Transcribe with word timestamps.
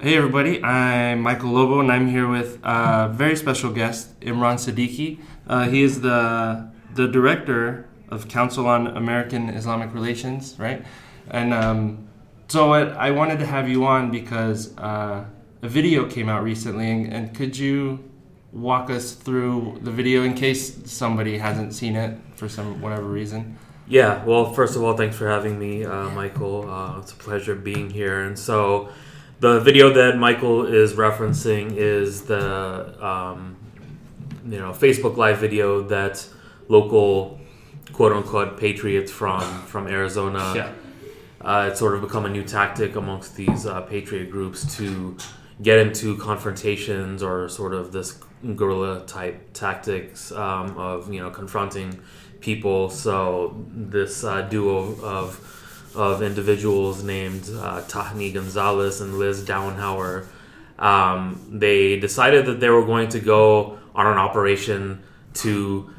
Hey 0.00 0.16
everybody, 0.16 0.62
I'm 0.62 1.22
Michael 1.22 1.50
Lobo 1.50 1.80
and 1.80 1.90
I'm 1.90 2.06
here 2.06 2.28
with 2.28 2.60
a 2.62 3.10
very 3.12 3.34
special 3.34 3.72
guest, 3.72 4.20
Imraan 4.20 4.54
Siddiqi. 4.54 5.18
Uh, 5.48 5.68
he 5.68 5.82
is 5.82 6.02
the 6.02 6.70
the 6.94 7.08
director 7.08 7.88
of 8.08 8.28
Council 8.28 8.68
on 8.68 8.86
American 8.96 9.48
Islamic 9.48 9.92
Relations, 9.92 10.54
right? 10.56 10.86
And 11.28 11.52
um, 11.52 12.06
so 12.46 12.72
I, 12.74 13.08
I 13.08 13.10
wanted 13.10 13.40
to 13.40 13.46
have 13.46 13.68
you 13.68 13.86
on 13.86 14.12
because 14.12 14.72
uh, 14.78 15.24
a 15.62 15.68
video 15.68 16.08
came 16.08 16.28
out 16.28 16.44
recently, 16.44 16.88
and, 16.88 17.12
and 17.12 17.34
could 17.34 17.58
you 17.58 17.98
walk 18.52 18.90
us 18.90 19.14
through 19.14 19.80
the 19.82 19.90
video 19.90 20.22
in 20.22 20.34
case 20.34 20.88
somebody 20.88 21.38
hasn't 21.38 21.74
seen 21.74 21.96
it 21.96 22.16
for 22.36 22.48
some 22.48 22.80
whatever 22.80 23.02
reason? 23.08 23.58
Yeah, 23.88 24.22
well, 24.24 24.52
first 24.52 24.76
of 24.76 24.84
all, 24.84 24.96
thanks 24.96 25.16
for 25.16 25.28
having 25.28 25.58
me, 25.58 25.84
uh, 25.84 26.10
Michael. 26.10 26.70
Uh, 26.70 27.00
it's 27.00 27.10
a 27.10 27.16
pleasure 27.16 27.56
being 27.56 27.90
here. 27.90 28.20
And 28.20 28.38
so, 28.38 28.90
the 29.40 29.60
video 29.60 29.92
that 29.92 30.18
Michael 30.18 30.66
is 30.66 30.94
referencing 30.94 31.76
is 31.76 32.22
the 32.22 33.04
um, 33.04 33.56
you 34.44 34.58
know 34.58 34.72
Facebook 34.72 35.16
Live 35.16 35.38
video 35.38 35.82
that 35.82 36.26
local 36.68 37.40
quote 37.92 38.12
unquote 38.12 38.58
patriots 38.58 39.12
from 39.12 39.42
from 39.62 39.86
Arizona. 39.86 40.52
Yeah. 40.54 40.72
Uh, 41.40 41.68
it's 41.70 41.78
sort 41.78 41.94
of 41.94 42.00
become 42.00 42.24
a 42.24 42.28
new 42.28 42.42
tactic 42.42 42.96
amongst 42.96 43.36
these 43.36 43.64
uh, 43.64 43.80
patriot 43.82 44.28
groups 44.28 44.76
to 44.76 45.16
get 45.62 45.78
into 45.78 46.16
confrontations 46.16 47.22
or 47.22 47.48
sort 47.48 47.74
of 47.74 47.92
this 47.92 48.18
guerrilla 48.56 49.04
type 49.06 49.52
tactics 49.52 50.32
um, 50.32 50.76
of 50.76 51.12
you 51.12 51.20
know 51.20 51.30
confronting 51.30 52.00
people. 52.40 52.90
So 52.90 53.64
this 53.68 54.24
uh, 54.24 54.42
duo 54.42 54.96
of 55.00 55.57
of 55.94 56.22
individuals 56.22 57.02
named 57.02 57.48
uh, 57.54 57.82
Tahnee 57.82 58.32
Gonzales 58.32 59.00
and 59.00 59.18
Liz 59.18 59.44
Downhauer, 59.44 60.26
um, 60.78 61.40
they 61.50 61.98
decided 61.98 62.46
that 62.46 62.60
they 62.60 62.70
were 62.70 62.84
going 62.84 63.08
to 63.08 63.20
go 63.20 63.78
on 63.94 64.06
an 64.06 64.18
operation 64.18 65.02
to 65.34 65.90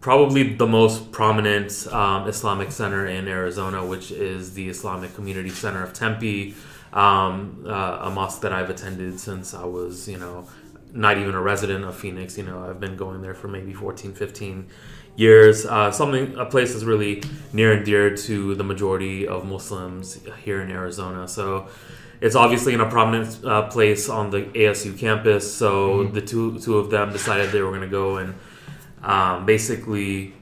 probably 0.00 0.54
the 0.54 0.66
most 0.66 1.10
prominent 1.10 1.86
um, 1.92 2.28
Islamic 2.28 2.70
center 2.70 3.06
in 3.06 3.26
Arizona, 3.28 3.84
which 3.84 4.10
is 4.10 4.54
the 4.54 4.68
Islamic 4.68 5.14
Community 5.14 5.50
Center 5.50 5.82
of 5.82 5.92
Tempe, 5.92 6.54
um, 6.92 7.64
uh, 7.66 7.98
a 8.02 8.10
mosque 8.10 8.40
that 8.42 8.52
I've 8.52 8.70
attended 8.70 9.18
since 9.18 9.54
I 9.54 9.64
was, 9.64 10.08
you 10.08 10.18
know, 10.18 10.48
not 10.92 11.18
even 11.18 11.34
a 11.34 11.40
resident 11.42 11.84
of 11.84 11.96
Phoenix. 11.96 12.38
You 12.38 12.44
know, 12.44 12.68
I've 12.68 12.80
been 12.80 12.96
going 12.96 13.20
there 13.20 13.34
for 13.34 13.48
maybe 13.48 13.74
14, 13.74 14.14
15 14.14 14.68
years. 15.22 15.66
Uh, 15.66 15.90
something, 15.90 16.34
a 16.38 16.46
place 16.46 16.72
that's 16.72 16.84
really 16.84 17.22
near 17.52 17.72
and 17.72 17.84
dear 17.84 18.16
to 18.16 18.54
the 18.54 18.64
majority 18.64 19.26
of 19.26 19.44
Muslims 19.44 20.18
here 20.44 20.60
in 20.62 20.70
Arizona. 20.70 21.26
So 21.26 21.66
it's 22.20 22.36
obviously 22.36 22.72
in 22.72 22.80
a 22.80 22.88
prominent 22.88 23.44
uh, 23.44 23.62
place 23.68 24.08
on 24.08 24.30
the 24.30 24.42
ASU 24.54 24.92
campus. 24.96 25.52
So 25.52 25.70
Mhm. 26.04 26.14
the 26.14 26.20
two 26.22 26.58
two 26.60 26.78
of 26.78 26.90
them 26.90 27.12
decided 27.12 27.50
they 27.50 27.62
were 27.62 27.74
going 27.76 27.88
to 27.90 27.96
go 28.02 28.16
and 28.18 28.34
um, 29.02 29.44
basically 29.46 30.34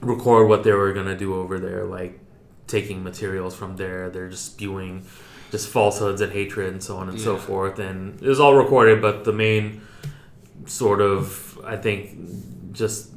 record 0.00 0.48
what 0.48 0.62
they 0.64 0.72
were 0.72 0.92
going 0.92 1.06
to 1.06 1.16
do 1.16 1.34
over 1.34 1.58
there, 1.58 1.84
like 1.84 2.18
taking 2.66 3.02
materials 3.02 3.54
from 3.54 3.76
there. 3.76 4.10
They're 4.10 4.28
just 4.28 4.46
spewing 4.52 5.04
just 5.50 5.68
falsehoods 5.68 6.20
and 6.20 6.32
hatred 6.32 6.72
and 6.72 6.82
so 6.82 6.96
on 6.98 7.08
and 7.08 7.18
so 7.20 7.36
forth. 7.36 7.78
And 7.78 8.20
it 8.22 8.28
was 8.28 8.38
all 8.38 8.54
recorded, 8.54 9.00
but 9.00 9.24
the 9.24 9.32
main 9.32 9.80
sort 10.66 11.00
of, 11.00 11.58
I 11.64 11.76
think, 11.76 12.00
just 12.72 13.10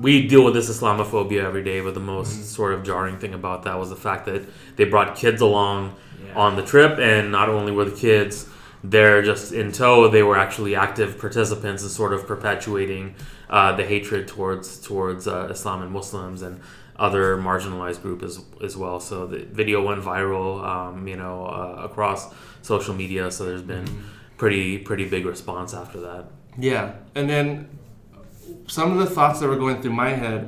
we 0.00 0.26
deal 0.26 0.44
with 0.44 0.54
this 0.54 0.68
Islamophobia 0.70 1.42
every 1.44 1.62
day, 1.62 1.80
but 1.80 1.94
the 1.94 2.00
most 2.00 2.38
Mhm. 2.38 2.42
sort 2.44 2.72
of 2.74 2.82
jarring 2.84 3.16
thing 3.18 3.34
about 3.34 3.62
that 3.64 3.78
was 3.78 3.90
the 3.90 3.96
fact 3.96 4.26
that 4.26 4.42
they 4.76 4.84
brought 4.84 5.16
kids 5.16 5.40
along 5.40 5.94
Yeah. 6.24 6.34
on 6.44 6.56
the 6.56 6.62
trip, 6.62 6.98
and 6.98 7.32
not 7.32 7.48
only 7.48 7.72
were 7.72 7.84
the 7.84 7.96
kids 8.08 8.46
there 8.84 9.22
just 9.22 9.52
in 9.52 9.72
tow, 9.72 10.06
they 10.08 10.22
were 10.22 10.36
actually 10.36 10.76
active 10.76 11.18
participants 11.18 11.82
in 11.82 11.88
sort 11.88 12.12
of 12.12 12.26
perpetuating 12.26 13.14
uh, 13.50 13.72
the 13.74 13.82
hatred 13.84 14.28
towards 14.28 14.78
towards 14.78 15.26
uh, 15.26 15.48
Islam 15.50 15.80
and 15.82 15.90
Muslims 15.90 16.42
and 16.42 16.60
other 16.98 17.36
marginalized 17.38 18.02
group 18.02 18.22
as 18.22 18.34
as 18.62 18.76
well. 18.76 19.00
So 19.00 19.26
the 19.26 19.38
video 19.60 19.82
went 19.82 20.02
viral, 20.04 20.62
um, 20.72 21.08
you 21.08 21.16
know, 21.16 21.46
uh, 21.46 21.82
across 21.88 22.20
social 22.62 22.94
media. 22.94 23.30
So 23.30 23.44
there's 23.46 23.62
been 23.62 23.86
pretty 24.36 24.78
pretty 24.78 25.06
big 25.08 25.24
response 25.26 25.72
after 25.74 25.98
that. 26.00 26.24
Yeah, 26.58 26.92
and 27.14 27.28
then 27.30 27.68
some 28.68 28.92
of 28.92 28.98
the 28.98 29.12
thoughts 29.12 29.40
that 29.40 29.48
were 29.48 29.56
going 29.56 29.82
through 29.82 29.94
my 29.94 30.10
head, 30.10 30.46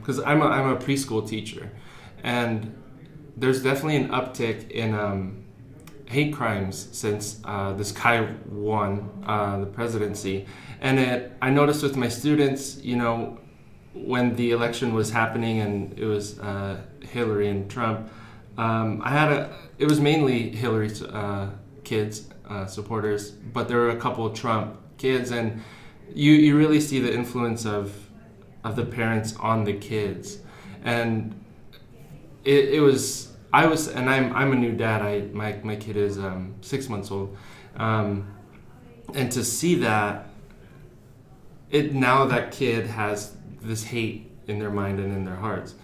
because 0.00 0.18
I'm, 0.20 0.42
a, 0.42 0.46
I'm 0.46 0.68
a 0.70 0.76
preschool 0.76 1.26
teacher, 1.26 1.70
and 2.22 2.74
there's 3.36 3.62
definitely 3.62 3.96
an 3.96 4.08
uptick 4.08 4.70
in 4.70 4.94
um, 4.94 5.44
hate 6.06 6.32
crimes 6.34 6.88
since 6.92 7.40
uh, 7.44 7.72
this 7.74 7.92
guy 7.92 8.26
won 8.48 9.10
uh, 9.26 9.58
the 9.60 9.66
presidency. 9.66 10.46
And 10.80 10.98
it, 10.98 11.32
I 11.42 11.50
noticed 11.50 11.82
with 11.82 11.96
my 11.96 12.08
students, 12.08 12.82
you 12.82 12.96
know, 12.96 13.38
when 13.94 14.36
the 14.36 14.50
election 14.52 14.94
was 14.94 15.10
happening 15.10 15.60
and 15.60 15.98
it 15.98 16.06
was 16.06 16.38
uh, 16.38 16.80
Hillary 17.00 17.48
and 17.48 17.70
Trump, 17.70 18.10
um, 18.56 19.00
I 19.04 19.10
had 19.10 19.30
a, 19.30 19.56
it 19.78 19.88
was 19.88 20.00
mainly 20.00 20.50
Hillary's 20.50 21.02
uh, 21.02 21.50
kids, 21.84 22.28
uh, 22.48 22.66
supporters, 22.66 23.30
but 23.30 23.68
there 23.68 23.76
were 23.78 23.90
a 23.90 23.96
couple 23.96 24.26
of 24.26 24.34
Trump 24.34 24.76
kids, 24.96 25.30
and 25.30 25.62
you, 26.14 26.32
you 26.32 26.56
really 26.56 26.80
see 26.80 27.00
the 27.00 27.12
influence 27.12 27.64
of, 27.64 28.08
of 28.64 28.76
the 28.76 28.84
parents 28.84 29.34
on 29.36 29.64
the 29.64 29.72
kids. 29.72 30.38
And 30.84 31.34
it, 32.44 32.70
it 32.70 32.80
was, 32.80 33.32
I 33.52 33.66
was, 33.66 33.88
and 33.88 34.08
I'm, 34.08 34.34
I'm 34.34 34.52
a 34.52 34.56
new 34.56 34.72
dad. 34.72 35.02
I, 35.02 35.20
my, 35.32 35.58
my 35.62 35.76
kid 35.76 35.96
is 35.96 36.18
um, 36.18 36.54
six 36.60 36.88
months 36.88 37.10
old. 37.10 37.36
Um, 37.76 38.34
and 39.14 39.30
to 39.32 39.44
see 39.44 39.76
that, 39.76 40.26
it 41.70 41.94
now 41.94 42.24
that 42.26 42.52
kid 42.52 42.86
has 42.86 43.34
this 43.60 43.84
hate 43.84 44.30
in 44.46 44.58
their 44.58 44.70
mind 44.70 45.00
and 45.00 45.14
in 45.14 45.24
their 45.24 45.36
hearts. 45.36 45.74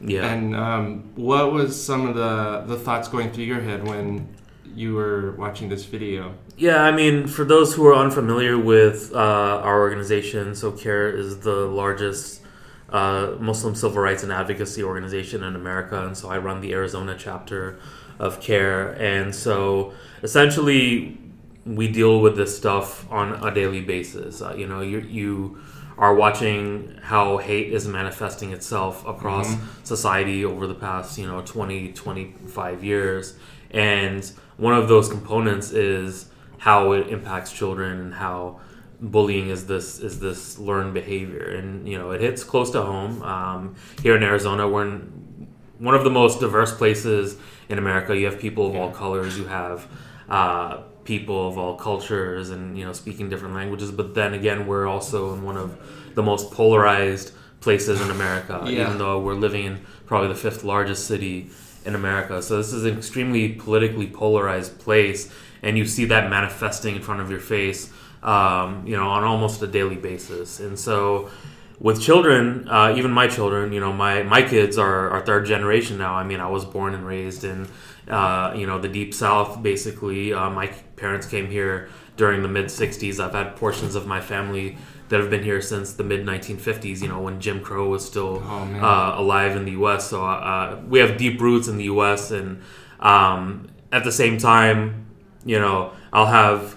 Yeah. 0.00 0.26
And 0.26 0.54
um, 0.54 1.10
what 1.14 1.52
was 1.52 1.82
some 1.82 2.06
of 2.06 2.14
the, 2.14 2.64
the 2.66 2.78
thoughts 2.78 3.08
going 3.08 3.32
through 3.32 3.44
your 3.44 3.60
head 3.60 3.86
when 3.86 4.28
you 4.76 4.94
were 4.94 5.32
watching 5.32 5.68
this 5.68 5.84
video? 5.84 6.34
Yeah, 6.56 6.82
I 6.82 6.92
mean, 6.92 7.26
for 7.26 7.44
those 7.44 7.74
who 7.74 7.86
are 7.86 7.94
unfamiliar 7.94 8.58
with 8.58 9.12
uh, 9.14 9.18
our 9.18 9.80
organization, 9.80 10.54
so 10.54 10.70
CAIR 10.70 11.16
is 11.16 11.40
the 11.40 11.66
largest 11.66 12.42
uh, 12.90 13.34
Muslim 13.40 13.74
civil 13.74 14.00
rights 14.00 14.22
and 14.22 14.32
advocacy 14.32 14.82
organization 14.82 15.42
in 15.42 15.56
America, 15.56 16.06
and 16.06 16.16
so 16.16 16.28
I 16.28 16.38
run 16.38 16.60
the 16.60 16.72
Arizona 16.72 17.16
chapter 17.18 17.78
of 18.18 18.40
CAIR. 18.40 18.92
And 18.92 19.34
so 19.34 19.92
essentially, 20.22 21.18
we 21.64 21.88
deal 21.88 22.20
with 22.20 22.36
this 22.36 22.56
stuff 22.56 23.10
on 23.10 23.32
a 23.44 23.52
daily 23.52 23.80
basis. 23.80 24.40
Uh, 24.40 24.54
you 24.56 24.66
know, 24.66 24.82
you, 24.82 25.00
you 25.00 25.58
are 25.98 26.14
watching 26.14 26.98
how 27.02 27.38
hate 27.38 27.72
is 27.72 27.88
manifesting 27.88 28.52
itself 28.52 29.06
across 29.06 29.54
society 29.82 30.44
over 30.44 30.66
the 30.66 30.74
past, 30.74 31.18
you 31.18 31.26
know, 31.26 31.40
20, 31.40 31.92
25 31.92 32.84
years. 32.84 33.34
And 33.70 34.30
one 34.56 34.74
of 34.74 34.88
those 34.88 35.08
components 35.08 35.70
is 35.72 36.26
how 36.58 36.92
it 36.92 37.08
impacts 37.08 37.52
children 37.52 38.00
and 38.00 38.14
how 38.14 38.60
bullying 39.00 39.50
is 39.50 39.66
this 39.66 40.00
is 40.00 40.20
this 40.20 40.58
learned 40.58 40.94
behavior. 40.94 41.44
And 41.56 41.86
you 41.88 41.98
know 41.98 42.10
it 42.12 42.20
hits 42.20 42.42
close 42.44 42.70
to 42.70 42.82
home. 42.82 43.22
Um, 43.22 43.74
here 44.02 44.16
in 44.16 44.22
arizona 44.22 44.66
we're 44.68 44.86
in 44.86 45.48
one 45.78 45.94
of 45.94 46.04
the 46.04 46.10
most 46.10 46.40
diverse 46.40 46.74
places 46.74 47.36
in 47.68 47.78
america. 47.78 48.16
You 48.16 48.26
have 48.26 48.38
people 48.38 48.66
of 48.68 48.74
all 48.76 48.90
colors. 48.90 49.36
You 49.38 49.44
have 49.46 49.86
uh, 50.28 50.78
people 51.04 51.48
of 51.48 51.58
all 51.58 51.76
cultures 51.76 52.50
and 52.50 52.76
you 52.78 52.84
know 52.86 52.92
speaking 52.92 53.28
different 53.28 53.54
languages. 53.54 53.90
But 53.92 54.14
then 54.14 54.32
again 54.34 54.66
we're 54.66 54.86
also 54.86 55.34
in 55.34 55.42
one 55.42 55.56
of 55.58 55.76
the 56.14 56.22
most 56.22 56.50
polarized 56.50 57.32
places 57.60 58.00
in 58.00 58.10
america 58.10 58.60
Yeah. 58.64 58.82
even 58.82 58.98
though 58.98 59.18
we're 59.20 59.34
living 59.34 59.64
in 59.64 59.80
probably 60.06 60.28
the 60.28 60.34
fifth 60.34 60.62
largest 60.62 61.06
city 61.06 61.50
in 61.86 61.94
America. 61.94 62.42
So 62.42 62.58
this 62.58 62.72
is 62.72 62.84
an 62.84 62.96
extremely 62.96 63.50
politically 63.50 64.08
polarized 64.08 64.78
place, 64.78 65.32
and 65.62 65.78
you 65.78 65.86
see 65.86 66.04
that 66.06 66.28
manifesting 66.28 66.96
in 66.96 67.02
front 67.02 67.20
of 67.20 67.30
your 67.30 67.40
face, 67.40 67.90
um, 68.22 68.86
you 68.86 68.96
know, 68.96 69.08
on 69.08 69.24
almost 69.24 69.62
a 69.62 69.66
daily 69.66 69.96
basis. 69.96 70.60
And 70.60 70.78
so, 70.78 71.30
with 71.78 72.00
children, 72.00 72.68
uh, 72.68 72.94
even 72.96 73.10
my 73.10 73.28
children, 73.28 73.72
you 73.72 73.80
know, 73.80 73.92
my 73.92 74.22
my 74.22 74.42
kids 74.42 74.76
are, 74.78 75.10
are 75.10 75.24
third 75.24 75.46
generation 75.46 75.96
now. 75.98 76.14
I 76.14 76.24
mean, 76.24 76.40
I 76.40 76.48
was 76.48 76.64
born 76.64 76.94
and 76.94 77.06
raised 77.06 77.44
in, 77.44 77.68
uh, 78.08 78.54
you 78.56 78.66
know, 78.66 78.78
the 78.78 78.88
deep 78.88 79.14
South. 79.14 79.62
Basically, 79.62 80.32
uh, 80.32 80.50
my 80.50 80.66
parents 80.96 81.26
came 81.26 81.48
here 81.50 81.88
during 82.16 82.42
the 82.42 82.48
mid 82.48 82.66
'60s. 82.66 83.20
I've 83.20 83.34
had 83.34 83.56
portions 83.56 83.94
of 83.94 84.06
my 84.06 84.20
family 84.20 84.78
that 85.08 85.20
have 85.20 85.30
been 85.30 85.42
here 85.44 85.60
since 85.60 85.92
the 85.94 86.04
mid 86.04 86.24
1950s. 86.26 87.00
You 87.02 87.08
know, 87.08 87.20
when 87.20 87.40
Jim 87.40 87.60
Crow 87.60 87.88
was 87.88 88.04
still 88.04 88.42
Oh, 88.44 88.64
uh, 88.82 89.14
alive 89.16 89.56
in 89.56 89.64
the 89.64 89.72
U.S. 89.72 90.08
So 90.10 90.24
uh, 90.24 90.80
we 90.88 90.98
have 90.98 91.16
deep 91.16 91.40
roots 91.40 91.68
in 91.68 91.76
the 91.78 91.84
U.S. 91.84 92.30
and 92.30 92.62
um, 93.00 93.68
at 93.92 94.04
the 94.04 94.12
same 94.12 94.38
time, 94.38 95.06
you 95.44 95.58
know, 95.58 95.92
I'll 96.12 96.26
have 96.26 96.76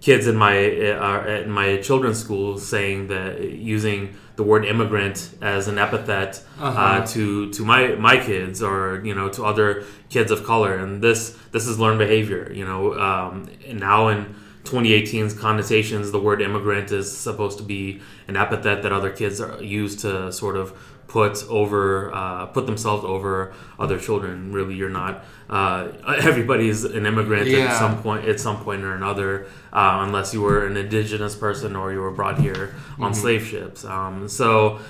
kids 0.00 0.26
in 0.26 0.36
my 0.36 0.56
uh, 0.92 1.26
in 1.44 1.50
my 1.50 1.76
children's 1.78 2.18
school 2.18 2.58
saying 2.58 3.08
that 3.08 3.40
using 3.50 4.14
the 4.36 4.44
word 4.44 4.64
immigrant 4.64 5.34
as 5.42 5.66
an 5.66 5.78
epithet 5.78 6.40
Uh-huh. 6.60 6.80
uh, 6.80 7.06
to 7.06 7.50
to 7.52 7.64
my 7.64 7.94
my 7.96 8.16
kids 8.16 8.62
or 8.62 9.02
you 9.04 9.14
know 9.14 9.28
to 9.30 9.44
other 9.44 9.84
kids 10.10 10.30
of 10.30 10.42
color, 10.44 10.74
and 10.76 11.02
this 11.02 11.36
this 11.52 11.66
is 11.66 11.78
learned 11.78 11.98
behavior. 11.98 12.50
You 12.52 12.64
know, 12.64 12.94
um, 12.98 13.48
and 13.66 13.78
now 13.80 14.08
in 14.08 14.34
2018's 14.68 15.34
connotations, 15.34 16.10
the 16.10 16.20
word 16.20 16.40
immigrant 16.42 16.90
is 16.92 17.14
supposed 17.16 17.58
to 17.58 17.64
be 17.64 18.00
an 18.26 18.36
epithet 18.36 18.82
that 18.82 18.92
other 18.92 19.10
kids 19.10 19.40
are 19.40 19.62
use 19.62 19.96
to 19.96 20.32
sort 20.32 20.56
of 20.56 20.72
put 21.08 21.42
over 21.48 22.14
uh, 22.14 22.46
put 22.46 22.66
themselves 22.66 23.04
over 23.04 23.54
other 23.78 23.98
children. 23.98 24.52
Really, 24.52 24.74
you're 24.74 24.90
not. 24.90 25.24
Uh, 25.48 25.88
everybody's 26.20 26.84
an 26.84 27.06
immigrant 27.06 27.46
Yeah. 27.48 27.60
at 27.66 27.78
some 27.78 28.02
point 28.02 28.28
at 28.28 28.38
some 28.40 28.58
point 28.62 28.84
or 28.84 28.94
another, 28.94 29.46
uh, 29.72 30.04
unless 30.06 30.34
you 30.34 30.42
were 30.42 30.66
an 30.66 30.76
indigenous 30.76 31.34
person 31.34 31.74
or 31.76 31.92
you 31.92 32.00
were 32.00 32.10
brought 32.12 32.38
here 32.38 32.74
on 32.98 33.14
slave 33.14 33.44
ships. 33.46 33.84
Um, 33.84 34.28
so. 34.28 34.80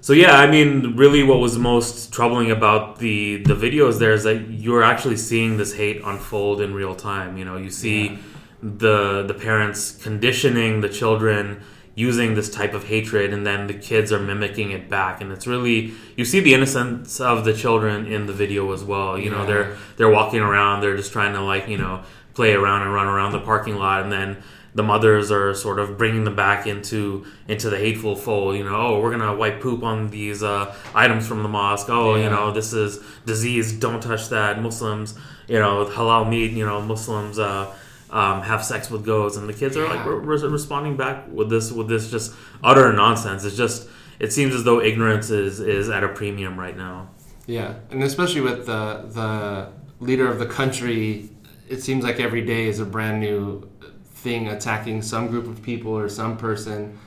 So 0.00 0.12
yeah, 0.12 0.38
I 0.38 0.48
mean, 0.48 0.96
really, 0.96 1.24
what 1.24 1.40
was 1.40 1.58
most 1.58 2.12
troubling 2.12 2.52
about 2.52 3.00
the 3.00 3.42
the 3.42 3.54
videos 3.54 3.98
there 3.98 4.12
is 4.12 4.22
that 4.22 4.48
you're 4.48 4.84
actually 4.84 5.16
seeing 5.16 5.56
this 5.56 5.74
hate 5.74 6.00
unfold 6.04 6.60
in 6.60 6.72
real 6.72 6.94
time. 6.94 7.36
You 7.36 7.44
know, 7.44 7.56
you 7.56 7.68
see 7.68 8.16
the 8.62 9.22
the 9.26 9.34
parents 9.34 9.92
conditioning 10.02 10.80
the 10.80 10.88
children 10.88 11.60
using 11.94 12.34
this 12.34 12.48
type 12.48 12.74
of 12.74 12.84
hatred, 12.84 13.32
and 13.32 13.44
then 13.44 13.66
the 13.66 13.74
kids 13.74 14.12
are 14.12 14.20
mimicking 14.20 14.70
it 14.70 14.88
back, 14.88 15.20
and 15.20 15.32
it's 15.32 15.46
really 15.46 15.92
you 16.16 16.24
see 16.24 16.40
the 16.40 16.54
innocence 16.54 17.20
of 17.20 17.44
the 17.44 17.52
children 17.52 18.06
in 18.06 18.26
the 18.26 18.32
video 18.32 18.72
as 18.72 18.84
well. 18.84 19.18
You 19.18 19.30
know, 19.30 19.40
Yeah. 19.40 19.46
they're 19.46 19.76
they're 19.96 20.10
walking 20.10 20.40
around, 20.40 20.80
they're 20.80 20.96
just 20.96 21.12
trying 21.12 21.34
to 21.34 21.40
like 21.40 21.68
you 21.68 21.78
know 21.78 22.00
play 22.34 22.52
around 22.54 22.82
and 22.82 22.94
run 22.94 23.06
around 23.06 23.32
the 23.32 23.40
parking 23.40 23.76
lot, 23.76 24.02
and 24.02 24.12
then 24.12 24.36
the 24.74 24.82
mothers 24.84 25.32
are 25.32 25.54
sort 25.54 25.80
of 25.80 25.98
bringing 25.98 26.22
them 26.24 26.36
back 26.36 26.66
into 26.66 27.24
into 27.48 27.68
the 27.70 27.78
hateful 27.78 28.14
fold. 28.14 28.56
You 28.56 28.64
know, 28.64 28.76
oh, 28.76 29.00
we're 29.00 29.10
gonna 29.10 29.34
wipe 29.34 29.60
poop 29.60 29.82
on 29.82 30.10
these 30.10 30.42
uh, 30.42 30.72
items 30.94 31.26
from 31.26 31.42
the 31.42 31.48
mosque. 31.48 31.88
Oh, 31.90 32.14
you 32.14 32.30
know, 32.30 32.52
this 32.52 32.72
is 32.72 33.00
disease. 33.26 33.72
Don't 33.72 34.00
touch 34.00 34.28
that. 34.28 34.62
Muslims, 34.62 35.14
you 35.48 35.58
know, 35.58 35.84
halal 35.86 36.28
meat. 36.28 36.52
You 36.52 36.64
know, 36.66 36.80
Muslims 36.80 37.40
uh, 37.40 37.74
um, 38.10 38.42
have 38.42 38.64
sex 38.64 38.90
with 38.90 39.04
goats, 39.04 39.36
and 39.36 39.48
the 39.48 39.52
kids 39.52 39.76
are 39.76 39.86
like 39.88 40.04
re- 40.06 40.14
re- 40.14 40.48
responding 40.48 40.96
back 40.96 41.26
with 41.28 41.50
this 41.50 41.70
with 41.72 41.88
this 41.88 42.10
just 42.10 42.34
utter 42.64 42.92
nonsense. 42.92 43.44
It's 43.44 43.56
just 43.56 43.88
it 44.18 44.32
seems 44.32 44.54
as 44.54 44.64
though 44.64 44.80
ignorance 44.80 45.30
is 45.30 45.60
is 45.60 45.88
at 45.90 46.02
a 46.04 46.08
premium 46.08 46.58
right 46.58 46.76
now. 46.76 47.10
Yeah, 47.46 47.74
and 47.90 48.02
especially 48.02 48.40
with 48.42 48.66
the 48.66 49.04
the 49.08 49.68
leader 50.04 50.28
of 50.28 50.38
the 50.38 50.46
country, 50.46 51.28
it 51.68 51.82
seems 51.82 52.04
like 52.04 52.20
every 52.20 52.42
day 52.42 52.66
is 52.66 52.78
a 52.80 52.84
brand 52.84 53.20
new 53.20 53.68
thing 54.14 54.48
attacking 54.48 55.02
some 55.02 55.28
group 55.28 55.46
of 55.46 55.62
people 55.62 55.92
or 55.96 56.08
some 56.08 56.36
person, 56.36 56.98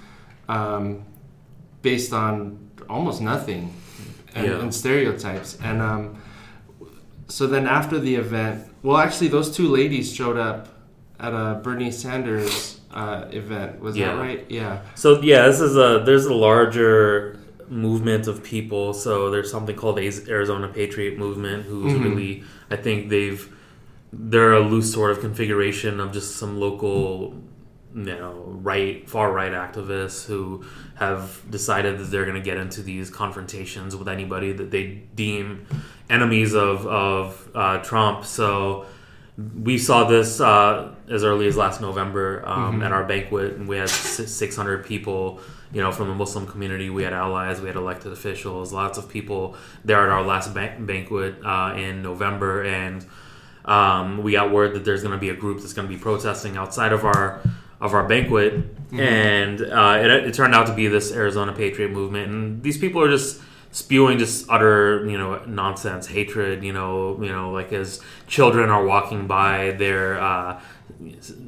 um, 0.47 1.03
based 1.81 2.13
on 2.13 2.69
almost 2.89 3.21
nothing 3.21 3.73
and, 4.35 4.45
Yeah. 4.47 4.59
and 4.61 4.73
stereotypes. 4.73 5.57
And 5.61 5.81
um, 5.81 6.21
so 7.27 7.47
then 7.47 7.67
after 7.67 7.99
the 7.99 8.15
event, 8.15 8.67
well, 8.83 8.97
actually, 8.97 9.27
those 9.27 9.55
two 9.55 9.67
ladies 9.67 10.13
showed 10.13 10.37
up 10.37 10.67
at 11.21 11.33
a 11.33 11.59
Bernie 11.63 11.91
Sanders 11.91 12.79
uh, 12.93 13.25
event. 13.31 13.79
Was 13.79 13.95
Yeah. 13.95 14.15
that 14.15 14.19
right? 14.21 14.45
Yeah. 14.49 14.79
So 14.95 15.21
yeah, 15.21 15.47
this 15.47 15.61
is 15.61 15.77
a 15.77 16.01
there's 16.05 16.25
a 16.25 16.33
larger 16.33 17.37
movement 17.69 18.27
of 18.27 18.43
people. 18.43 18.93
So 18.93 19.29
there's 19.29 19.49
something 19.49 19.75
called 19.77 19.95
the 19.97 20.11
Arizona 20.27 20.67
Patriot 20.67 21.17
Movement, 21.17 21.65
who's 21.65 21.93
Mhm. 21.93 22.03
really 22.03 22.43
I 22.69 22.75
think 22.75 23.09
they've 23.09 23.47
they're 24.11 24.53
a 24.53 24.59
loose 24.59 24.91
sort 24.91 25.11
of 25.11 25.21
configuration 25.21 26.01
of 26.01 26.11
just 26.11 26.35
some 26.35 26.59
local 26.59 27.33
you 27.95 28.03
know 28.03 28.35
right 28.63 29.09
far 29.09 29.31
right 29.33 29.51
activists 29.53 30.25
who 30.25 30.63
have 30.95 31.41
decided 31.49 31.97
that 31.99 32.05
they're 32.11 32.25
going 32.25 32.41
to 32.43 32.49
get 32.51 32.57
into 32.57 32.81
these 32.81 33.09
confrontations 33.09 33.95
with 33.95 34.07
anybody 34.09 34.51
that 34.53 34.71
they 34.71 35.03
deem 35.15 35.65
enemies 36.09 36.53
of 36.55 36.85
of 36.87 37.49
uh, 37.55 37.77
Trump. 37.79 38.25
So 38.25 38.85
we 39.63 39.77
saw 39.77 40.03
this 40.15 40.41
uh, 40.41 40.89
as 41.11 41.23
early 41.23 41.47
as 41.47 41.57
last 41.57 41.81
November 41.81 42.41
um, 42.45 42.79
Mhm. 42.79 42.85
at 42.85 42.91
our 42.91 43.03
banquet, 43.03 43.53
and 43.57 43.67
we 43.67 43.77
had 43.77 43.89
600 43.89 44.85
people, 44.85 45.39
you 45.73 45.81
know, 45.81 45.91
from 45.91 46.07
the 46.07 46.15
Muslim 46.15 46.47
community. 46.47 46.89
We 46.89 47.03
had 47.03 47.13
allies, 47.13 47.59
we 47.61 47.67
had 47.67 47.75
elected 47.75 48.11
officials, 48.13 48.71
lots 48.71 48.97
of 48.97 49.09
people 49.09 49.55
there 49.83 50.01
at 50.01 50.09
our 50.09 50.23
last 50.23 50.53
ban- 50.53 50.85
banquet 50.85 51.35
uh, 51.45 51.73
in 51.75 52.01
November, 52.01 52.63
and 52.63 53.05
um, 53.65 54.23
we 54.23 54.31
got 54.31 54.51
word 54.51 54.73
that 54.73 54.85
there's 54.85 55.01
going 55.03 55.13
to 55.13 55.19
be 55.19 55.29
a 55.29 55.35
group 55.35 55.59
that's 55.59 55.73
going 55.73 55.87
to 55.87 55.93
be 55.93 55.99
protesting 55.99 56.57
outside 56.57 56.93
of 56.93 57.03
our 57.05 57.39
of 57.79 57.95
our 57.95 58.07
banquet, 58.07 58.53
and 58.93 59.59
uh, 59.61 59.97
it, 59.99 60.11
it 60.27 60.33
turned 60.35 60.53
out 60.53 60.67
to 60.67 60.73
be 60.73 60.87
this 60.87 61.11
Arizona 61.11 61.51
Patriot 61.51 61.89
movement, 61.91 62.31
and 62.31 62.61
these 62.61 62.77
people 62.77 63.01
are 63.01 63.09
just 63.09 63.41
spewing 63.71 64.17
just 64.17 64.49
utter 64.49 65.05
you 65.09 65.17
know 65.17 65.43
nonsense 65.45 66.07
hatred 66.07 66.63
you 66.63 66.73
know 66.73 67.17
you 67.21 67.31
know 67.31 67.51
like 67.51 67.71
as 67.71 68.01
children 68.27 68.69
are 68.69 68.85
walking 68.85 69.27
by 69.27 69.71
their 69.71 70.19
uh 70.19 70.61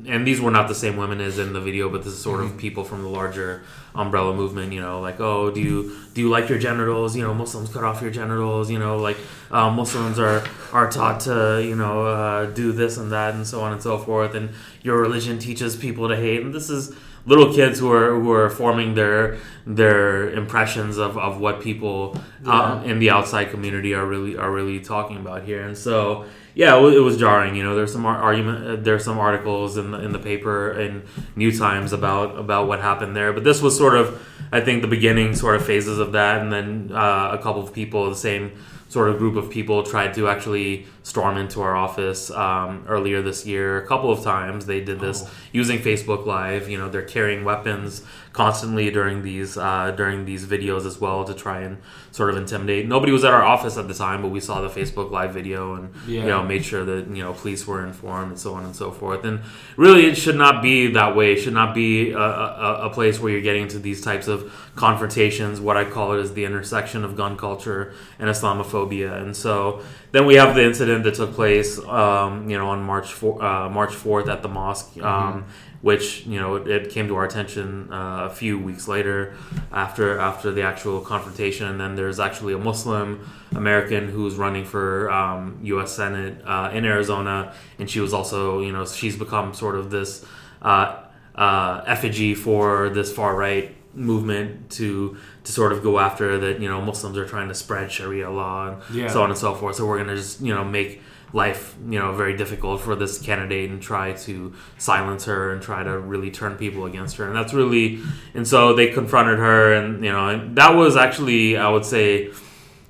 and 0.08 0.26
these 0.26 0.40
were 0.40 0.50
not 0.50 0.68
the 0.68 0.76
same 0.76 0.96
women 0.96 1.20
as 1.20 1.38
in 1.38 1.54
the 1.54 1.60
video 1.60 1.90
but 1.90 2.04
this 2.04 2.14
is 2.14 2.22
sort 2.22 2.42
of 2.42 2.58
people 2.58 2.84
from 2.84 3.04
the 3.04 3.10
larger 3.10 3.62
umbrella 3.94 4.34
movement 4.34 4.72
you 4.72 4.82
know 4.82 5.02
like 5.02 5.20
oh 5.20 5.52
do 5.52 5.60
you 5.60 5.96
do 6.14 6.22
you 6.22 6.30
like 6.30 6.48
your 6.48 6.58
genitals? 6.58 7.16
You 7.16 7.24
know 7.24 7.34
muslims 7.34 7.70
cut 7.70 7.84
off 7.84 8.02
your 8.02 8.12
genitals 8.12 8.72
you 8.72 8.80
know 8.80 8.98
like 8.98 9.18
uh, 9.52 9.70
muslims 9.70 10.18
are 10.18 10.44
are 10.72 10.90
taught 10.90 11.20
to 11.22 11.62
you 11.64 11.76
know 11.76 12.06
uh, 12.06 12.46
do 12.48 12.72
this 12.72 12.98
and 12.98 13.12
that 13.12 13.36
and 13.36 13.46
so 13.46 13.62
on 13.62 13.74
and 13.74 13.82
so 13.84 13.98
forth 13.98 14.34
and 14.34 14.50
your 14.82 14.98
religion 14.98 15.40
teaches 15.40 15.76
people 15.76 16.08
to 16.08 16.16
hate 16.16 16.42
and 16.42 16.54
this 16.54 16.70
is 16.70 16.96
little 17.26 17.54
kids 17.54 17.80
who 17.80 17.92
are 17.92 18.20
who 18.20 18.32
are 18.32 18.50
forming 18.50 18.96
their 18.96 19.38
their 19.66 20.30
impressions 20.32 20.98
of, 20.98 21.18
of 21.18 21.40
what 21.40 21.62
people 21.62 22.18
uh, 22.46 22.82
in 22.86 23.00
the 23.00 23.10
outside 23.10 23.50
community 23.50 23.94
are 23.94 24.06
really 24.06 24.36
are 24.36 24.52
really 24.52 24.80
talking 24.80 25.18
about 25.18 25.44
here. 25.44 25.64
And 25.64 25.78
so 25.78 26.26
yeah 26.56 26.78
it 26.78 26.82
was, 26.82 26.96
it 26.96 27.00
was 27.00 27.18
jarring 27.18 27.56
you 27.56 27.64
know. 27.64 27.76
There's 27.76 27.94
some 27.94 28.06
argument 28.06 28.68
uh, 28.68 28.76
there's 28.76 29.06
some 29.06 29.20
articles 29.20 29.78
in 29.78 29.92
the 29.92 30.00
in 30.00 30.12
the 30.12 30.20
paper 30.20 30.74
in 30.74 31.04
new 31.36 31.58
times 31.58 31.94
about 31.94 32.38
about 32.38 32.68
what 32.68 32.82
happened 32.82 33.16
there. 33.16 33.32
But 33.32 33.44
this 33.44 33.62
was 33.62 33.78
sort 33.78 33.96
of 33.96 34.22
i 34.52 34.60
think 34.60 34.82
the 34.82 34.88
beginning 34.88 35.34
sort 35.34 35.56
of 35.56 35.66
phases 35.66 36.00
of 36.00 36.12
that. 36.12 36.42
And 36.42 36.52
then 36.52 36.92
uh, 36.94 37.30
a 37.32 37.38
couple 37.42 37.64
of 37.64 37.74
people 37.74 38.10
the 38.10 38.16
same 38.16 38.52
sort 38.94 39.10
of 39.10 39.18
group 39.18 39.36
of 39.36 39.50
people 39.50 39.84
tried 39.84 40.14
to 40.14 40.30
actually 40.30 40.86
storm 41.02 41.36
into 41.38 41.62
our 41.62 41.76
office 41.76 42.32
um, 42.32 42.86
earlier 42.88 43.22
this 43.22 43.46
year 43.46 43.84
a 43.84 43.88
couple 43.88 44.12
of 44.12 44.24
times. 44.24 44.66
They 44.66 44.82
did 44.82 45.00
this 45.00 45.20
using 45.52 45.80
facebook 45.80 46.26
live 46.26 46.70
you 46.70 46.78
know 46.78 46.90
they're 46.90 47.12
carrying 47.18 47.44
weapons 47.44 48.04
constantly 48.34 48.90
during 48.90 49.22
these 49.24 49.58
uh, 49.58 49.92
during 49.96 50.26
these 50.26 50.46
videos 50.46 50.86
as 50.86 51.00
well 51.00 51.24
to 51.24 51.34
try 51.36 51.62
and 51.62 51.78
sort 52.12 52.30
of 52.32 52.38
intimidate. 52.38 52.88
Nobody 52.88 53.12
was 53.12 53.24
at 53.24 53.32
our 53.34 53.44
office 53.44 53.78
at 53.78 53.88
the 53.88 53.94
time 53.94 54.22
but 54.24 54.30
we 54.30 54.40
saw 54.40 54.60
the 54.62 54.70
facebook 54.70 55.12
live 55.12 55.34
video 55.34 55.76
and 55.76 55.94
you 56.08 56.20
Yeah. 56.20 56.26
know 56.26 56.44
made 56.44 56.66
sure 56.66 56.84
that 56.84 57.08
you 57.16 57.22
know 57.24 57.34
police 57.34 57.66
were 57.68 57.86
informed 57.86 58.32
and 58.32 58.40
so 58.40 58.54
on 58.56 58.66
and 58.66 58.76
so 58.76 58.90
forth. 58.92 59.24
And 59.24 59.42
really 59.78 60.06
it 60.08 60.16
should 60.18 60.36
not 60.36 60.62
be 60.64 60.92
that 60.94 61.16
way. 61.16 61.34
It 61.34 61.40
should 61.42 61.54
not 61.54 61.74
be 61.76 62.12
a, 62.12 62.18
a, 62.18 62.88
a 62.88 62.90
place 62.90 63.20
where 63.20 63.32
you're 63.32 63.42
getting 63.50 63.64
into 63.64 63.80
these 63.80 64.02
types 64.02 64.28
of 64.28 64.52
confrontations 64.76 65.62
what 65.62 65.78
i 65.78 65.86
call 65.86 66.14
it 66.14 66.20
is 66.20 66.34
the 66.34 66.46
intersection 66.46 67.04
of 67.04 67.16
gun 67.16 67.38
culture 67.38 67.94
and 68.20 68.30
islamophobia. 68.30 69.22
And 69.22 69.36
so 69.36 69.82
then 70.12 70.26
we 70.26 70.36
have 70.36 70.56
the 70.56 70.64
incident 70.64 71.04
that 71.06 71.14
took 71.16 71.34
place 71.34 71.80
um, 71.80 72.50
you 72.50 72.58
know 72.58 72.68
on 72.70 72.82
march 72.84 73.14
4, 73.14 73.44
uh, 73.44 73.70
march 73.70 73.92
4th 73.92 74.28
at 74.28 74.42
the 74.42 74.50
mosque 74.50 74.98
um, 75.02 75.46
which 75.84 76.26
you 76.26 76.40
know 76.40 76.56
it, 76.56 76.90
came 76.90 77.10
to 77.10 77.16
our 77.18 77.26
attention 77.26 77.92
uh, 77.92 78.26
a 78.26 78.30
few 78.30 78.58
weeks 78.58 78.88
later 78.88 79.36
after 79.72 80.18
after 80.18 80.50
the 80.50 80.64
actual 80.64 81.02
confrontation. 81.02 81.68
And 81.68 81.80
then 81.80 81.96
there's 81.96 82.20
actually 82.22 82.54
a 82.54 82.58
muslim 82.58 83.28
american 83.52 84.08
who's 84.08 84.36
running 84.36 84.64
for 84.64 85.12
um, 85.12 85.60
u.s 85.62 85.94
senate 85.94 86.42
uh, 86.46 86.72
in 86.74 86.86
arizona. 86.86 87.54
And 87.80 87.90
she 87.90 88.00
was 88.00 88.14
also 88.14 88.62
you 88.62 88.72
know 88.72 88.86
she's 88.86 89.18
become 89.18 89.54
sort 89.54 89.76
of 89.76 89.92
this 89.92 90.26
uh, 90.62 91.04
uh, 91.36 91.84
effigy 91.86 92.34
for 92.34 92.90
this 92.90 93.12
far 93.12 93.36
right 93.36 93.76
movement 93.96 94.70
to 94.72 95.18
to 95.44 95.52
sort 95.52 95.72
of 95.72 95.84
go 95.84 96.00
after 96.00 96.38
that 96.40 96.60
you 96.60 96.68
know 96.68 96.82
muslims 96.82 97.18
are 97.18 97.26
trying 97.26 97.48
to 97.48 97.54
spread 97.54 97.92
sharia 97.92 98.30
law 98.30 98.70
and 98.70 98.96
Yeah. 98.96 99.08
so 99.08 99.22
on 99.24 99.30
and 99.30 99.38
so 99.38 99.54
forth. 99.54 99.76
So 99.76 99.86
we're 99.86 99.98
going 99.98 100.10
to 100.10 100.16
just 100.16 100.42
you 100.42 100.54
know 100.54 100.64
make 100.64 101.02
life 101.32 101.76
you 101.90 101.98
know 101.98 102.12
very 102.14 102.36
difficult 102.38 102.80
for 102.82 102.96
this 102.96 103.20
candidate 103.20 103.70
and 103.72 103.82
try 103.82 104.14
to 104.14 104.54
silence 104.78 105.26
her 105.26 105.52
and 105.52 105.62
try 105.62 105.82
to 105.84 105.98
really 105.98 106.30
turn 106.32 106.56
people 106.58 106.86
against 106.86 107.18
her. 107.18 107.26
And 107.28 107.36
that's 107.36 107.54
really 107.54 108.00
and 108.34 108.48
so 108.48 108.74
they 108.74 108.88
confronted 108.92 109.40
her 109.40 109.74
and 109.74 110.04
you 110.06 110.12
know 110.12 110.28
and 110.30 110.56
that 110.58 110.72
was 110.76 110.96
actually 110.96 111.58
i 111.58 111.68
would 111.70 111.86
say 111.86 112.32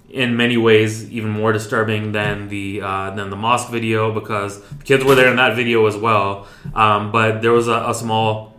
in 0.09 0.37
many 0.37 0.57
ways 0.57 1.09
even 1.11 1.29
more 1.31 1.51
disturbing 1.51 2.11
than 2.11 2.47
the 2.47 2.81
uh, 2.81 3.09
than 3.15 3.29
the 3.29 3.35
mosque 3.35 3.69
video 3.71 4.13
because 4.13 4.61
the 4.79 4.83
kids 4.83 5.03
were 5.03 5.15
there 5.15 5.29
in 5.31 5.37
that 5.37 5.55
video 5.55 5.87
as 5.87 5.97
well. 5.97 6.47
Um, 6.75 7.11
but 7.11 7.41
there 7.41 7.51
was 7.51 7.67
a, 7.67 7.79
a 7.87 7.95
small 7.95 8.53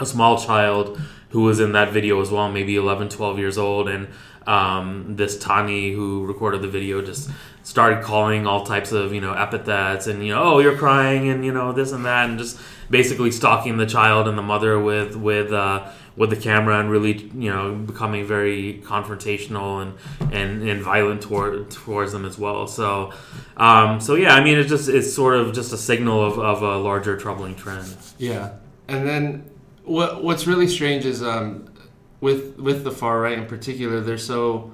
a 0.00 0.06
small 0.06 0.36
child 0.38 1.00
who 1.32 1.42
was 1.42 1.60
in 1.60 1.72
that 1.72 1.92
video 1.92 2.20
as 2.20 2.30
well, 2.30 2.50
maybe 2.50 2.76
11, 2.76 3.08
12 3.08 3.38
years 3.38 3.58
old. 3.58 3.88
And 3.88 4.08
um, 4.46 5.16
this 5.16 5.36
Tahnee 5.36 5.94
who 5.94 6.24
recorded 6.26 6.62
the 6.62 6.68
video 6.68 7.02
just 7.02 7.30
started 7.62 8.02
calling 8.02 8.46
all 8.46 8.64
types 8.64 8.92
of 8.92 9.14
you 9.14 9.20
know 9.20 9.32
epithets 9.32 10.08
and 10.08 10.24
you 10.26 10.34
know 10.34 10.42
oh 10.42 10.58
you're 10.58 10.76
crying 10.76 11.28
and 11.28 11.44
you 11.44 11.52
know 11.52 11.72
this 11.72 11.92
and 11.92 12.04
that 12.04 12.28
and 12.28 12.38
just 12.38 12.58
basically 12.90 13.30
stalking 13.30 13.76
the 13.76 13.86
child 13.86 14.26
and 14.26 14.36
the 14.36 14.42
mother 14.42 14.80
with 14.80 15.14
with 15.14 15.52
uh, 15.52 15.88
with 16.16 16.30
the 16.30 16.36
camera 16.36 16.78
and 16.80 16.90
really 16.90 17.30
you 17.34 17.50
know 17.50 17.74
becoming 17.74 18.26
very 18.26 18.82
confrontational 18.84 19.82
and 19.82 20.32
and, 20.34 20.68
and 20.68 20.82
violent 20.82 21.22
toward 21.22 21.70
towards 21.70 22.12
them 22.12 22.24
as 22.24 22.38
well. 22.38 22.66
So 22.66 23.12
um, 23.56 24.00
so 24.00 24.14
yeah, 24.14 24.34
I 24.34 24.42
mean 24.42 24.58
it's 24.58 24.68
just 24.68 24.88
it's 24.88 25.12
sort 25.12 25.34
of 25.36 25.54
just 25.54 25.72
a 25.72 25.78
signal 25.78 26.24
of, 26.24 26.38
of 26.38 26.62
a 26.62 26.76
larger 26.78 27.16
troubling 27.16 27.54
trend. 27.54 27.96
Yeah, 28.18 28.54
and 28.88 29.06
then 29.06 29.51
what 29.84 30.22
what's 30.22 30.46
really 30.46 30.68
strange 30.68 31.04
is 31.04 31.22
um, 31.22 31.72
with 32.20 32.56
with 32.58 32.84
the 32.84 32.90
far 32.90 33.20
right 33.20 33.38
in 33.38 33.46
particular, 33.46 34.00
they're 34.00 34.18
so 34.18 34.72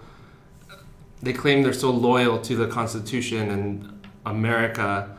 they 1.23 1.33
claim 1.33 1.63
they're 1.63 1.73
so 1.73 1.91
loyal 1.91 2.41
to 2.43 2.57
the 2.57 2.69
Constitution 2.69 3.51
and 3.51 4.07
America, 4.25 5.17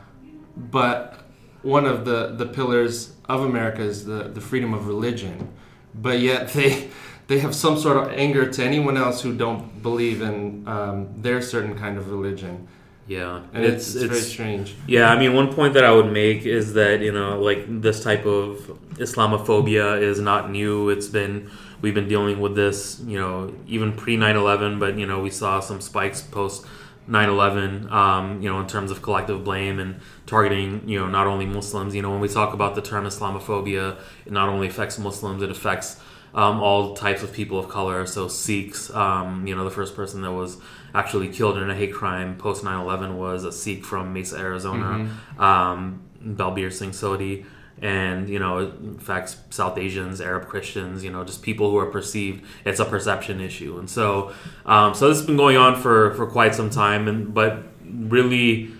but 0.56 1.24
one 1.62 1.84
of 1.84 2.04
the, 2.04 2.34
the 2.36 2.46
pillars 2.46 3.12
of 3.28 3.42
America 3.42 3.82
is 3.82 4.06
the, 4.06 4.24
the 4.24 4.40
freedom 4.40 4.72
of 4.72 4.86
religion. 4.86 5.52
But 5.94 6.20
yet 6.20 6.48
they 6.52 6.88
they 7.26 7.38
have 7.40 7.54
some 7.54 7.78
sort 7.78 7.96
of 7.96 8.12
anger 8.12 8.50
to 8.50 8.64
anyone 8.64 8.96
else 8.96 9.22
who 9.22 9.36
don't 9.36 9.82
believe 9.82 10.20
in 10.20 10.66
um, 10.66 11.08
their 11.16 11.40
certain 11.40 11.78
kind 11.78 11.96
of 11.96 12.10
religion. 12.10 12.66
Yeah, 13.10 13.42
and 13.52 13.64
it's, 13.64 13.96
it's, 13.96 14.04
it's, 14.04 14.04
very 14.04 14.20
strange. 14.20 14.76
Yeah, 14.86 15.10
I 15.10 15.18
mean, 15.18 15.34
one 15.34 15.52
point 15.52 15.74
that 15.74 15.82
I 15.82 15.90
would 15.90 16.12
make 16.12 16.46
is 16.46 16.74
that 16.74 17.00
you 17.00 17.10
know, 17.10 17.40
like 17.40 17.64
this 17.82 18.04
type 18.04 18.24
of 18.24 18.58
Islamophobia 18.94 20.00
is 20.00 20.20
not 20.20 20.52
new. 20.52 20.90
It's 20.90 21.08
been 21.08 21.50
we've 21.82 21.92
been 21.92 22.06
dealing 22.06 22.38
with 22.38 22.54
this, 22.54 23.00
you 23.04 23.18
know, 23.18 23.52
even 23.66 23.94
pre 23.94 24.16
9/11, 24.16 24.78
but 24.78 24.96
you 24.96 25.06
know, 25.06 25.20
we 25.20 25.30
saw 25.30 25.58
some 25.58 25.80
spikes 25.80 26.22
post 26.22 26.64
9/11, 27.08 27.90
um, 27.90 28.40
you 28.40 28.48
know, 28.48 28.60
in 28.60 28.68
terms 28.68 28.92
of 28.92 29.02
collective 29.02 29.42
blame 29.42 29.80
and 29.80 30.00
targeting, 30.26 30.88
you 30.88 31.00
know, 31.00 31.08
not 31.08 31.26
only 31.26 31.46
Muslims. 31.46 31.96
You 31.96 32.02
know, 32.02 32.10
when 32.12 32.20
we 32.20 32.28
talk 32.28 32.54
about 32.54 32.76
the 32.76 32.82
term 32.82 33.06
Islamophobia, 33.06 33.98
it 34.24 34.30
not 34.30 34.48
only 34.48 34.68
affects 34.68 35.00
Muslims, 35.00 35.42
it 35.42 35.50
affects 35.50 36.00
um, 36.34 36.60
all 36.60 36.94
types 36.94 37.22
of 37.22 37.32
people 37.32 37.58
of 37.58 37.68
color. 37.68 38.06
So 38.06 38.28
Sikhs, 38.28 38.90
um, 38.90 39.46
you 39.46 39.54
know, 39.54 39.64
the 39.64 39.70
first 39.70 39.94
person 39.94 40.22
that 40.22 40.32
was 40.32 40.58
actually 40.94 41.28
killed 41.28 41.58
in 41.58 41.70
a 41.70 41.74
hate 41.74 41.92
crime 41.92 42.36
post 42.36 42.64
9/11 42.64 43.16
was 43.16 43.44
a 43.44 43.52
Sikh 43.52 43.84
from 43.84 44.12
Mesa, 44.12 44.38
Arizona, 44.38 44.84
mm-hmm. 44.84 45.40
um, 45.40 46.02
Balbir 46.22 46.72
Singh 46.72 46.90
Sodhi 46.90 47.44
and 47.82 48.28
you 48.28 48.38
know 48.38 48.58
in 48.58 48.98
fact, 48.98 49.36
south 49.50 49.78
asians 49.78 50.20
arab 50.20 50.46
christians 50.46 51.02
you 51.02 51.10
know 51.10 51.24
just 51.24 51.42
people 51.42 51.70
who 51.70 51.78
are 51.78 51.86
perceived 51.86 52.44
it's 52.64 52.78
a 52.78 52.84
perception 52.84 53.40
issue 53.40 53.78
and 53.78 53.88
so 53.88 54.32
um, 54.66 54.94
so 54.94 55.08
this 55.08 55.18
has 55.18 55.26
been 55.26 55.36
going 55.36 55.56
on 55.56 55.80
for 55.80 56.12
for 56.14 56.26
quite 56.26 56.54
some 56.54 56.68
time 56.68 57.08
and 57.08 57.32
but 57.32 57.64
really 57.82 58.70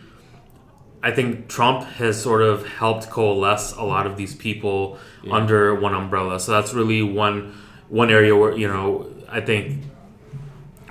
i 1.03 1.11
think 1.11 1.49
trump 1.49 1.85
has 1.85 2.21
sort 2.21 2.43
of 2.43 2.67
helped 2.67 3.09
coalesce 3.11 3.73
a 3.77 3.83
lot 3.83 4.07
of 4.07 4.17
these 4.17 4.35
people 4.35 4.99
yeah. 5.23 5.35
under 5.35 5.75
one 5.75 5.95
umbrella 5.95 6.39
so 6.39 6.53
that's 6.53 6.73
really 6.75 7.03
one 7.03 7.55
one 7.89 8.11
area 8.11 8.37
where 8.37 8.57
you 8.57 8.69
know 8.69 9.11
i 9.29 9.41
think 9.41 9.83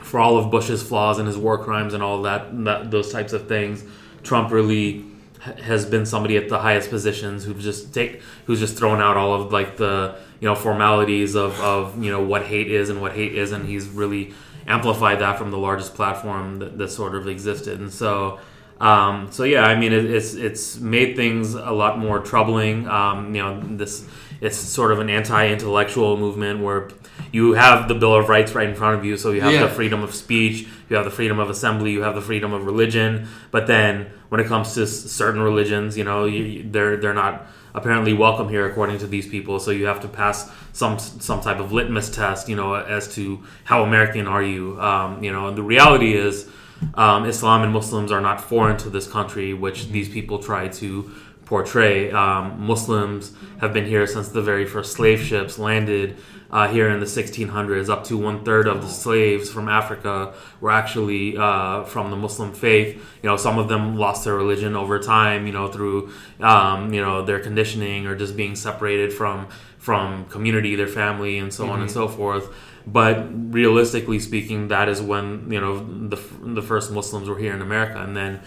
for 0.02 0.20
all 0.20 0.38
of 0.38 0.50
bush's 0.50 0.82
flaws 0.82 1.20
and 1.20 1.28
his 1.28 1.38
war 1.38 1.64
crimes 1.64 1.94
and 1.94 2.02
all 2.02 2.24
that, 2.24 2.64
that 2.66 2.92
those 2.92 3.12
types 3.12 3.34
of 3.34 3.48
things 3.48 3.84
trump 4.24 4.52
really 4.52 5.06
has 5.40 5.86
been 5.86 6.06
somebody 6.06 6.36
at 6.36 6.50
the 6.50 6.60
highest 6.60 6.90
positions 6.90 7.46
who's 7.46 7.64
just 7.64 7.94
take 7.94 8.22
who's 8.46 8.60
just 8.60 8.78
thrown 8.78 9.00
out 9.00 9.16
all 9.16 9.34
of 9.34 9.54
like 9.54 9.78
the 9.78 10.16
you 10.40 10.48
know 10.48 10.56
formalities 10.56 11.36
of 11.36 11.60
of 11.62 12.02
you 12.04 12.12
know 12.12 12.22
what 12.22 12.46
hate 12.46 12.70
is 12.70 12.90
and 12.90 13.02
what 13.02 13.14
hate 13.14 13.34
isn't. 13.34 13.66
He's 13.66 13.88
really 13.88 14.34
amplified 14.68 15.20
that 15.20 15.38
from 15.38 15.52
the 15.52 15.58
largest 15.58 15.96
platform 15.96 16.60
that, 16.60 16.78
that 16.78 16.90
sort 16.90 17.16
of 17.16 17.28
existed, 17.28 17.80
and 17.80 17.92
so. 17.92 18.40
Um, 18.80 19.32
so 19.32 19.44
yeah, 19.44 19.64
I 19.64 19.76
mean, 19.76 19.92
it, 19.92 20.06
it's 20.06 20.34
it's 20.34 20.78
made 20.78 21.16
things 21.16 21.54
a 21.54 21.72
lot 21.72 22.00
more 22.00 22.20
troubling. 22.20 22.88
Um, 22.88 23.36
you 23.36 23.42
know, 23.42 23.62
this 23.62 24.08
it's 24.42 24.58
sort 24.58 24.92
of 24.92 25.00
an 25.00 25.10
anti-intellectual 25.10 26.16
movement 26.16 26.62
where 26.62 26.90
you 27.32 27.54
have 27.54 27.90
the 27.90 27.94
Bill 27.94 28.16
of 28.16 28.30
Rights 28.30 28.54
right 28.54 28.70
in 28.70 28.76
front 28.76 28.98
of 28.98 29.04
you, 29.04 29.18
so 29.18 29.32
you 29.32 29.42
have 29.42 29.52
yeah. 29.52 29.66
the 29.66 29.70
freedom 29.70 30.02
of 30.02 30.16
speech, 30.16 30.68
you 30.90 30.96
have 30.96 31.04
the 31.04 31.12
freedom 31.12 31.40
of 31.40 31.50
assembly, 31.50 31.92
you 31.92 32.04
have 32.04 32.16
the 32.16 32.22
freedom 32.22 32.54
of 32.54 32.66
religion, 32.66 33.28
but 33.52 33.68
then 33.68 34.08
when 34.30 34.40
it 34.40 34.48
comes 34.48 34.74
to 34.76 34.88
certain 34.88 35.42
religions, 35.42 35.98
you 35.98 36.04
know, 36.04 36.26
you, 36.26 36.64
they're 36.72 36.98
they're 36.98 37.14
not 37.14 37.48
apparently 37.74 38.14
welcome 38.14 38.50
here 38.50 38.66
according 38.66 38.98
to 39.00 39.08
these 39.08 39.28
people. 39.28 39.60
So 39.60 39.72
you 39.72 39.86
have 39.86 40.00
to 40.02 40.08
pass 40.08 40.50
some 40.74 41.00
some 41.00 41.42
type 41.42 41.60
of 41.60 41.72
litmus 41.72 42.10
test, 42.10 42.48
you 42.48 42.56
know, 42.56 42.76
as 42.76 43.14
to 43.16 43.44
how 43.64 43.84
American 43.84 44.28
are 44.28 44.44
you. 44.44 44.80
Um, 44.82 45.24
you 45.24 45.32
know, 45.32 45.48
and 45.48 45.58
the 45.58 45.64
reality 45.64 46.14
is, 46.14 46.48
um, 46.94 47.26
Islam 47.26 47.64
and 47.64 47.74
Muslims 47.74 48.12
are 48.12 48.22
not 48.22 48.42
foreign 48.42 48.78
to 48.78 48.90
this 48.90 49.08
country, 49.08 49.54
which 49.54 49.90
these 49.90 50.10
people 50.10 50.40
try 50.40 50.68
to 50.68 51.12
portray. 51.46 52.12
Um, 52.12 52.62
Muslims 52.62 53.34
have 53.60 53.74
been 53.74 53.86
here 53.86 54.06
since 54.06 54.30
the 54.30 54.42
very 54.42 54.66
first 54.66 54.94
slave 54.94 55.20
ships 55.20 55.58
landed 55.58 56.16
uh, 56.52 56.68
here 56.68 56.90
in 56.90 57.00
the 57.00 57.06
1600s. 57.06 57.90
Up 57.90 58.04
to 58.06 58.18
one 58.18 58.44
third 58.44 58.68
of 58.68 58.82
the 58.82 58.88
slaves 58.88 59.50
from 59.50 59.68
Africa 59.68 60.34
were 60.62 60.72
actually 60.72 61.38
uh, 61.38 61.84
from 61.84 62.12
the 62.12 62.16
Muslim 62.16 62.54
faith. 62.54 62.96
You 63.24 63.30
know, 63.30 63.38
some 63.38 63.58
of 63.58 63.68
them 63.68 63.98
lost 63.98 64.26
their 64.26 64.36
religion 64.36 64.76
over 64.76 65.00
time. 65.00 65.48
You 65.48 65.54
know, 65.54 65.68
through 65.68 66.12
um, 66.40 66.94
you 66.94 67.02
know 67.02 67.24
their 67.24 67.40
conditioning 67.40 68.08
or 68.08 68.16
just 68.16 68.36
being 68.38 68.56
separated 68.56 69.12
from 69.12 69.48
from 69.78 70.26
community, 70.26 70.76
their 70.76 70.88
family, 70.88 71.38
and 71.38 71.54
so 71.54 71.64
mm-hmm. 71.64 71.74
on 71.74 71.82
and 71.82 71.90
mm-hmm. 71.90 72.00
so 72.00 72.08
forth. 72.08 72.54
But 72.88 73.28
realistically 73.54 74.20
speaking, 74.20 74.70
that 74.70 74.90
is 74.90 75.02
when 75.02 75.52
you 75.52 75.60
know 75.60 75.80
the 75.80 76.20
the 76.42 76.62
first 76.62 76.92
Muslims 76.92 77.30
were 77.30 77.38
here 77.38 77.54
in 77.54 77.62
America, 77.62 78.02
and 78.02 78.16
then 78.16 78.42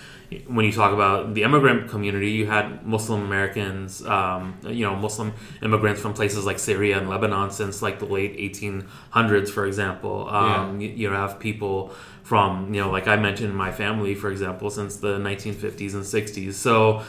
when 0.47 0.65
you 0.65 0.73
talk 0.73 0.93
about 0.93 1.35
the 1.35 1.43
immigrant 1.43 1.91
community, 1.91 2.31
you 2.31 2.47
had 2.47 2.87
Muslim 2.87 3.23
Americans, 3.23 4.05
um, 4.07 4.59
you 4.67 4.85
know, 4.85 4.97
Muslim 4.97 5.33
immigrants 5.63 6.01
from 6.01 6.15
places 6.15 6.45
like 6.45 6.59
Syria 6.59 6.99
and 6.99 7.09
Lebanon 7.09 7.51
since 7.51 7.83
like 7.83 7.99
the 7.99 8.07
late 8.07 8.37
1800s, 8.39 9.51
for 9.51 9.67
example. 9.67 10.29
Um, 10.29 10.81
yeah. 10.81 10.89
you, 10.89 10.95
you 10.95 11.11
have 11.11 11.39
people 11.39 11.93
from, 12.23 12.73
you 12.73 12.81
know, 12.81 12.91
like 12.91 13.09
I 13.09 13.17
mentioned 13.17 13.55
my 13.55 13.73
family, 13.73 14.15
for 14.15 14.31
example, 14.31 14.71
since 14.71 14.97
the 14.97 15.19
1950s 15.19 15.95
and 15.95 16.05
60s. 16.05 16.55
So 16.55 17.03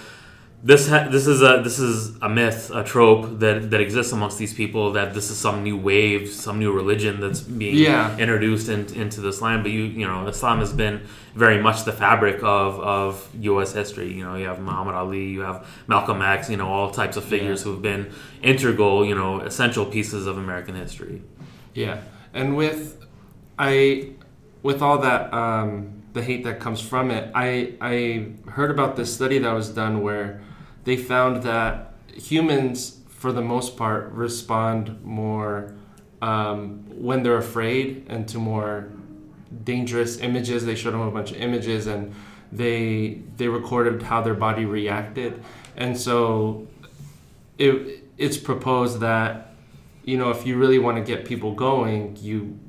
this 0.65 0.87
ha- 0.87 1.09
this 1.09 1.27
is 1.27 1.41
a 1.41 1.59
this 1.61 1.77
is 1.77 2.15
a 2.21 2.29
myth, 2.29 2.71
a 2.73 2.85
trope 2.85 3.39
that 3.39 3.69
that 3.71 3.81
exists 3.81 4.13
amongst 4.13 4.37
these 4.37 4.53
people 4.53 4.93
that 4.93 5.13
this 5.13 5.29
is 5.29 5.37
some 5.37 5.61
new 5.61 5.75
wave, 5.75 6.29
some 6.29 6.57
new 6.57 6.71
religion 6.71 7.19
that's 7.19 7.41
being 7.41 7.75
yeah. 7.75 8.17
introduced 8.17 8.69
in, 8.69 8.85
into 8.93 9.19
this 9.19 9.41
land. 9.41 9.63
But 9.63 9.73
you 9.73 9.83
you 9.83 10.07
know, 10.07 10.25
Islam 10.25 10.59
has 10.59 10.71
been 10.71 11.05
very 11.35 11.61
much 11.61 11.83
the 11.83 11.91
fabric 11.91 12.37
of 12.43 12.79
of 12.79 13.29
U.S. 13.41 13.73
history. 13.73 14.13
You 14.13 14.23
know, 14.23 14.35
you 14.35 14.45
have 14.45 14.61
Muhammad 14.61 14.95
Ali, 14.95 15.25
you 15.25 15.41
have 15.41 15.67
Malcolm 15.87 16.21
X, 16.21 16.49
you 16.49 16.55
know, 16.55 16.69
all 16.69 16.91
types 16.91 17.17
of 17.17 17.25
figures 17.25 17.59
yeah. 17.59 17.63
who 17.65 17.71
have 17.71 17.81
been 17.81 18.13
integral, 18.41 19.05
you 19.05 19.15
know, 19.15 19.41
essential 19.41 19.85
pieces 19.85 20.27
of 20.27 20.37
American 20.37 20.75
history. 20.75 21.23
Yeah, 21.73 21.99
and 22.33 22.55
with 22.55 23.05
I 23.59 24.11
with 24.61 24.81
all 24.81 24.99
that. 24.99 25.33
Um, 25.33 25.99
the 26.13 26.21
hate 26.21 26.43
that 26.43 26.59
comes 26.59 26.79
from 26.79 27.09
it. 27.09 27.31
I 27.33 27.73
I 27.81 28.27
heard 28.51 28.69
about 28.69 28.95
this 28.95 29.11
study 29.11 29.39
that 29.39 29.51
was 29.51 29.69
done 29.69 30.03
where 30.03 30.43
they 30.83 30.97
found 30.97 31.43
that 31.43 31.93
humans, 32.13 32.99
for 33.07 33.31
the 33.31 33.41
most 33.41 33.77
part, 33.77 34.11
respond 34.11 35.03
more 35.03 35.73
um, 36.21 36.85
when 36.89 37.23
they're 37.23 37.37
afraid 37.37 38.05
and 38.09 38.27
to 38.29 38.37
more 38.37 38.89
dangerous 39.63 40.19
images. 40.19 40.65
They 40.65 40.75
showed 40.75 40.93
them 40.93 41.01
a 41.01 41.11
bunch 41.11 41.31
of 41.31 41.37
images 41.37 41.87
and 41.87 42.13
they 42.51 43.21
they 43.37 43.47
recorded 43.47 44.03
how 44.03 44.21
their 44.21 44.35
body 44.35 44.65
reacted, 44.65 45.43
and 45.75 45.99
so 45.99 46.67
it 47.57 48.03
it's 48.17 48.37
proposed 48.37 48.99
that 48.99 49.55
you 50.05 50.17
know 50.17 50.29
if 50.29 50.45
you 50.45 50.57
really 50.57 50.77
want 50.77 50.97
to 50.97 51.03
get 51.03 51.25
people 51.25 51.53
going, 51.53 52.15
you 52.21 52.59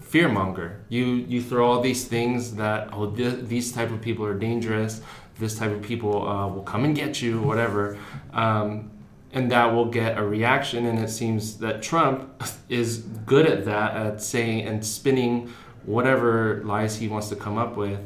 fearmonger. 0.00 0.80
You 0.88 1.04
you 1.04 1.42
throw 1.42 1.70
all 1.70 1.80
these 1.80 2.06
things 2.06 2.56
that 2.56 2.90
oh 2.92 3.10
th- 3.10 3.44
these 3.44 3.72
type 3.72 3.90
of 3.90 4.00
people 4.02 4.24
are 4.26 4.34
dangerous 4.34 5.00
this 5.38 5.56
type 5.56 5.70
of 5.70 5.82
people 5.82 6.28
uh, 6.28 6.48
will 6.48 6.62
come 6.62 6.84
and 6.84 6.94
get 6.94 7.22
you, 7.22 7.40
whatever. 7.40 7.98
Um, 8.32 8.90
and 9.32 9.50
that 9.50 9.72
will 9.72 9.86
get 9.86 10.18
a 10.18 10.24
reaction. 10.24 10.86
And 10.86 10.98
it 10.98 11.10
seems 11.10 11.58
that 11.58 11.82
Trump 11.82 12.42
is 12.68 12.98
good 12.98 13.46
at 13.46 13.64
that, 13.64 13.96
at 13.96 14.22
saying 14.22 14.66
and 14.66 14.84
spinning 14.84 15.52
whatever 15.84 16.62
lies 16.64 16.96
he 16.96 17.08
wants 17.08 17.28
to 17.30 17.36
come 17.36 17.56
up 17.56 17.76
with, 17.76 18.00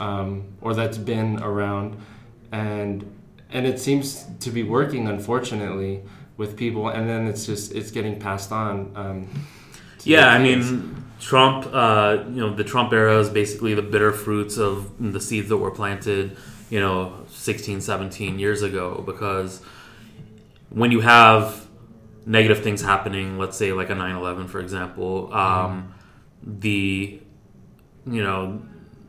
um, 0.00 0.44
or 0.60 0.74
that's 0.74 0.98
been 0.98 1.40
around, 1.42 1.96
and 2.52 3.04
and 3.50 3.66
it 3.66 3.78
seems 3.78 4.26
to 4.40 4.50
be 4.50 4.62
working, 4.62 5.08
unfortunately, 5.08 6.02
with 6.36 6.56
people. 6.56 6.88
And 6.88 7.08
then 7.08 7.26
it's 7.26 7.46
just 7.46 7.72
it's 7.72 7.90
getting 7.90 8.18
passed 8.18 8.52
on. 8.52 8.92
Um, 8.94 9.28
yeah, 10.04 10.28
I 10.28 10.38
mean, 10.38 11.04
Trump. 11.20 11.68
Uh, 11.72 12.24
you 12.28 12.40
know, 12.40 12.54
the 12.54 12.64
Trump 12.64 12.92
era 12.92 13.18
is 13.18 13.28
basically 13.28 13.74
the 13.74 13.82
bitter 13.82 14.12
fruits 14.12 14.58
of 14.58 14.92
the 14.98 15.20
seeds 15.20 15.48
that 15.48 15.58
were 15.58 15.70
planted 15.70 16.36
you 16.70 16.80
know 16.80 17.24
16 17.28 17.80
17 17.80 18.38
years 18.38 18.62
ago 18.62 19.02
because 19.06 19.62
when 20.70 20.90
you 20.90 21.00
have 21.00 21.66
negative 22.26 22.62
things 22.62 22.82
happening 22.82 23.38
let's 23.38 23.56
say 23.56 23.72
like 23.72 23.90
a 23.90 23.94
9-11 23.94 24.48
for 24.48 24.60
example 24.60 25.32
um, 25.32 25.94
the 26.42 27.20
you 28.06 28.22
know 28.22 28.60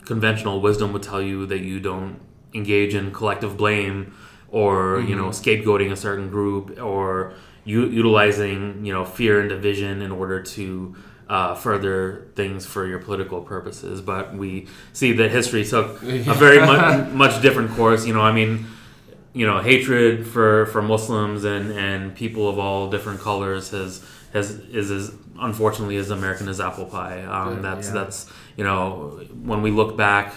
conventional 0.06 0.62
wisdom 0.62 0.94
would 0.94 1.04
tell 1.04 1.22
you 1.22 1.46
that 1.46 1.60
you 1.60 1.80
don't 1.80 2.20
engage 2.54 2.96
in 2.96 3.12
collective 3.12 3.58
blame 3.58 4.16
or 4.50 4.98
mm-hmm. 4.98 5.10
you 5.10 5.16
know 5.16 5.28
scapegoating 5.30 5.92
a 5.92 5.96
certain 5.96 6.30
group 6.30 6.80
or 6.80 7.34
u- 7.66 7.90
utilizing 7.90 8.84
you 8.86 8.94
know 8.94 9.06
fear 9.06 9.40
and 9.40 9.50
division 9.50 10.02
in 10.02 10.12
order 10.12 10.42
to 10.42 10.96
uh, 11.30 11.54
further 11.54 12.28
things 12.36 12.66
for 12.66 12.88
your 12.88 13.00
political 13.00 13.42
purposes. 13.42 14.02
But 14.02 14.34
we 14.34 14.68
see 14.94 15.14
that 15.14 15.32
history 15.32 15.64
took 15.64 16.02
a 16.02 16.34
very 16.34 16.60
much, 16.60 17.12
much 17.12 17.42
different 17.42 17.72
course. 17.72 18.06
You 18.06 18.14
know, 18.14 18.22
I 18.22 18.32
mean, 18.32 18.66
you 19.34 19.46
know, 19.46 19.60
hatred 19.60 20.28
for, 20.28 20.66
for 20.68 20.82
Muslims 20.82 21.44
and, 21.44 21.72
and 21.72 22.16
people 22.16 22.50
of 22.50 22.58
all 22.58 22.90
different 22.90 23.22
colors 23.22 23.70
has 23.70 24.04
has 24.34 24.52
is 24.52 24.92
as 24.92 25.12
unfortunately 25.40 25.98
as 25.98 26.10
American 26.12 26.48
as 26.48 26.60
apple 26.60 26.86
pie. 26.86 27.24
Um, 27.24 27.62
that's 27.62 27.88
yeah. 27.88 27.94
that's 27.94 28.32
you 28.56 28.64
know 28.64 29.26
when 29.44 29.62
we 29.62 29.72
look 29.72 29.98
back 29.98 30.34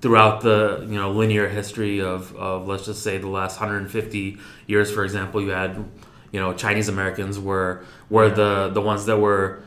throughout 0.00 0.40
the 0.40 0.86
you 0.88 0.96
know 0.96 1.12
linear 1.12 1.48
history 1.48 2.00
of, 2.00 2.34
of 2.36 2.66
let's 2.66 2.86
just 2.86 3.02
say 3.02 3.18
the 3.18 3.28
last 3.28 3.60
150 3.60 4.38
years, 4.66 4.90
for 4.90 5.04
example, 5.04 5.40
you 5.40 5.50
had 5.50 5.84
you 6.32 6.40
know 6.40 6.52
Chinese 6.54 6.88
Americans 6.88 7.38
were 7.38 7.84
were 8.10 8.28
the 8.28 8.70
the 8.70 8.80
ones 8.80 9.06
that 9.06 9.18
were 9.18 9.62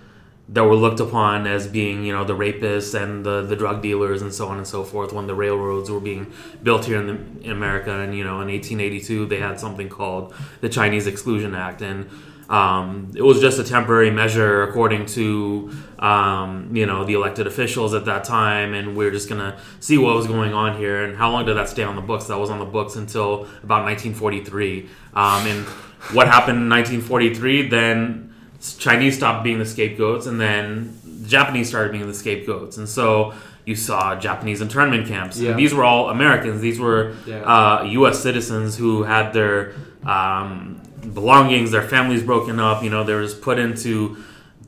that 0.49 0.63
were 0.63 0.75
looked 0.75 0.99
upon 0.99 1.47
as 1.47 1.67
being 1.67 2.03
you 2.03 2.13
know 2.13 2.23
the 2.23 2.35
rapists 2.35 2.99
and 2.99 3.25
the 3.25 3.41
the 3.41 3.55
drug 3.55 3.81
dealers 3.81 4.21
and 4.21 4.33
so 4.33 4.47
on 4.47 4.57
and 4.57 4.67
so 4.67 4.83
forth 4.83 5.11
when 5.11 5.25
the 5.25 5.33
railroads 5.33 5.89
were 5.89 5.99
being 5.99 6.31
built 6.61 6.85
here 6.85 6.99
in, 6.99 7.07
the, 7.07 7.45
in 7.45 7.51
America. 7.51 7.91
And 7.91 8.15
you 8.15 8.23
know 8.23 8.41
in 8.41 8.47
1882 8.49 9.25
they 9.25 9.39
had 9.39 9.59
something 9.59 9.89
called 9.89 10.33
the 10.61 10.69
Chinese 10.69 11.07
Exclusion 11.07 11.55
Act. 11.55 11.81
And 11.81 12.09
um, 12.47 13.11
it 13.15 13.23
was 13.23 13.41
just 13.41 13.57
a 13.57 13.63
temporary 13.63 14.11
measure 14.11 14.61
according 14.61 15.07
to 15.07 15.71
um, 15.97 16.69
you 16.75 16.85
know 16.85 17.05
the 17.05 17.13
elected 17.13 17.47
officials 17.47 17.95
at 17.95 18.05
that 18.05 18.23
time. 18.23 18.75
And 18.75 18.95
we 18.95 19.07
are 19.07 19.11
just 19.11 19.27
gonna 19.27 19.57
see 19.79 19.97
what 19.97 20.15
was 20.15 20.27
going 20.27 20.53
on 20.53 20.77
here. 20.77 21.05
And 21.05 21.17
how 21.17 21.31
long 21.31 21.47
did 21.47 21.57
that 21.57 21.69
stay 21.69 21.81
on 21.81 21.95
the 21.95 22.03
books? 22.03 22.25
That 22.25 22.37
was 22.37 22.51
on 22.51 22.59
the 22.59 22.65
books 22.65 22.97
until 22.97 23.45
about 23.63 23.83
1943 23.83 24.89
um, 25.15 25.47
and 25.47 25.65
what 26.13 26.27
happened 26.27 26.57
in 26.57 26.69
1943 26.69 27.69
then 27.69 28.25
Chinese 28.73 29.15
stopped 29.17 29.43
being 29.43 29.59
the 29.59 29.65
scapegoats, 29.65 30.25
and 30.25 30.39
then 30.39 30.99
Japanese 31.25 31.67
started 31.67 31.91
being 31.91 32.07
the 32.07 32.13
scapegoats, 32.13 32.77
and 32.77 32.89
so 32.89 33.33
you 33.65 33.75
saw 33.75 34.15
Japanese 34.15 34.61
internment 34.61 35.07
camps. 35.07 35.39
Yeah. 35.39 35.53
these 35.53 35.73
were 35.73 35.83
all 35.83 36.09
Americans. 36.09 36.61
These 36.61 36.79
were 36.79 37.15
yeah. 37.25 37.41
uh, 37.41 37.83
U.S. 37.83 38.21
citizens 38.21 38.77
who 38.77 39.03
had 39.03 39.33
their 39.33 39.73
um, 40.05 40.79
belongings, 41.13 41.71
their 41.71 41.87
families 41.87 42.21
broken 42.21 42.59
up. 42.59 42.83
You 42.83 42.91
know, 42.91 43.03
they 43.03 43.13
were 43.13 43.27
put 43.27 43.57
into 43.57 44.17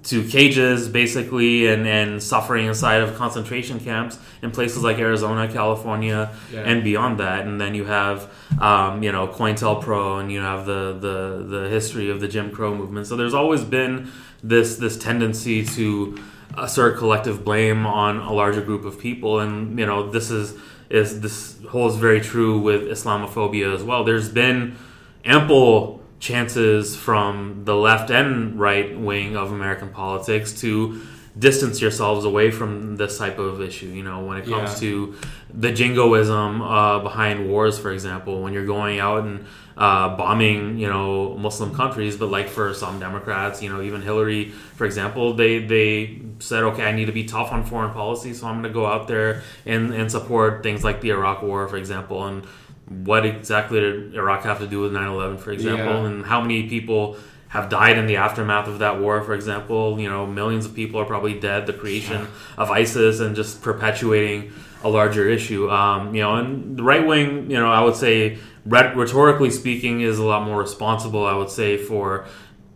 to 0.08 0.24
cages 0.24 0.88
basically 0.88 1.68
and, 1.68 1.86
and 1.86 2.24
suffering 2.24 2.66
inside 2.66 3.02
of 3.02 3.16
concentration 3.16 3.78
camps 3.80 4.18
in 4.42 4.52
places 4.52 4.82
like 4.82 4.98
Arizona, 5.00 5.52
California, 5.52 6.34
yeah. 6.52 6.62
and 6.62 6.84
beyond 6.84 7.20
that. 7.20 7.46
And 7.46 7.60
then 7.60 7.76
you 7.76 7.84
have, 7.86 8.32
um, 8.62 9.04
you 9.04 9.12
know, 9.12 9.28
COINTELPRO 9.28 10.22
and 10.22 10.32
you 10.32 10.40
have 10.40 10.66
the, 10.66 10.98
the, 11.00 11.46
the 11.46 11.70
history 11.70 12.10
of 12.10 12.22
the 12.22 12.28
Jim 12.30 12.52
Crow 12.52 12.74
movement. 12.74 13.08
So 13.08 13.18
there's 13.18 13.34
always 13.34 13.66
been 13.66 14.10
this, 14.42 14.78
this 14.78 14.98
tendency 14.98 15.66
to 15.66 16.18
assert 16.58 16.98
collective 16.98 17.44
blame 17.44 17.86
on 17.86 18.20
a 18.20 18.32
larger 18.32 18.62
group 18.62 18.86
of 18.86 18.98
people. 18.98 19.42
And, 19.42 19.78
you 19.78 19.86
know, 19.86 20.10
this 20.10 20.32
is, 20.32 20.56
is 20.90 21.20
this 21.20 21.60
holds 21.70 21.98
very 21.98 22.22
true 22.22 22.60
with 22.60 22.84
Islamophobia 22.84 23.76
as 23.76 23.84
well. 23.84 24.06
There's 24.06 24.30
been 24.30 24.78
ample 25.26 25.97
chances 26.20 26.96
from 26.96 27.64
the 27.66 27.76
left 27.76 28.10
and 28.10 28.60
right 28.60 28.98
wing 28.98 29.36
of 29.36 29.52
American 29.52 29.90
politics 29.90 30.60
to 30.62 31.02
distance 31.38 31.80
yourselves 31.82 32.26
away 32.26 32.50
from 32.50 32.96
this 32.96 33.18
type 33.18 33.38
of 33.38 33.62
issue. 33.62 33.88
You 33.88 34.04
know, 34.04 34.26
when 34.26 34.38
it 34.38 34.46
comes 34.46 34.74
yeah. 34.74 34.90
to 34.90 35.16
the 35.54 35.72
jingoism 35.72 36.62
uh, 36.62 37.00
behind 37.00 37.48
wars, 37.50 37.78
for 37.78 37.92
example, 37.92 38.42
when 38.42 38.54
you're 38.54 38.66
going 38.66 39.00
out 39.00 39.24
and 39.24 39.46
uh, 39.78 40.16
bombing, 40.18 40.80
you 40.80 40.88
know, 40.88 41.38
Muslim 41.38 41.76
countries, 41.76 42.18
but 42.18 42.30
like 42.32 42.50
for 42.50 42.74
some 42.74 43.00
Democrats, 43.00 43.62
you 43.62 43.70
know, 43.70 43.82
even 43.82 44.02
Hillary, 44.02 44.50
for 44.50 44.86
example, 44.86 45.34
they 45.34 45.60
they 45.60 46.22
said, 46.40 46.64
okay, 46.64 46.84
I 46.84 46.92
need 46.92 47.06
to 47.06 47.12
be 47.12 47.26
tough 47.26 47.52
on 47.52 47.64
foreign 47.64 47.94
policy, 47.94 48.34
so 48.34 48.48
I'm 48.48 48.62
going 48.62 48.74
to 48.74 48.74
go 48.74 48.88
out 48.88 49.08
there 49.08 49.44
and 49.66 49.94
and 49.94 50.12
support 50.12 50.64
things 50.64 50.84
like 50.84 51.02
the 51.02 51.12
Iraq 51.12 51.44
War, 51.44 51.68
for 51.68 51.78
example, 51.78 52.26
and 52.26 52.44
what 52.90 53.26
exactly 53.26 53.80
did 53.80 54.16
Iraq 54.16 54.44
have 54.44 54.60
to 54.60 54.68
do 54.68 54.82
with 54.82 54.94
9/11, 54.94 55.40
for 55.40 55.52
example, 55.52 56.02
yeah. 56.02 56.08
and 56.08 56.26
how 56.26 56.42
many 56.42 56.70
people 56.70 57.18
have 57.50 57.70
died 57.70 57.98
in 57.98 58.08
the 58.08 58.18
aftermath 58.18 58.68
of 58.68 58.80
that 58.80 59.00
war, 59.00 59.22
for 59.24 59.34
example. 59.34 60.00
You 60.00 60.10
know, 60.10 60.26
millions 60.26 60.66
of 60.66 60.76
people 60.76 61.00
are 61.00 61.06
probably 61.06 61.40
dead. 61.40 61.66
The 61.66 61.74
creation 61.74 62.22
yeah. 62.22 62.28
of 62.58 62.72
ISIS 62.72 63.20
and 63.20 63.36
just 63.36 63.62
perpetuating 63.62 64.52
a 64.84 64.90
larger 64.90 65.28
issue. 65.28 65.70
Um, 65.70 66.14
you 66.14 66.22
know, 66.22 66.36
and 66.36 66.78
the 66.78 66.84
right 66.84 67.06
wing, 67.06 67.50
you 67.50 67.58
know, 67.58 67.72
I 67.72 67.82
would 67.82 67.96
say, 67.96 68.38
rhetorically 68.66 69.52
speaking, 69.52 70.02
is 70.02 70.20
a 70.20 70.24
lot 70.24 70.44
more 70.44 70.58
responsible. 70.58 71.26
I 71.26 71.36
would 71.36 71.50
say 71.50 71.78
for 71.78 72.26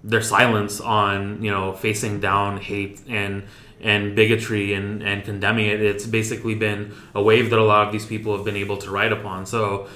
their 0.04 0.22
silence 0.22 0.82
on 0.82 1.44
you 1.44 1.52
know 1.52 1.74
facing 1.74 2.20
down 2.20 2.58
hate 2.58 3.00
and 3.08 3.44
and 3.84 4.16
bigotry 4.16 4.74
and, 4.74 5.02
and 5.04 5.24
condemning 5.24 5.68
it. 5.68 5.82
It's 5.82 6.06
basically 6.06 6.56
been 6.56 6.94
a 7.14 7.22
wave 7.22 7.50
that 7.50 7.60
a 7.60 7.64
lot 7.64 7.88
of 7.88 7.92
these 7.92 8.06
people 8.06 8.36
have 8.36 8.46
been 8.46 8.56
able 8.58 8.78
to 8.78 8.92
ride 8.92 9.12
upon. 9.12 9.46
So, 9.46 9.88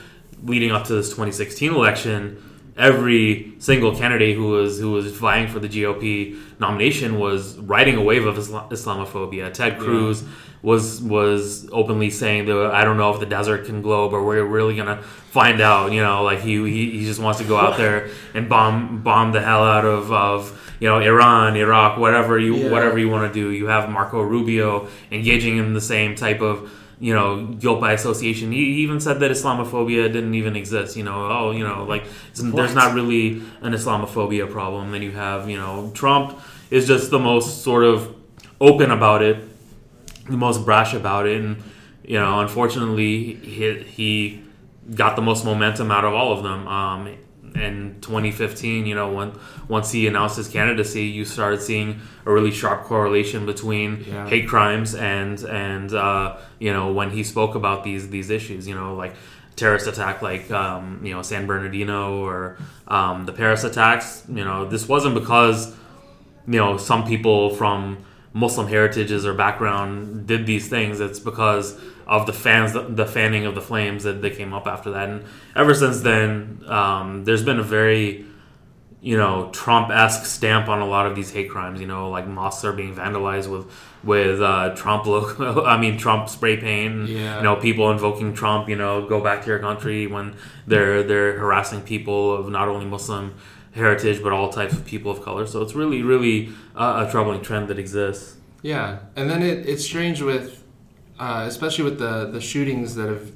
leading 0.44 0.72
up 0.72 0.86
to 0.86 0.94
this 0.94 1.10
2016 1.10 1.74
election, 1.74 2.42
every 2.78 3.54
single 3.60 3.96
candidate 3.96 4.36
who 4.36 4.50
was 4.50 4.80
who 4.80 4.92
was 4.92 5.12
vying 5.12 5.48
for 5.48 5.60
the 5.60 5.70
GOP 5.70 6.38
nomination 6.60 7.20
was 7.20 7.58
riding 7.58 7.96
a 7.96 8.02
wave 8.02 8.26
of 8.26 8.38
Islamophobia. 8.38 9.54
Ted 9.54 9.80
Cruz 9.80 10.22
yeah. 10.22 10.30
was 10.62 11.02
was 11.02 11.70
openly 11.72 12.10
saying 12.10 12.46
that 12.48 12.72
I 12.74 12.84
don't 12.84 12.98
know 12.98 13.14
if 13.14 13.20
the 13.20 13.26
desert 13.26 13.66
can 13.66 13.82
glow, 13.82 14.10
but 14.10 14.24
we're 14.24 14.44
really 14.44 14.76
gonna 14.76 15.02
find 15.02 15.62
out. 15.62 15.92
You 15.92 16.02
know, 16.02 16.24
like 16.24 16.40
he 16.42 16.62
he, 16.70 17.00
he 17.00 17.06
just 17.06 17.20
wants 17.20 17.40
to 17.40 17.46
go 17.46 17.58
out 17.58 17.78
there 17.84 18.10
and 18.34 18.50
bomb 18.50 19.04
bomb 19.04 19.32
the 19.32 19.42
hell 19.42 19.64
out 19.64 19.86
of 19.86 20.12
of 20.12 20.62
you 20.86 20.92
know 20.92 21.00
Iran, 21.00 21.56
Iraq, 21.56 21.98
whatever 21.98 22.38
you 22.38 22.56
yeah. 22.58 22.70
whatever 22.70 23.00
you 23.00 23.10
want 23.10 23.26
to 23.28 23.34
do. 23.34 23.50
You 23.50 23.66
have 23.66 23.90
Marco 23.90 24.22
Rubio 24.22 24.88
engaging 25.12 25.58
in 25.58 25.74
the 25.74 25.82
same 25.82 26.14
type 26.14 26.42
of 26.42 26.72
you 27.00 27.12
know 27.12 27.48
guilt 27.48 27.82
by 27.82 27.94
association. 27.94 28.52
He 28.52 28.84
even 28.84 29.00
said 29.00 29.20
that 29.22 29.32
Islamophobia 29.32 30.14
didn't 30.14 30.36
even 30.36 30.56
exist. 30.56 30.96
You 30.96 31.04
know, 31.04 31.26
oh, 31.26 31.50
you 31.50 31.64
know, 31.68 31.86
like 31.86 32.04
there's 32.36 32.76
not 32.76 32.94
really 32.94 33.42
an 33.62 33.74
Islamophobia 33.74 34.52
problem. 34.52 34.92
Then 34.92 35.02
you 35.02 35.14
have 35.14 35.50
you 35.50 35.58
know 35.58 35.90
Trump 35.96 36.40
is 36.70 36.86
just 36.86 37.10
the 37.10 37.18
most 37.18 37.64
sort 37.64 37.84
of 37.84 38.16
open 38.62 38.92
about 38.92 39.24
it, 39.24 39.38
the 40.30 40.38
most 40.38 40.66
brash 40.66 40.94
about 40.94 41.26
it, 41.26 41.42
and 41.42 41.64
you 42.04 42.20
know, 42.20 42.42
unfortunately, 42.42 43.34
he, 43.34 43.80
he 43.80 44.44
got 44.94 45.16
the 45.16 45.24
most 45.24 45.46
momentum 45.46 45.90
out 45.90 46.06
of 46.06 46.14
all 46.14 46.32
of 46.32 46.44
them. 46.44 46.68
Um, 46.68 47.18
in 47.56 48.00
2015, 48.02 48.86
you 48.86 48.96
know, 48.96 49.12
when 49.12 49.34
once 49.68 49.92
he 49.92 50.08
announced 50.08 50.38
his 50.38 50.48
candidacy, 50.48 51.04
you 51.04 51.26
started 51.26 51.62
seeing 51.62 52.02
a 52.26 52.32
really 52.32 52.52
sharp 52.52 52.84
correlation 52.84 53.46
between 53.46 54.04
yeah. 54.08 54.28
hate 54.28 54.48
crimes 54.48 54.96
and 54.96 55.40
and 55.44 55.94
uh, 55.94 56.38
you 56.60 56.72
know 56.72 56.92
when 56.92 57.10
he 57.10 57.24
spoke 57.24 57.56
about 57.56 57.84
these 57.84 58.10
these 58.10 58.30
issues. 58.30 58.68
You 58.68 58.76
know, 58.76 58.96
like 58.96 59.16
terrorist 59.56 59.88
attack 59.88 60.22
like 60.22 60.52
um, 60.52 61.02
you 61.04 61.14
know 61.14 61.22
San 61.22 61.46
Bernardino 61.46 62.24
or 62.24 62.58
um, 62.88 63.26
the 63.26 63.34
Paris 63.34 63.64
attacks. 63.64 64.24
You 64.28 64.44
know, 64.44 64.68
this 64.68 64.88
wasn't 64.88 65.16
because 65.16 65.74
you 66.48 66.60
know 66.60 66.78
some 66.78 67.06
people 67.06 67.56
from 67.56 68.06
Muslim 68.36 68.68
heritages 68.68 69.26
or 69.26 69.34
background 69.34 70.28
did 70.28 70.46
these 70.46 70.68
things. 70.68 71.00
It's 71.00 71.22
because 71.22 71.80
of 72.06 72.26
the 72.26 72.34
fans, 72.34 72.74
the, 72.74 73.06
fanning 73.06 73.46
of 73.46 73.56
the 73.56 73.62
flames 73.62 74.04
that 74.04 74.22
they 74.22 74.30
came 74.30 74.54
up 74.54 74.68
after 74.68 74.92
that. 74.92 75.08
And 75.08 75.24
ever 75.56 75.74
since 75.74 76.02
then, 76.02 76.62
um, 76.68 77.24
there's 77.24 77.44
been 77.44 77.60
a 77.60 77.64
very 77.64 78.26
you 79.02 79.16
know 79.16 79.50
Trump 79.54 79.90
esque 79.90 80.26
stamp 80.26 80.68
on 80.68 80.82
a 80.82 80.86
lot 80.86 81.06
of 81.06 81.16
these 81.16 81.32
hate 81.32 81.50
crimes. 81.50 81.80
You 81.80 81.88
know, 81.88 82.10
like 82.10 82.28
mosques 82.28 82.66
are 82.66 82.74
being 82.74 82.94
vandalized 82.94 83.50
with 83.50 83.72
with 84.04 84.42
uh, 84.42 84.76
Trump 84.76 85.06
look. 85.06 85.40
I 85.40 85.78
mean, 85.78 85.98
Trump 85.98 86.28
spray 86.28 86.58
paint. 86.58 87.08
Yeah. 87.08 87.38
You 87.38 87.44
know, 87.44 87.56
people 87.56 87.90
invoking 87.90 88.34
Trump. 88.34 88.68
You 88.68 88.76
know, 88.76 89.08
go 89.08 89.22
back 89.22 89.44
to 89.44 89.48
your 89.48 89.60
country 89.60 90.08
when 90.08 90.36
they're 90.68 91.04
they're 91.04 91.40
harassing 91.40 91.84
people 91.84 92.36
of 92.36 92.50
not 92.50 92.68
only 92.68 92.86
Muslim 92.86 93.36
heritage 93.76 94.24
but 94.24 94.32
all 94.32 94.50
types 94.50 94.74
of 94.74 94.86
people 94.86 95.12
of 95.12 95.22
color. 95.22 95.46
So 95.46 95.62
it's 95.62 95.76
really, 95.76 96.02
really 96.02 96.50
uh, 96.76 97.06
a 97.08 97.12
troubling 97.12 97.42
trend 97.42 97.68
that 97.68 97.78
exists. 97.78 98.38
Yeah, 98.62 99.00
and 99.16 99.30
then 99.30 99.44
it, 99.44 99.68
it's 99.70 99.84
strange 99.84 100.22
with, 100.22 100.64
uh, 101.20 101.46
especially 101.48 101.84
with 101.84 102.00
the 102.00 102.26
the 102.26 102.42
shootings 102.42 102.96
that 102.96 103.08
have 103.08 103.32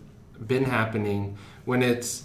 been 0.47 0.63
happening 0.63 1.37
when 1.65 1.83
it's 1.83 2.23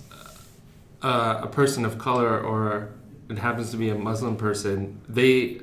uh, 1.02 1.40
a 1.42 1.46
person 1.46 1.84
of 1.84 1.98
color 1.98 2.40
or 2.40 2.88
it 3.28 3.38
happens 3.38 3.70
to 3.72 3.76
be 3.76 3.90
a 3.90 3.94
Muslim 3.94 4.36
person, 4.36 5.00
they 5.08 5.60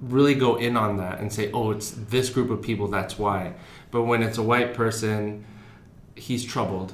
really 0.00 0.34
go 0.34 0.56
in 0.56 0.76
on 0.76 0.96
that 0.96 1.20
and 1.20 1.32
say, 1.32 1.50
"Oh, 1.52 1.70
it's 1.70 1.90
this 1.90 2.30
group 2.30 2.50
of 2.50 2.62
people. 2.62 2.88
That's 2.88 3.18
why." 3.18 3.54
But 3.90 4.02
when 4.02 4.22
it's 4.22 4.38
a 4.38 4.42
white 4.42 4.74
person, 4.74 5.44
he's 6.16 6.44
troubled, 6.44 6.92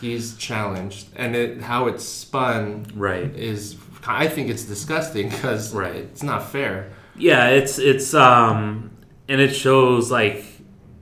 he's 0.00 0.36
challenged, 0.36 1.08
and 1.16 1.34
it, 1.34 1.62
how 1.62 1.86
it's 1.86 2.04
spun 2.04 2.86
right 2.94 3.34
is 3.34 3.76
I 4.06 4.28
think 4.28 4.48
it's 4.50 4.64
disgusting 4.64 5.28
because 5.28 5.74
right. 5.74 5.94
it's 5.96 6.22
not 6.22 6.50
fair. 6.50 6.90
Yeah, 7.16 7.48
it's 7.48 7.78
it's 7.78 8.14
um, 8.14 8.96
and 9.28 9.40
it 9.40 9.54
shows 9.54 10.10
like 10.10 10.44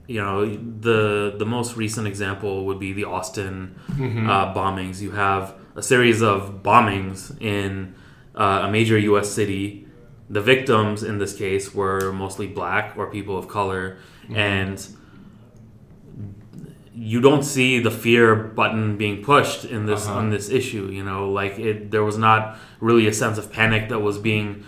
you 0.07 0.21
know 0.21 0.45
the 0.55 1.35
the 1.37 1.45
most 1.45 1.75
recent 1.77 2.07
example 2.07 2.65
would 2.65 2.79
be 2.79 2.93
the 2.93 3.05
Austin 3.05 3.75
Mm-hmm. 3.91 4.29
uh, 4.29 4.53
bombings. 4.53 5.01
You 5.01 5.11
have 5.11 5.55
a 5.75 5.81
series 5.81 6.21
of 6.21 6.61
bombings 6.63 7.39
in 7.41 7.95
uh, 8.35 8.61
a 8.67 8.71
major 8.71 8.97
U.S. 8.99 9.29
city. 9.29 9.87
The 10.29 10.41
victims 10.41 11.03
in 11.03 11.17
this 11.19 11.35
case 11.35 11.73
were 11.73 12.11
mostly 12.11 12.47
black 12.47 12.95
or 12.97 13.09
people 13.09 13.37
of 13.37 13.47
color, 13.47 13.97
and 14.33 14.77
you 16.99 17.21
don't 17.21 17.43
see 17.43 17.79
the 17.79 17.91
fear 17.91 18.33
button 18.35 18.97
being 18.97 19.21
pushed 19.23 19.63
in 19.65 19.85
this 19.85 20.07
Uh-huh. 20.07 20.17
on 20.19 20.29
this 20.31 20.49
issue. 20.49 20.89
You 20.91 21.03
know, 21.03 21.29
like 21.31 21.59
it, 21.59 21.91
there 21.91 22.03
was 22.03 22.17
not 22.17 22.57
really 22.79 23.07
a 23.07 23.13
sense 23.13 23.37
of 23.37 23.51
panic 23.51 23.89
that 23.89 23.99
was 23.99 24.17
being 24.17 24.63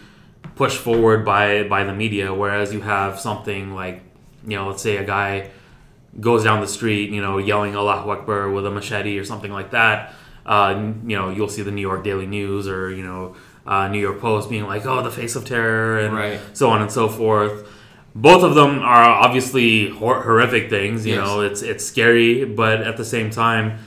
pushed 0.56 0.78
forward 0.78 1.26
by 1.26 1.64
by 1.64 1.84
the 1.84 1.94
media. 1.94 2.34
Whereas 2.34 2.74
you 2.74 2.82
have 2.82 3.20
something 3.20 3.74
like, 3.74 4.02
you 4.48 4.56
know, 4.58 4.68
let's 4.68 4.84
say 4.84 4.98
a 4.98 5.04
guy 5.04 5.50
goes 6.20 6.44
down 6.44 6.60
the 6.62 6.68
street, 6.68 7.10
you 7.12 7.22
know, 7.22 7.38
yelling 7.38 7.74
Allahu 7.76 8.10
Akbar 8.12 8.50
with 8.52 8.66
a 8.66 8.72
machete 8.72 9.18
or 9.18 9.26
something 9.26 9.52
like 9.52 9.72
that. 9.72 10.14
Uh, 10.46 10.92
you 11.06 11.16
know, 11.18 11.30
you'll 11.30 11.50
see 11.50 11.62
the 11.64 11.72
New 11.72 11.82
York 11.90 12.04
Daily 12.04 12.26
News 12.28 12.68
or 12.68 12.92
you 12.92 13.04
know, 13.04 13.36
uh, 13.68 13.88
New 13.88 14.00
York 14.00 14.20
Post 14.20 14.50
being 14.50 14.66
like, 14.68 14.86
"Oh, 14.86 15.02
the 15.02 15.12
face 15.12 15.36
of 15.36 15.46
terror," 15.46 16.00
and 16.00 16.14
Right. 16.16 16.40
so 16.54 16.70
on 16.70 16.82
and 16.82 16.92
so 16.92 17.08
forth. 17.08 17.68
Both 18.16 18.44
of 18.44 18.56
them 18.56 18.80
are 18.80 19.04
obviously 19.04 19.90
hor- 19.90 20.22
horrific 20.22 20.70
things. 20.70 21.06
You 21.06 21.16
Yes. 21.16 21.26
know, 21.28 21.42
it's 21.42 21.62
it's 21.62 21.86
scary, 21.86 22.44
but 22.46 22.82
at 22.82 22.98
the 22.98 23.06
same 23.06 23.30
time, 23.30 23.78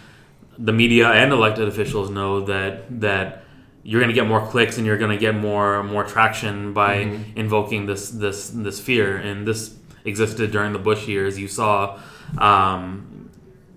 the 0.59 0.73
media 0.73 1.09
and 1.11 1.33
elected 1.33 1.67
officials 1.69 2.09
know 2.11 2.41
that 2.43 3.01
that 3.01 3.45
you're 3.83 4.01
going 4.01 4.15
to 4.15 4.21
get 4.21 4.29
more 4.29 4.47
clicks 4.47 4.79
and 4.79 4.87
you're 4.87 4.97
going 4.99 5.11
to 5.11 5.17
get 5.17 5.35
more 5.35 5.83
more 5.83 6.05
traction 6.05 6.73
by 6.73 7.05
Mm-hmm. 7.05 7.39
invoking 7.39 7.87
this 7.87 8.11
this 8.11 8.49
this 8.51 8.79
fear. 8.81 9.17
And 9.17 9.47
this 9.47 9.75
existed 10.05 10.51
during 10.53 10.73
the 10.73 10.79
Bush 10.79 11.09
years. 11.09 11.39
You 11.39 11.49
saw 11.49 11.99
um, 12.39 13.29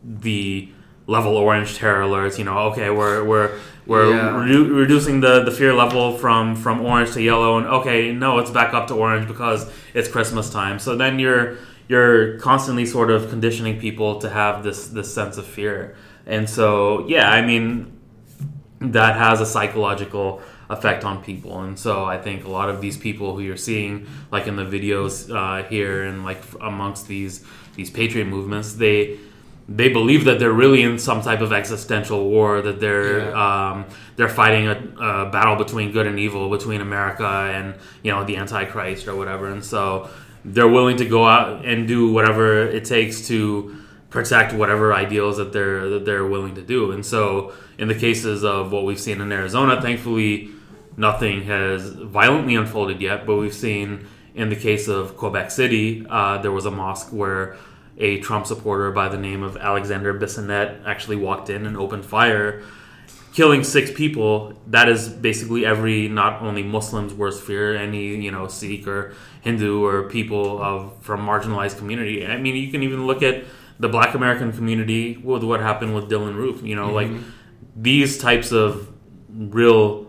the 0.03 0.69
level 1.07 1.35
orange 1.37 1.75
terror 1.77 2.03
alerts. 2.03 2.37
You 2.37 2.45
know, 2.45 2.57
okay, 2.69 2.89
we're 2.89 3.23
we're 3.23 3.59
we're 3.85 4.11
Yeah. 4.11 4.31
redu- 4.33 4.75
reducing 4.75 5.21
the, 5.21 5.43
the 5.43 5.51
fear 5.51 5.73
level 5.73 6.17
from 6.17 6.55
from 6.55 6.81
orange 6.81 7.11
to 7.13 7.21
yellow, 7.21 7.57
and 7.57 7.67
okay, 7.67 8.11
no, 8.11 8.39
it's 8.39 8.51
back 8.51 8.73
up 8.73 8.87
to 8.87 8.93
orange 8.95 9.27
because 9.27 9.69
it's 9.93 10.07
Christmas 10.09 10.49
time. 10.49 10.79
So 10.79 10.95
then 10.95 11.19
you're 11.19 11.57
you're 11.87 12.39
constantly 12.39 12.85
sort 12.85 13.11
of 13.11 13.29
conditioning 13.29 13.79
people 13.79 14.19
to 14.19 14.29
have 14.29 14.63
this 14.63 14.87
this 14.87 15.13
sense 15.13 15.37
of 15.37 15.45
fear, 15.45 15.95
and 16.25 16.49
so 16.49 17.05
yeah, 17.07 17.29
I 17.29 17.41
mean 17.45 17.91
that 18.81 19.15
has 19.15 19.39
a 19.41 19.45
psychological 19.45 20.41
effect 20.69 21.03
on 21.05 21.23
people 21.23 21.61
and 21.61 21.77
so 21.77 22.05
i 22.05 22.17
think 22.17 22.43
a 22.43 22.49
lot 22.49 22.69
of 22.69 22.81
these 22.81 22.97
people 22.97 23.35
who 23.35 23.41
you're 23.41 23.55
seeing 23.55 24.05
like 24.31 24.47
in 24.47 24.55
the 24.55 24.65
videos 24.65 25.29
uh, 25.33 25.63
here 25.69 26.03
and 26.03 26.25
like 26.25 26.41
amongst 26.59 27.07
these 27.07 27.45
these 27.75 27.89
patriot 27.91 28.25
movements 28.25 28.73
they 28.73 29.17
they 29.67 29.89
believe 29.89 30.25
that 30.25 30.37
they're 30.37 30.53
really 30.53 30.83
in 30.83 30.99
some 30.99 31.21
type 31.21 31.41
of 31.41 31.51
existential 31.51 32.29
war 32.29 32.61
that 32.61 32.79
they're 32.79 33.35
um, 33.35 33.85
they're 34.15 34.29
fighting 34.29 34.67
a, 34.67 34.73
a 34.73 35.29
battle 35.31 35.55
between 35.55 35.91
good 35.91 36.05
and 36.05 36.19
evil 36.19 36.49
between 36.49 36.81
america 36.81 37.25
and 37.25 37.75
you 38.03 38.11
know 38.11 38.23
the 38.23 38.37
antichrist 38.37 39.07
or 39.07 39.15
whatever 39.15 39.47
and 39.47 39.65
so 39.65 40.09
they're 40.45 40.67
willing 40.67 40.97
to 40.97 41.05
go 41.05 41.25
out 41.25 41.65
and 41.65 41.87
do 41.87 42.11
whatever 42.11 42.67
it 42.67 42.85
takes 42.85 43.27
to 43.27 43.75
protect 44.15 44.53
whatever 44.53 44.93
ideals 44.93 45.37
that 45.37 45.51
they're 45.51 45.89
that 45.89 46.05
they're 46.05 46.25
willing 46.25 46.55
to 46.55 46.61
do. 46.61 46.91
And 46.91 47.05
so, 47.05 47.53
in 47.77 47.87
the 47.87 47.95
cases 47.95 48.43
of 48.43 48.71
what 48.71 48.85
we've 48.85 48.99
seen 48.99 49.19
in 49.19 49.31
Arizona, 49.31 49.81
thankfully, 49.81 50.51
nothing 50.95 51.43
has 51.43 51.89
violently 51.89 52.55
unfolded 52.55 53.01
yet. 53.01 53.25
But 53.25 53.35
we've 53.35 53.53
seen 53.53 54.07
in 54.35 54.49
the 54.49 54.55
case 54.55 54.87
of 54.87 55.17
Quebec 55.17 55.51
City, 55.51 56.05
uh, 56.09 56.37
there 56.37 56.51
was 56.51 56.65
a 56.65 56.71
mosque 56.71 57.11
where 57.11 57.57
a 57.97 58.19
Trump 58.19 58.45
supporter 58.45 58.91
by 58.91 59.09
the 59.09 59.17
name 59.17 59.43
of 59.43 59.57
Alexander 59.57 60.13
Bissonnette 60.13 60.85
actually 60.85 61.15
walked 61.15 61.49
in 61.49 61.65
and 61.65 61.77
opened 61.77 62.05
fire. 62.05 62.63
Killing 63.33 63.63
six 63.63 63.91
people, 63.91 64.53
that 64.67 64.87
is 64.87 65.09
basically 65.09 65.65
every 65.65 66.07
not 66.07 66.41
only 66.41 66.63
Muslim's 66.63 67.13
worst 67.13 67.43
fear, 67.43 67.75
any, 67.75 68.15
you 68.15 68.31
know, 68.31 68.47
Sikh 68.47 68.87
or 68.87 69.13
Hindu 69.41 69.83
or 69.85 70.09
people 70.09 70.61
of 70.61 70.93
from 71.01 71.25
marginalized 71.25 71.77
community. 71.77 72.25
I 72.25 72.37
mean, 72.37 72.55
you 72.55 72.71
can 72.71 72.81
even 72.83 73.05
look 73.05 73.21
at 73.21 73.43
the 73.77 73.89
Black 73.89 74.13
American 74.13 74.53
community 74.53 75.17
with 75.17 75.43
what 75.43 75.59
happened 75.59 75.93
with 75.93 76.09
Dylann 76.09 76.35
Roof. 76.35 76.63
You 76.63 76.77
know, 76.77 76.93
like 76.93 77.09
mm-hmm. 77.09 77.29
these 77.75 78.17
types 78.17 78.53
of 78.53 78.89
real 79.29 80.07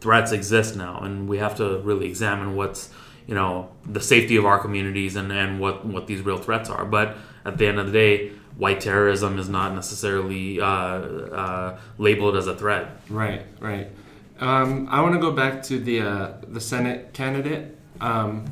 threats 0.00 0.32
exist 0.32 0.76
now, 0.76 1.00
and 1.00 1.28
we 1.28 1.38
have 1.38 1.56
to 1.56 1.78
really 1.78 2.06
examine 2.06 2.56
what's 2.56 2.90
you 3.26 3.34
know 3.34 3.70
the 3.84 4.00
safety 4.00 4.36
of 4.36 4.44
our 4.44 4.58
communities 4.58 5.16
and 5.16 5.32
and 5.32 5.60
what 5.60 5.84
what 5.84 6.06
these 6.06 6.22
real 6.22 6.38
threats 6.38 6.70
are. 6.70 6.84
But 6.84 7.16
at 7.44 7.58
the 7.58 7.66
end 7.66 7.78
of 7.78 7.86
the 7.86 7.92
day, 7.92 8.32
white 8.56 8.80
terrorism 8.80 9.38
is 9.38 9.48
not 9.48 9.74
necessarily 9.74 10.60
uh, 10.60 10.66
uh, 10.66 11.78
labeled 11.98 12.36
as 12.36 12.46
a 12.46 12.54
threat. 12.54 13.00
Right, 13.08 13.42
right. 13.60 13.88
Um, 14.40 14.88
I 14.90 15.00
want 15.00 15.14
to 15.14 15.20
go 15.20 15.32
back 15.32 15.62
to 15.64 15.78
the 15.78 16.00
uh, 16.00 16.32
the 16.46 16.60
Senate 16.60 17.12
candidate. 17.12 17.76
Um, 18.00 18.44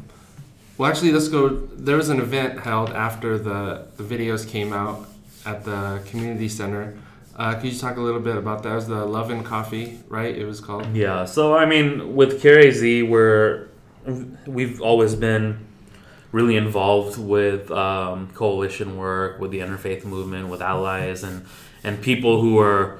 well, 0.76 0.90
actually, 0.90 1.12
let's 1.12 1.28
go. 1.28 1.48
There 1.48 1.96
was 1.96 2.08
an 2.08 2.20
event 2.20 2.60
held 2.60 2.90
after 2.90 3.38
the, 3.38 3.87
the 3.96 4.02
videos 4.02 4.48
came 4.48 4.72
out 4.72 5.06
at 5.46 5.64
the 5.64 6.02
community 6.06 6.48
center. 6.48 6.98
Uh, 7.37 7.54
could 7.54 7.72
you 7.72 7.78
talk 7.78 7.96
a 7.96 8.00
little 8.00 8.20
bit 8.20 8.37
about 8.37 8.62
that? 8.62 8.72
It 8.72 8.74
was 8.76 8.87
the 8.88 9.04
Love 9.04 9.30
and 9.30 9.44
Coffee, 9.44 10.00
right? 10.08 10.34
It 10.34 10.46
was 10.46 10.60
called. 10.60 10.87
Yeah. 10.94 11.26
So 11.26 11.56
I 11.56 11.66
mean, 11.66 12.16
with 12.16 12.40
CAIR-AZ, 12.40 13.08
we're 13.08 13.68
we've 14.47 14.81
always 14.81 15.14
been 15.14 15.67
really 16.33 16.57
involved 16.57 17.17
with 17.19 17.71
um, 17.71 18.29
coalition 18.35 18.97
work, 18.97 19.40
with 19.40 19.51
the 19.51 19.61
interfaith 19.61 20.05
movement, 20.05 20.49
with 20.49 20.61
allies, 20.61 21.23
and 21.23 21.47
and 21.83 22.01
people 22.03 22.40
who 22.40 22.59
are 22.59 22.99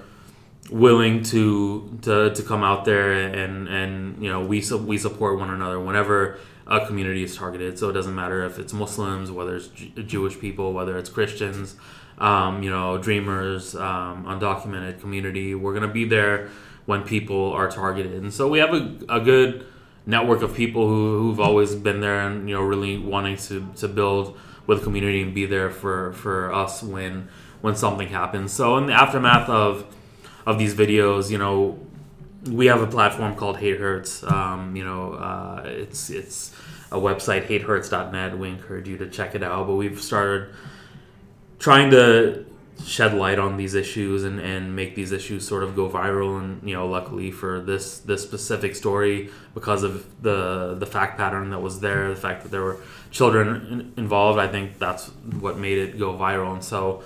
willing 0.71 1.23
to 1.23 1.99
to, 2.03 2.33
to 2.35 2.43
come 2.43 2.62
out 2.62 2.85
there 2.85 3.12
and 3.12 3.69
and 3.69 4.23
you 4.23 4.31
know 4.31 4.45
we 4.45 4.61
su- 4.61 4.79
we 4.79 4.97
support 4.97 5.38
one 5.38 5.51
another 5.51 5.79
whenever 5.79 6.38
a 6.67 6.87
community 6.87 7.23
is 7.23 7.37
targeted. 7.37 7.79
So 7.79 7.90
it 7.90 7.93
doesn't 7.93 8.14
matter 8.14 8.45
if 8.45 8.59
it's 8.59 8.73
Muslims, 8.73 9.31
whether 9.31 9.57
it's 9.57 9.69
J- 9.69 9.93
Jewish 10.07 10.38
people, 10.38 10.73
whether 10.73 10.97
it's 10.97 11.11
Christians, 11.11 11.77
um, 12.19 12.62
you 12.62 12.71
know, 12.71 12.97
dreamers, 12.97 13.75
um, 13.75 14.25
undocumented 14.25 15.01
community. 15.01 15.55
We're 15.55 15.75
gonna 15.75 15.88
be 15.88 16.07
there 16.07 16.49
when 16.87 17.03
people 17.03 17.53
are 17.53 17.71
targeted, 17.71 18.23
and 18.23 18.33
so 18.33 18.49
we 18.49 18.59
have 18.61 18.73
a, 18.73 18.99
a 19.09 19.21
good 19.21 19.67
network 20.07 20.43
of 20.43 20.55
people 20.55 20.87
who, 20.87 21.19
who've 21.19 21.40
always 21.40 21.75
been 21.75 22.01
there 22.01 22.27
and 22.27 22.49
you 22.49 22.55
know 22.55 22.62
really 22.62 22.99
wanting 22.99 23.37
to, 23.37 23.67
to 23.77 23.88
build 23.88 24.38
with 24.67 24.79
the 24.79 24.85
community 24.85 25.23
and 25.23 25.35
be 25.35 25.47
there 25.47 25.71
for, 25.71 26.12
for 26.14 26.53
us 26.53 26.83
when 26.83 27.29
when 27.61 27.75
something 27.75 28.09
happens. 28.09 28.53
So 28.53 28.77
in 28.77 28.87
the 28.87 28.93
aftermath 28.93 29.49
of 29.49 29.87
of 30.47 30.59
these 30.59 30.75
videos, 30.75 31.31
you 31.31 31.38
know, 31.38 31.79
we 32.51 32.67
have 32.67 32.83
a 32.83 32.87
platform 32.87 33.35
called 33.35 33.57
Hate 33.59 33.81
Hurts. 33.81 34.23
Um, 34.23 34.77
you 34.77 34.85
know, 34.85 35.14
uh, 35.14 35.62
it's 35.64 36.11
it's 36.11 36.55
a 36.93 36.99
website 36.99 37.47
hatehurts.net. 37.47 38.38
We 38.38 38.51
encourage 38.51 38.87
you 38.87 38.99
to 38.99 39.09
check 39.09 39.35
it 39.35 39.43
out. 39.43 39.67
But 39.67 39.75
we've 39.77 40.01
started 40.01 40.55
trying 41.59 41.90
to 41.93 42.45
shed 42.84 43.14
light 43.14 43.38
on 43.38 43.56
these 43.56 43.74
issues 43.74 44.24
and, 44.24 44.40
and 44.40 44.74
make 44.74 44.94
these 44.94 45.12
issues 45.12 45.46
sort 45.46 45.62
of 45.62 45.76
go 45.76 45.88
viral 45.88 46.38
and 46.38 46.68
you 46.68 46.74
know 46.74 46.87
luckily 46.87 47.30
for 47.30 47.60
this 47.60 47.98
this 47.98 48.22
specific 48.22 48.74
story 48.74 49.30
because 49.54 49.82
of 49.82 50.04
the 50.22 50.74
the 50.78 50.87
fact 50.87 51.16
pattern 51.16 51.50
that 51.50 51.60
was 51.60 51.80
there 51.80 52.08
the 52.10 52.16
fact 52.16 52.42
that 52.42 52.50
there 52.50 52.62
were 52.62 52.78
children 53.10 53.46
in, 53.70 53.92
involved 53.96 54.38
i 54.38 54.48
think 54.48 54.78
that's 54.78 55.08
what 55.40 55.58
made 55.58 55.78
it 55.78 55.98
go 55.98 56.14
viral. 56.14 56.52
And 56.52 56.64
so 56.64 57.02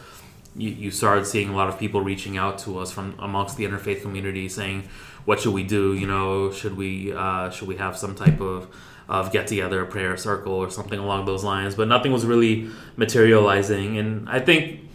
you, 0.57 0.71
you 0.71 0.91
started 0.91 1.27
seeing 1.27 1.49
a 1.49 1.57
lot 1.57 1.69
of 1.69 1.79
people 1.79 2.01
reaching 2.01 2.37
out 2.37 2.59
to 2.61 2.79
us 2.79 2.91
from 2.91 3.15
amongst 3.19 3.57
the 3.57 3.65
interfaith 3.65 4.03
community 4.03 4.49
saying 4.49 4.89
what 5.25 5.41
should 5.41 5.53
we 5.53 5.63
do? 5.63 5.95
You 5.95 6.07
know 6.07 6.51
should 6.51 6.77
we 6.77 7.13
uh, 7.13 7.51
should 7.51 7.69
we 7.69 7.77
have 7.77 7.97
some 7.97 8.15
type 8.15 8.41
of 8.41 8.69
of 9.09 9.33
get 9.33 9.47
together 9.47 9.85
prayer 9.87 10.17
circle 10.17 10.53
or 10.53 10.71
something 10.71 10.99
along 10.99 11.27
those 11.27 11.45
lines? 11.45 11.75
But 11.75 11.89
nothing 11.89 12.13
was 12.13 12.25
really 12.25 12.71
materializing. 12.97 13.99
And 13.99 14.29
i 14.29 14.41
think 14.41 14.88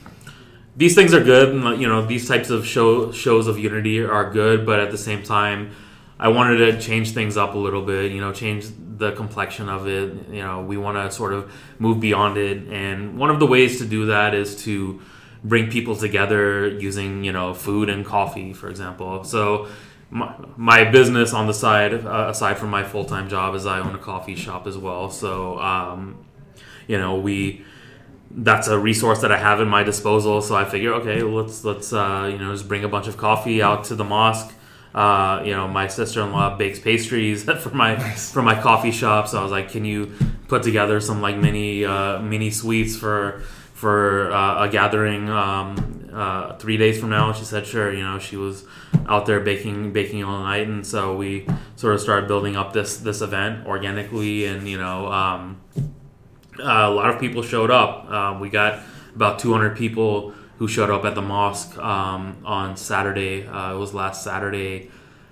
these 0.76 0.96
things 0.96 1.14
are 1.14 1.24
good 1.24 1.54
and 1.54 1.82
you 1.82 1.88
know 1.88 2.06
these 2.06 2.28
types 2.28 2.50
of 2.50 2.66
show 2.66 3.12
shows 3.12 3.48
of 3.48 3.60
unity 3.60 4.04
are 4.04 4.32
good 4.32 4.66
but 4.66 4.80
at 4.80 4.92
the 4.92 4.98
same 4.98 5.22
time 5.22 5.72
i 6.20 6.28
wanted 6.28 6.58
to 6.58 6.82
change 6.82 7.12
things 7.12 7.38
up 7.38 7.54
a 7.54 7.58
little 7.58 7.82
bit 7.84 8.12
you 8.12 8.20
know 8.20 8.32
change 8.34 8.66
the 8.98 9.12
complexion 9.14 9.70
of 9.70 9.88
it. 9.88 10.30
You 10.30 10.44
know 10.44 10.62
we 10.62 10.78
want 10.78 10.98
to 10.98 11.16
sort 11.16 11.34
of 11.34 11.52
move 11.80 12.00
beyond 12.00 12.38
it 12.38 12.68
and 12.70 13.18
one 13.18 13.30
of 13.30 13.40
the 13.40 13.48
ways 13.48 13.80
to 13.80 13.86
do 13.86 14.08
that 14.08 14.34
is 14.34 14.64
to 14.64 15.02
bring 15.44 15.70
people 15.70 15.96
together 15.96 16.68
using 16.68 17.24
you 17.24 17.32
know 17.32 17.54
food 17.54 17.90
and 17.90 18.06
coffee 18.06 18.54
for 18.54 18.70
example. 18.70 19.24
So 19.24 19.68
my, 20.10 20.84
business 20.84 21.34
on 21.34 21.48
the 21.48 21.56
side 21.56 21.94
uh, 22.06 22.28
aside 22.30 22.60
from 22.60 22.70
my 22.70 22.84
full-time 22.84 23.30
job 23.30 23.56
is 23.56 23.66
i 23.66 23.80
own 23.80 23.96
a 23.96 23.98
coffee 23.98 24.36
shop 24.36 24.68
as 24.68 24.78
well. 24.78 25.10
So 25.10 25.60
um, 25.60 26.26
you 26.88 26.98
know 26.98 27.16
we 27.20 27.66
that's 28.36 28.68
a 28.68 28.78
resource 28.78 29.22
that 29.22 29.32
I 29.32 29.38
have 29.38 29.62
in 29.62 29.68
my 29.68 29.84
disposal. 29.84 30.42
So 30.42 30.56
I 30.56 30.66
figure, 30.66 30.94
okay, 30.96 31.22
let's 31.24 31.64
let's 31.64 31.94
uh, 31.94 32.30
you 32.32 32.38
know 32.38 32.52
just 32.52 32.68
bring 32.68 32.84
a 32.84 32.90
bunch 32.90 33.08
of 33.08 33.18
coffee 33.18 33.62
out 33.62 33.86
to 33.86 33.96
the 33.96 34.04
mosque. 34.04 34.54
Uh, 34.94 35.42
you 35.44 35.52
know, 35.52 35.68
my 35.68 35.88
sister-in-law 35.88 36.56
bakes 36.56 36.80
pastries 36.80 37.44
for 37.62 37.70
my 37.70 37.96
nice. 37.96 38.32
for 38.32 38.42
my 38.42 38.60
coffee 38.60 38.92
shop. 38.92 39.28
So 39.28 39.40
I 39.40 39.44
was 39.44 39.52
like, 39.52 39.72
"Can 39.72 39.86
you 39.86 40.12
put 40.48 40.64
together 40.64 41.00
some 41.00 41.22
like 41.22 41.38
mini 41.38 41.86
uh, 41.86 42.20
mini 42.20 42.50
sweets 42.52 42.96
for 42.96 43.42
for 43.74 44.32
uh, 44.32 44.66
a 44.66 44.70
gathering 44.70 45.30
um, 45.30 46.10
uh, 46.14 46.58
three 46.58 46.78
days 46.78 47.00
from 47.00 47.10
now?" 47.10 47.30
And 47.30 47.38
she 47.38 47.46
said, 47.46 47.66
"Sure." 47.66 47.92
You 47.94 48.04
know, 48.04 48.20
she 48.20 48.36
was 48.38 48.66
out 49.08 49.26
there 49.26 49.40
baking 49.40 49.94
baking 49.94 50.24
all 50.24 50.40
night, 50.40 50.68
and 50.68 50.86
so 50.86 51.16
we 51.16 51.48
sort 51.76 51.96
of 51.96 52.02
started 52.02 52.28
building 52.28 52.56
up 52.56 52.74
this 52.74 52.98
this 52.98 53.22
event 53.22 53.66
organically, 53.66 54.46
and 54.46 54.68
you 54.68 54.78
know, 54.78 55.12
um, 55.12 55.60
a 56.60 56.90
lot 56.90 57.10
of 57.10 57.20
people 57.20 57.42
showed 57.42 57.72
up. 57.72 58.10
Uh, 58.10 58.38
we 58.40 58.50
got 58.50 58.80
about 59.16 59.40
200 59.40 59.78
people 59.78 60.34
who 60.58 60.68
showed 60.68 60.90
up 60.90 61.06
at 61.06 61.16
the 61.16 61.22
mosque 61.22 61.78
um, 61.78 62.38
on 62.46 62.78
Saturday. 62.78 63.46
Uh, 63.46 63.76
it 63.76 63.78
was 63.78 63.94
last 63.94 64.24
Saturday 64.24 64.90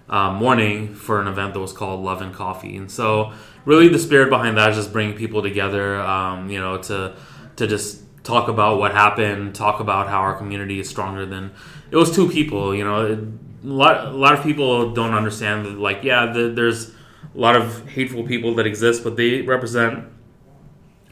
uh, 0.10 0.32
morning 0.32 0.94
for 0.94 1.22
an 1.22 1.28
event 1.28 1.54
that 1.54 1.60
was 1.60 1.74
called 1.74 2.04
Love 2.04 2.22
and 2.22 2.34
Coffee, 2.34 2.76
and 2.76 2.92
so 2.92 3.32
really 3.66 3.88
the 3.88 4.00
spirit 4.00 4.30
behind 4.30 4.58
that 4.58 4.72
is 4.72 4.76
just 4.76 4.92
bringing 4.92 5.16
people 5.16 5.42
together. 5.42 6.02
Um, 6.02 6.50
you 6.50 6.60
know, 6.60 6.78
to 6.84 7.16
to 7.56 7.68
just 7.68 8.04
talk 8.24 8.50
about 8.50 8.78
what 8.78 8.92
happened, 8.92 9.56
talk 9.56 9.80
about 9.80 10.10
how 10.10 10.20
our 10.20 10.36
community 10.36 10.80
is 10.80 10.90
stronger 10.90 11.26
than 11.26 11.52
it 11.92 11.96
was 11.96 12.14
two 12.14 12.30
people. 12.30 12.76
You 12.76 12.84
know, 12.84 13.06
it, 13.06 13.20
a 13.64 13.68
lot 13.68 14.08
a 14.08 14.12
lot 14.12 14.34
of 14.34 14.44
people 14.44 14.92
don't 14.92 15.14
understand 15.14 15.66
that. 15.66 15.78
Like, 15.78 16.04
yeah, 16.04 16.26
the, 16.26 16.50
there's 16.50 16.90
a 16.90 16.94
lot 17.36 17.56
of 17.56 17.88
hateful 17.88 18.24
people 18.24 18.56
that 18.56 18.68
exist, 18.68 19.04
but 19.04 19.16
they 19.16 19.42
represent 19.44 20.06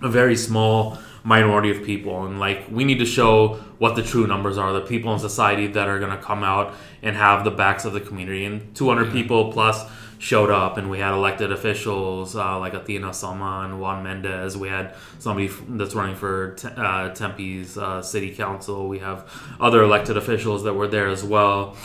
a 0.02 0.10
very 0.10 0.36
small 0.36 0.98
minority 1.24 1.70
of 1.70 1.84
people. 1.84 2.26
And 2.26 2.40
like 2.40 2.66
we 2.72 2.84
need 2.84 3.00
to 3.00 3.06
show 3.06 3.56
what 3.78 3.96
the 3.96 4.04
true 4.04 4.28
numbers 4.28 4.58
are 4.58 4.74
the 4.74 4.82
people 4.82 5.14
in 5.14 5.20
society 5.20 5.68
that 5.68 5.88
are 5.88 6.00
going 6.00 6.16
to 6.16 6.24
come 6.24 6.44
out 6.44 6.74
and 7.02 7.16
have 7.16 7.44
the 7.44 7.52
backs 7.52 7.86
of 7.86 7.94
the 7.94 8.02
community. 8.02 8.46
And 8.46 8.76
200 8.76 9.06
yeah. 9.06 9.12
people 9.14 9.52
plus 9.52 9.86
showed 10.18 10.50
up 10.50 10.78
and 10.78 10.90
we 10.90 11.00
had 11.00 11.14
elected 11.14 11.50
officials 11.52 12.36
uh, 12.36 12.60
like 12.60 12.74
Athena 12.74 13.14
Salman 13.14 13.72
and 13.72 13.82
Juan 13.82 14.04
Mendez. 14.04 14.58
We 14.58 14.68
had 14.68 14.96
somebody 15.18 15.50
that's 15.70 15.96
running 15.96 16.16
for 16.16 16.58
uh, 16.76 17.10
Tempe's 17.14 17.78
uh, 17.78 18.02
city 18.02 18.36
council. 18.36 18.90
We 18.90 19.00
have 19.00 19.32
other 19.60 19.82
elected 19.82 20.18
officials 20.18 20.64
that 20.64 20.74
were 20.74 20.88
there 20.88 21.08
as 21.08 21.24
well. 21.24 21.78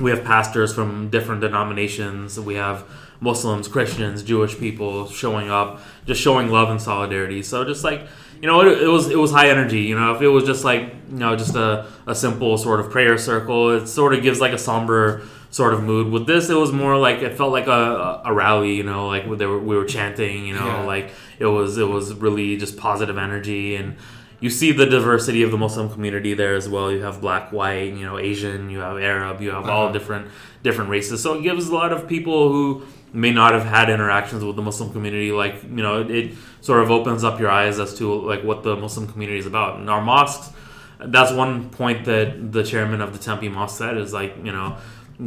We 0.00 0.10
have 0.10 0.24
pastors 0.24 0.72
from 0.72 1.10
different 1.10 1.40
denominations. 1.40 2.38
We 2.38 2.54
have 2.54 2.84
Muslims, 3.22 3.68
Christians, 3.68 4.24
Jewish 4.24 4.58
people 4.58 5.08
showing 5.08 5.48
up, 5.48 5.80
just 6.06 6.20
showing 6.20 6.48
love 6.48 6.70
and 6.70 6.82
solidarity. 6.82 7.42
So 7.42 7.64
just 7.64 7.84
like 7.84 8.08
you 8.40 8.48
know, 8.48 8.60
it, 8.62 8.82
it, 8.82 8.88
was 8.88 9.08
it 9.08 9.16
was 9.16 9.30
high 9.30 9.48
energy. 9.48 9.82
You 9.82 9.98
know, 9.98 10.16
if 10.16 10.20
it 10.20 10.26
was 10.26 10.44
just 10.44 10.64
like 10.64 10.92
you 11.08 11.18
know 11.18 11.36
just 11.36 11.54
a, 11.54 11.86
a 12.08 12.14
simple 12.14 12.58
sort 12.58 12.80
of 12.80 12.90
prayer 12.90 13.16
circle, 13.16 13.70
it 13.70 13.86
sort 13.86 14.12
of 14.12 14.22
gives 14.22 14.40
like 14.40 14.52
a 14.52 14.58
somber 14.58 15.22
sort 15.50 15.72
of 15.72 15.84
mood. 15.84 16.12
With 16.12 16.26
this, 16.26 16.50
it 16.50 16.54
was 16.54 16.72
more 16.72 16.98
like 16.98 17.18
it 17.18 17.36
felt 17.36 17.52
like 17.52 17.68
a, 17.68 18.22
a 18.24 18.34
rally. 18.34 18.74
You 18.74 18.82
know, 18.82 19.06
like 19.06 19.30
they 19.38 19.46
were, 19.46 19.60
we 19.60 19.76
were 19.76 19.84
chanting. 19.84 20.44
You 20.44 20.54
know, 20.54 20.66
yeah. 20.66 20.82
like 20.82 21.10
it 21.38 21.46
was 21.46 21.78
it 21.78 21.86
was 21.86 22.14
really 22.14 22.56
just 22.56 22.76
positive 22.76 23.16
energy 23.16 23.76
and 23.76 23.96
you 24.42 24.50
see 24.50 24.72
the 24.72 24.86
diversity 24.86 25.44
of 25.44 25.52
the 25.52 25.56
Muslim 25.56 25.88
community 25.88 26.34
there 26.34 26.56
as 26.56 26.68
well. 26.68 26.90
You 26.90 27.02
have 27.02 27.20
black, 27.20 27.52
white, 27.52 27.94
you 27.94 28.04
know, 28.04 28.18
Asian, 28.18 28.70
you 28.70 28.80
have 28.80 28.98
Arab, 28.98 29.40
you 29.40 29.50
have 29.50 29.62
uh-huh. 29.62 29.72
all 29.72 29.92
different 29.92 30.26
different 30.64 30.90
races. 30.90 31.22
So 31.22 31.34
it 31.34 31.42
gives 31.42 31.68
a 31.68 31.74
lot 31.74 31.92
of 31.92 32.08
people 32.08 32.50
who 32.50 32.84
may 33.12 33.30
not 33.30 33.52
have 33.52 33.64
had 33.64 33.88
interactions 33.88 34.42
with 34.42 34.56
the 34.56 34.62
Muslim 34.62 34.92
community, 34.92 35.30
like 35.30 35.62
you 35.62 35.82
know, 35.82 36.00
it, 36.00 36.10
it, 36.10 36.34
sort 36.60 36.80
of 36.80 36.90
opens 36.90 37.24
up 37.24 37.40
your 37.40 37.50
eyes 37.50 37.80
as 37.80 37.94
to 37.98 38.12
like 38.14 38.42
what 38.44 38.62
the 38.62 38.76
Muslim 38.76 39.06
community 39.06 39.38
is 39.38 39.46
about. 39.46 39.78
And 39.78 39.88
our 39.88 40.00
mosques, 40.00 40.52
that's 40.98 41.32
one 41.32 41.70
point 41.70 42.04
that 42.06 42.52
the 42.52 42.64
chairman 42.64 43.00
of 43.00 43.12
the 43.12 43.18
Tempe 43.18 43.48
Mosque 43.48 43.78
said 43.78 43.96
is 43.96 44.12
like 44.12 44.36
you 44.44 44.52
know 44.52 44.76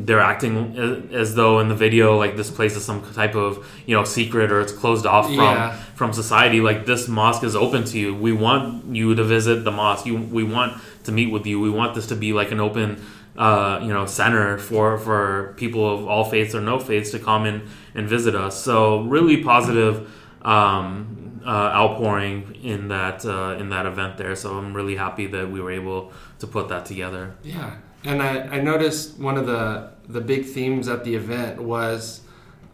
they're 0.03 0.19
acting 0.19 1.09
as 1.13 1.35
though 1.35 1.59
in 1.59 1.69
the 1.69 1.75
video 1.75 2.17
like 2.17 2.35
this 2.35 2.51
place 2.51 2.75
is 2.75 2.83
some 2.83 3.01
type 3.13 3.35
of 3.35 3.65
you 3.85 3.95
know 3.95 4.03
secret 4.03 4.51
or 4.51 4.59
it's 4.59 4.71
closed 4.71 5.05
off 5.05 5.25
from 5.25 5.35
yeah. 5.35 5.75
from 5.95 6.11
society 6.11 6.59
like 6.59 6.85
this 6.85 7.07
mosque 7.07 7.43
is 7.43 7.55
open 7.55 7.83
to 7.85 7.97
you 7.97 8.13
we 8.13 8.33
want 8.33 8.85
you 8.93 9.15
to 9.15 9.23
visit 9.23 9.63
the 9.63 9.71
mosque 9.71 10.05
you, 10.05 10.17
we 10.17 10.43
want 10.43 10.81
to 11.03 11.11
meet 11.11 11.31
with 11.31 11.45
you 11.45 11.61
we 11.61 11.69
want 11.69 11.95
this 11.95 12.07
to 12.07 12.15
be 12.15 12.33
like 12.33 12.51
an 12.51 12.59
open 12.59 13.01
uh, 13.37 13.79
you 13.81 13.89
know 13.89 14.05
center 14.05 14.57
for 14.57 14.97
for 14.97 15.53
people 15.57 15.93
of 15.93 16.07
all 16.07 16.23
faiths 16.23 16.55
or 16.55 16.61
no 16.61 16.79
faiths 16.79 17.11
to 17.11 17.19
come 17.19 17.45
in 17.45 17.67
and 17.93 18.07
visit 18.07 18.35
us. 18.35 18.61
So 18.61 19.01
really 19.01 19.43
positive 19.43 20.09
um, 20.41 21.41
uh, 21.45 21.49
outpouring 21.49 22.55
in 22.63 22.87
that 22.89 23.25
uh, 23.25 23.57
in 23.59 23.69
that 23.69 23.85
event 23.85 24.17
there. 24.17 24.35
So 24.35 24.57
I'm 24.57 24.73
really 24.73 24.95
happy 24.95 25.27
that 25.27 25.49
we 25.49 25.59
were 25.59 25.71
able 25.71 26.13
to 26.39 26.47
put 26.47 26.69
that 26.69 26.85
together. 26.85 27.35
Yeah, 27.43 27.75
and 28.05 28.21
I, 28.21 28.57
I 28.57 28.61
noticed 28.61 29.17
one 29.17 29.37
of 29.37 29.45
the 29.45 29.91
the 30.07 30.21
big 30.21 30.45
themes 30.45 30.87
at 30.87 31.03
the 31.03 31.15
event 31.15 31.61
was 31.61 32.21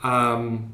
um, 0.03 0.73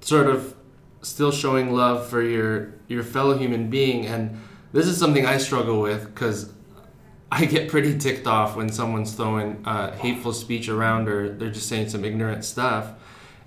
sort 0.00 0.26
of 0.26 0.54
still 1.02 1.32
showing 1.32 1.72
love 1.72 2.08
for 2.08 2.22
your 2.22 2.74
your 2.88 3.02
fellow 3.02 3.36
human 3.36 3.68
being 3.68 4.06
and 4.06 4.40
this 4.72 4.86
is 4.86 4.96
something 4.98 5.26
I 5.26 5.36
struggle 5.36 5.80
with 5.80 6.06
because 6.06 6.50
I 7.32 7.46
get 7.46 7.70
pretty 7.70 7.98
ticked 7.98 8.26
off 8.26 8.56
when 8.56 8.70
someone's 8.70 9.14
throwing 9.14 9.62
uh, 9.64 9.96
hateful 9.96 10.34
speech 10.34 10.68
around 10.68 11.08
or 11.08 11.30
they're 11.30 11.50
just 11.50 11.66
saying 11.66 11.88
some 11.88 12.04
ignorant 12.04 12.44
stuff. 12.44 12.92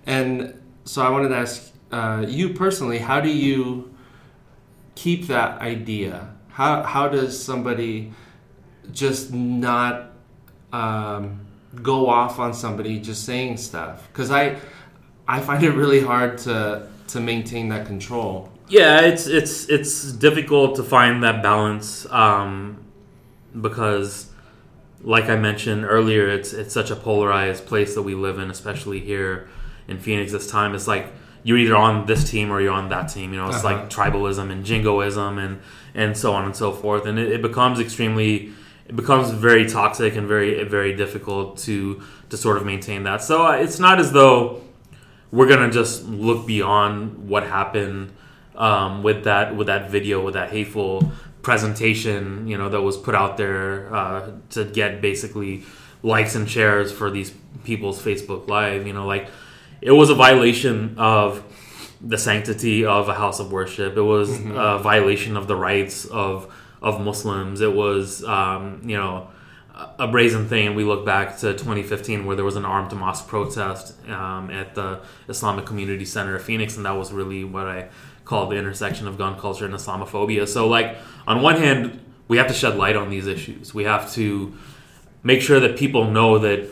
And 0.08 0.60
so 0.86 1.04
I 1.04 1.10
wanted 1.10 1.30
to 1.30 1.38
ask 1.38 1.72
uh, 1.92 2.26
you 2.28 2.50
personally, 2.50 2.98
how 2.98 3.22
do 3.22 3.30
you 3.30 3.96
keep 4.96 5.28
that 5.28 5.62
idea? 5.62 6.34
How, 6.50 6.82
how 6.82 7.08
does 7.08 7.42
somebody 7.42 8.12
just 8.92 9.32
not 9.32 10.15
um, 10.72 11.46
go 11.82 12.10
off 12.10 12.40
on 12.40 12.54
somebody 12.54 13.00
just 13.00 13.26
saying 13.26 13.58
stuff? 13.58 14.08
Because 14.12 14.32
I, 14.32 14.58
I 15.28 15.40
find 15.40 15.64
it 15.64 15.72
really 15.72 16.02
hard 16.02 16.38
to, 16.40 16.88
to 17.10 17.20
maintain 17.20 17.70
that 17.70 17.86
control. 17.86 18.52
Yeah, 18.68 19.02
it's 19.02 19.28
it's 19.28 19.70
it's 19.70 20.12
difficult 20.12 20.78
to 20.78 20.84
find 20.84 21.22
that 21.24 21.44
balance. 21.44 22.08
Um, 22.10 22.84
because 23.62 24.32
like 25.02 25.26
I 25.26 25.36
mentioned 25.36 25.86
earlier, 25.86 26.28
it's 26.28 26.52
it's 26.54 26.74
such 26.74 26.90
a 26.90 26.96
polarized 26.96 27.68
place 27.68 27.94
that 27.96 28.02
we 28.02 28.16
live 28.16 28.40
in, 28.40 28.50
especially 28.50 29.00
here 29.00 29.48
in 29.88 30.00
Phoenix 30.00 30.32
this 30.32 30.50
time. 30.50 30.74
It's 30.74 30.88
like 30.88 31.08
you're 31.44 31.60
either 31.60 31.76
on 31.76 32.08
this 32.08 32.30
team 32.30 32.52
or 32.52 32.60
you're 32.60 32.74
on 32.74 32.90
that 32.90 33.06
team. 33.06 33.32
You 33.32 33.40
know, 33.40 33.48
it's 33.48 33.64
uh-huh. 33.64 33.82
like 33.82 33.90
tribalism 33.90 34.52
and 34.52 34.66
jingoism 34.66 35.38
and 35.38 35.62
and 35.94 36.18
so 36.18 36.34
on 36.34 36.46
and 36.46 36.56
so 36.56 36.72
forth, 36.72 37.06
and 37.06 37.20
it, 37.20 37.32
it, 37.32 37.42
becomes 37.42 37.80
extremely 37.80 38.52
it 38.88 38.96
becomes 38.96 39.32
very 39.32 39.68
toxic 39.68 40.16
and 40.16 40.28
very 40.28 40.64
very 40.64 40.96
difficult 40.96 41.58
to 41.60 42.02
to 42.30 42.38
sort 42.38 42.58
of 42.58 42.66
maintain 42.66 43.04
that. 43.04 43.22
So 43.22 43.48
uh, 43.48 43.54
it's 43.54 43.80
not 43.80 44.00
as 44.00 44.12
though 44.12 44.62
we're 45.32 45.48
gonna 45.48 45.72
just 45.72 46.06
look 46.06 46.46
beyond 46.46 47.30
what 47.30 47.44
happened 47.44 48.12
um, 48.56 49.04
with 49.04 49.24
that 49.24 49.56
with 49.56 49.68
that 49.68 49.90
video 49.90 50.24
with 50.24 50.36
that 50.36 50.52
hateful 50.52 51.12
presentation, 51.46 52.48
you 52.48 52.58
know, 52.58 52.70
that 52.70 52.82
was 52.82 52.98
put 52.98 53.14
out 53.14 53.38
there 53.38 53.94
uh, 53.94 54.32
to 54.50 54.66
get 54.66 55.00
basically 55.00 55.64
likes 56.02 56.34
and 56.34 56.50
shares 56.50 56.92
for 56.92 57.12
these 57.12 57.32
people's 57.64 58.02
Facebook 58.02 58.48
Live. 58.48 58.88
You 58.88 58.94
know, 58.94 59.06
like 59.06 59.30
it 59.80 59.92
was 59.92 60.10
a 60.10 60.16
violation 60.16 60.96
of 60.98 61.44
the 62.02 62.18
sanctity 62.18 62.84
of 62.84 63.08
a 63.10 63.14
house 63.14 63.40
of 63.40 63.52
worship. 63.52 63.96
It 63.96 64.02
was 64.02 64.30
mm-hmm. 64.30 64.58
a 64.58 64.80
violation 64.80 65.38
of 65.38 65.48
the 65.48 65.56
rights 65.56 66.06
of 66.06 66.52
of 66.82 67.02
Muslims. 67.02 67.62
It 67.62 67.74
was, 67.74 68.24
um, 68.24 68.82
you 68.86 68.98
know, 68.98 69.30
a 70.00 70.08
brazen 70.08 70.48
thing. 70.48 70.76
We 70.76 70.84
look 70.84 71.06
back 71.06 71.38
to 71.40 71.54
2015 71.54 72.26
where 72.26 72.36
there 72.36 72.46
was 72.46 72.56
an 72.56 72.66
armed 72.66 72.94
mosque 72.94 73.28
protest 73.28 73.94
um, 74.10 74.50
at 74.50 74.76
the 74.76 75.02
Islamic 75.28 75.66
Community 75.66 76.06
Center 76.06 76.36
of 76.36 76.44
Phoenix, 76.44 76.78
and 76.78 76.86
that 76.86 76.92
was 76.96 77.12
really 77.12 77.44
what 77.44 77.68
I 77.68 77.90
called 78.24 78.52
the 78.52 78.56
intersection 78.56 79.08
of 79.08 79.18
gun 79.18 79.38
culture 79.38 79.66
and 79.66 79.74
Islamophobia. 79.74 80.48
So, 80.48 80.68
like, 80.68 80.98
on 81.28 81.42
one 81.42 81.58
hand, 81.58 82.00
we 82.28 82.38
have 82.38 82.48
to 82.48 82.54
shed 82.54 82.78
light 82.78 82.96
on 82.96 83.10
these 83.10 83.28
issues. 83.28 83.74
We 83.74 83.84
have 83.84 84.12
to 84.14 84.56
make 85.24 85.42
sure 85.42 85.60
that 85.60 85.78
people 85.78 86.10
know 86.10 86.40
that 86.40 86.68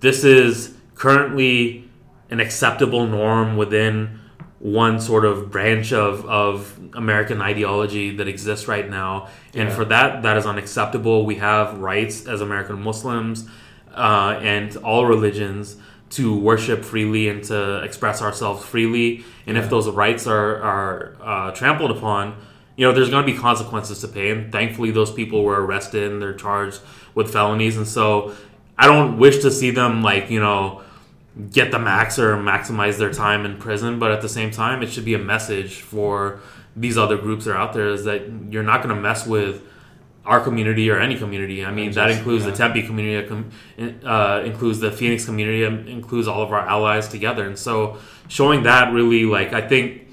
this 0.00 0.24
is 0.24 0.74
currently 0.94 1.88
an 2.30 2.40
acceptable 2.40 3.06
norm 3.06 3.56
within 3.56 4.20
one 4.64 4.98
sort 4.98 5.26
of 5.26 5.50
branch 5.50 5.92
of, 5.92 6.24
of 6.24 6.80
American 6.94 7.42
ideology 7.42 8.16
that 8.16 8.26
exists 8.26 8.66
right 8.66 8.88
now. 8.88 9.28
And 9.52 9.68
yeah. 9.68 9.74
for 9.74 9.84
that, 9.84 10.22
that 10.22 10.38
is 10.38 10.46
unacceptable. 10.46 11.26
We 11.26 11.34
have 11.34 11.80
rights 11.80 12.26
as 12.26 12.40
American 12.40 12.80
Muslims 12.80 13.46
uh, 13.94 14.40
and 14.40 14.74
all 14.78 15.04
religions 15.04 15.76
to 16.10 16.34
worship 16.34 16.82
freely 16.82 17.28
and 17.28 17.44
to 17.44 17.82
express 17.82 18.22
ourselves 18.22 18.64
freely. 18.64 19.22
And 19.46 19.58
yeah. 19.58 19.64
if 19.64 19.68
those 19.68 19.86
rights 19.86 20.26
are 20.26 20.62
are 20.62 21.16
uh, 21.20 21.50
trampled 21.50 21.90
upon, 21.90 22.34
you 22.76 22.86
know, 22.86 22.92
there's 22.94 23.10
going 23.10 23.26
to 23.26 23.30
be 23.30 23.36
consequences 23.36 24.00
to 24.00 24.08
pay. 24.08 24.30
And 24.30 24.50
thankfully, 24.50 24.90
those 24.90 25.12
people 25.12 25.44
were 25.44 25.62
arrested 25.62 26.10
and 26.10 26.22
they're 26.22 26.32
charged 26.32 26.80
with 27.14 27.30
felonies. 27.30 27.76
And 27.76 27.86
so, 27.86 28.34
I 28.78 28.86
don't 28.86 29.18
wish 29.18 29.42
to 29.42 29.50
see 29.50 29.72
them 29.72 30.02
like 30.02 30.30
you 30.30 30.40
know 30.40 30.80
get 31.50 31.70
the 31.70 31.78
max 31.78 32.18
or 32.18 32.36
maximize 32.36 32.98
their 32.98 33.12
time 33.12 33.44
in 33.44 33.58
prison. 33.58 33.98
But 33.98 34.12
at 34.12 34.22
the 34.22 34.28
same 34.28 34.50
time, 34.50 34.82
it 34.82 34.90
should 34.90 35.04
be 35.04 35.14
a 35.14 35.18
message 35.18 35.80
for 35.80 36.40
these 36.76 36.98
other 36.98 37.16
groups 37.16 37.44
that 37.44 37.52
are 37.52 37.56
out 37.56 37.72
there 37.72 37.88
is 37.88 38.04
that 38.04 38.22
you're 38.50 38.62
not 38.62 38.82
going 38.82 38.94
to 38.94 39.00
mess 39.00 39.26
with 39.26 39.62
our 40.24 40.40
community 40.40 40.90
or 40.90 40.98
any 40.98 41.16
community. 41.16 41.64
I 41.64 41.70
mean, 41.70 41.92
that 41.92 42.10
includes 42.10 42.44
yeah. 42.44 42.50
the 42.50 42.56
Tempe 42.56 42.82
community, 42.82 43.44
uh, 44.04 44.42
includes 44.44 44.80
the 44.80 44.90
Phoenix 44.90 45.24
community, 45.24 45.64
includes 45.64 46.26
all 46.26 46.42
of 46.42 46.52
our 46.52 46.66
allies 46.66 47.08
together. 47.08 47.46
And 47.46 47.58
so, 47.58 47.98
showing 48.28 48.62
that 48.62 48.92
really, 48.92 49.26
like, 49.26 49.52
I 49.52 49.60
think 49.60 50.03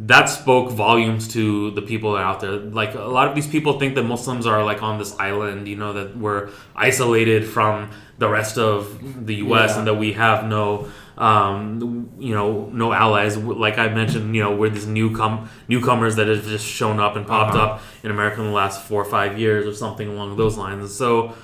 that 0.00 0.26
spoke 0.26 0.70
volumes 0.70 1.26
to 1.28 1.72
the 1.72 1.82
people 1.82 2.14
out 2.14 2.40
there. 2.40 2.52
Like 2.52 2.94
a 2.94 3.00
lot 3.00 3.26
of 3.26 3.34
these 3.34 3.48
people 3.48 3.80
think 3.80 3.96
that 3.96 4.04
Muslims 4.04 4.46
are 4.46 4.64
like 4.64 4.82
on 4.82 4.98
this 4.98 5.18
island, 5.18 5.66
you 5.66 5.76
know, 5.76 5.92
that 5.92 6.16
we're 6.16 6.50
isolated 6.76 7.44
from 7.44 7.90
the 8.18 8.28
rest 8.28 8.58
of 8.58 9.26
the 9.26 9.36
U.S. 9.36 9.70
Yeah. 9.70 9.78
and 9.78 9.86
that 9.88 9.94
we 9.94 10.12
have 10.12 10.44
no, 10.44 10.88
um, 11.16 12.10
you 12.20 12.32
know, 12.32 12.66
no 12.66 12.92
allies. 12.92 13.36
Like 13.36 13.78
I 13.78 13.88
mentioned, 13.88 14.36
you 14.36 14.42
know, 14.42 14.54
we're 14.54 14.70
these 14.70 14.86
newcom- 14.86 15.48
newcomers 15.66 16.14
that 16.14 16.28
have 16.28 16.44
just 16.44 16.64
shown 16.64 17.00
up 17.00 17.16
and 17.16 17.26
popped 17.26 17.56
uh-huh. 17.56 17.74
up 17.74 17.82
in 18.04 18.12
America 18.12 18.40
in 18.40 18.46
the 18.46 18.52
last 18.52 18.86
four 18.86 19.02
or 19.02 19.10
five 19.10 19.36
years 19.36 19.66
or 19.66 19.74
something 19.74 20.06
along 20.06 20.36
those 20.36 20.56
lines. 20.56 20.80
And 20.80 20.90
so 20.90 21.34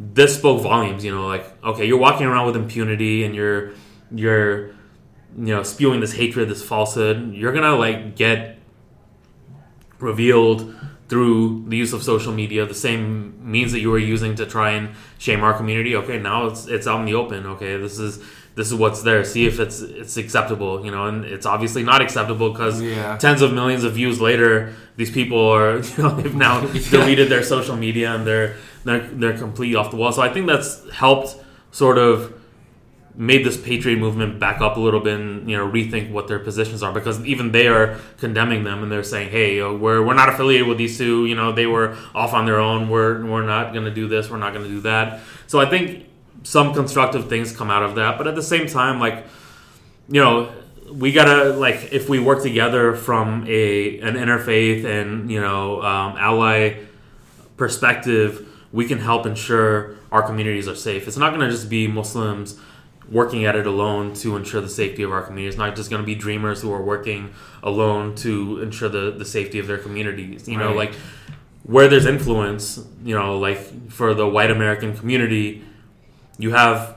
this 0.00 0.36
spoke 0.36 0.62
volumes, 0.62 1.04
you 1.04 1.14
know, 1.14 1.28
like 1.28 1.44
okay, 1.62 1.84
you're 1.84 1.98
walking 1.98 2.26
around 2.26 2.46
with 2.46 2.56
impunity 2.56 3.24
and 3.24 3.36
you're 3.36 3.70
you're 4.12 4.73
you 5.36 5.54
know 5.54 5.62
spewing 5.62 6.00
this 6.00 6.12
hatred, 6.12 6.48
this 6.48 6.62
falsehood, 6.62 7.34
you're 7.34 7.52
gonna 7.52 7.76
like 7.76 8.16
get 8.16 8.58
revealed 9.98 10.74
through 11.08 11.64
the 11.68 11.76
use 11.76 11.92
of 11.92 12.02
social 12.02 12.32
media, 12.32 12.64
the 12.66 12.74
same 12.74 13.34
means 13.40 13.72
that 13.72 13.80
you 13.80 13.90
were 13.90 13.98
using 13.98 14.34
to 14.36 14.46
try 14.46 14.70
and 14.72 14.90
shame 15.18 15.44
our 15.44 15.54
community. 15.54 15.94
Okay, 15.96 16.18
now 16.18 16.46
it's 16.46 16.66
it's 16.66 16.86
out 16.86 17.00
in 17.00 17.06
the 17.06 17.14
open. 17.14 17.46
Okay, 17.46 17.76
this 17.76 17.98
is 17.98 18.22
this 18.54 18.68
is 18.68 18.74
what's 18.74 19.02
there. 19.02 19.22
See 19.24 19.46
if 19.46 19.60
it's 19.60 19.80
it's 19.80 20.16
acceptable. 20.16 20.84
You 20.84 20.90
know, 20.90 21.06
and 21.06 21.24
it's 21.24 21.46
obviously 21.46 21.82
not 21.82 22.00
acceptable 22.00 22.50
because 22.50 22.80
yeah. 22.80 23.16
tens 23.18 23.42
of 23.42 23.52
millions 23.52 23.84
of 23.84 23.94
views 23.94 24.20
later, 24.20 24.74
these 24.96 25.10
people 25.10 25.38
are 25.38 25.78
you 25.96 26.02
know 26.02 26.16
they've 26.16 26.34
now 26.34 26.60
deleted 26.90 27.28
their 27.28 27.42
social 27.42 27.76
media 27.76 28.14
and 28.14 28.26
they're 28.26 28.56
they're 28.84 29.06
they're 29.08 29.38
completely 29.38 29.76
off 29.76 29.90
the 29.90 29.96
wall. 29.96 30.12
So 30.12 30.22
I 30.22 30.32
think 30.32 30.46
that's 30.46 30.88
helped 30.90 31.36
sort 31.70 31.98
of 31.98 32.33
made 33.16 33.46
this 33.46 33.56
patriot 33.56 33.96
movement 33.96 34.40
back 34.40 34.60
up 34.60 34.76
a 34.76 34.80
little 34.80 34.98
bit 34.98 35.20
and 35.20 35.48
you 35.48 35.56
know 35.56 35.66
rethink 35.70 36.10
what 36.10 36.26
their 36.26 36.38
positions 36.38 36.82
are 36.82 36.92
because 36.92 37.24
even 37.24 37.52
they 37.52 37.68
are 37.68 37.98
condemning 38.18 38.64
them 38.64 38.82
and 38.82 38.90
they're 38.90 39.04
saying 39.04 39.30
hey 39.30 39.62
we're, 39.62 40.04
we're 40.04 40.14
not 40.14 40.28
affiliated 40.28 40.66
with 40.66 40.78
these 40.78 40.98
two. 40.98 41.26
You 41.26 41.34
know 41.34 41.52
they 41.52 41.66
were 41.66 41.96
off 42.14 42.32
on 42.32 42.44
their 42.44 42.58
own. 42.58 42.88
We're, 42.88 43.24
we're 43.24 43.46
not 43.46 43.72
going 43.72 43.84
to 43.84 43.94
do 43.94 44.08
this. 44.08 44.30
We're 44.30 44.38
not 44.38 44.52
going 44.52 44.64
to 44.64 44.70
do 44.70 44.80
that. 44.80 45.20
So 45.46 45.60
i 45.60 45.66
think 45.66 46.06
some 46.42 46.74
constructive 46.74 47.28
things 47.28 47.56
come 47.56 47.70
out 47.70 47.82
of 47.82 47.94
that. 47.94 48.18
But 48.18 48.26
at 48.26 48.34
the 48.34 48.42
same 48.42 48.66
time 48.66 48.98
like 48.98 49.26
you 50.08 50.20
know 50.20 50.52
we 50.92 51.12
gotta 51.12 51.50
like 51.50 51.92
if 51.92 52.08
we 52.08 52.18
work 52.18 52.42
together 52.42 52.94
from 52.94 53.46
a 53.48 54.00
an 54.00 54.14
interfaith 54.14 54.84
and 54.84 55.30
you 55.30 55.40
know 55.40 55.82
um, 55.82 56.16
ally 56.16 56.80
perspective 57.56 58.48
we 58.72 58.86
can 58.86 58.98
help 58.98 59.24
ensure 59.24 59.94
our 60.10 60.22
communities 60.22 60.66
are 60.66 60.74
safe. 60.74 61.06
It's 61.06 61.16
not 61.16 61.30
going 61.30 61.42
to 61.42 61.50
just 61.50 61.70
be 61.70 61.86
muslims 61.86 62.58
working 63.10 63.44
at 63.44 63.54
it 63.56 63.66
alone 63.66 64.14
to 64.14 64.36
ensure 64.36 64.60
the 64.60 64.68
safety 64.68 65.02
of 65.02 65.12
our 65.12 65.22
community. 65.22 65.48
It's 65.48 65.58
not 65.58 65.76
just 65.76 65.90
going 65.90 66.02
to 66.02 66.06
be 66.06 66.14
dreamers 66.14 66.62
who 66.62 66.72
are 66.72 66.82
working 66.82 67.32
alone 67.62 68.14
to 68.16 68.60
ensure 68.62 68.88
the, 68.88 69.10
the 69.10 69.24
safety 69.24 69.58
of 69.58 69.66
their 69.66 69.78
communities. 69.78 70.48
You 70.48 70.58
right. 70.58 70.66
know, 70.66 70.74
like 70.74 70.94
where 71.64 71.88
there's 71.88 72.06
influence, 72.06 72.84
you 73.02 73.14
know, 73.14 73.38
like 73.38 73.90
for 73.90 74.14
the 74.14 74.28
white 74.28 74.50
American 74.50 74.96
community, 74.96 75.64
you 76.38 76.52
have 76.52 76.96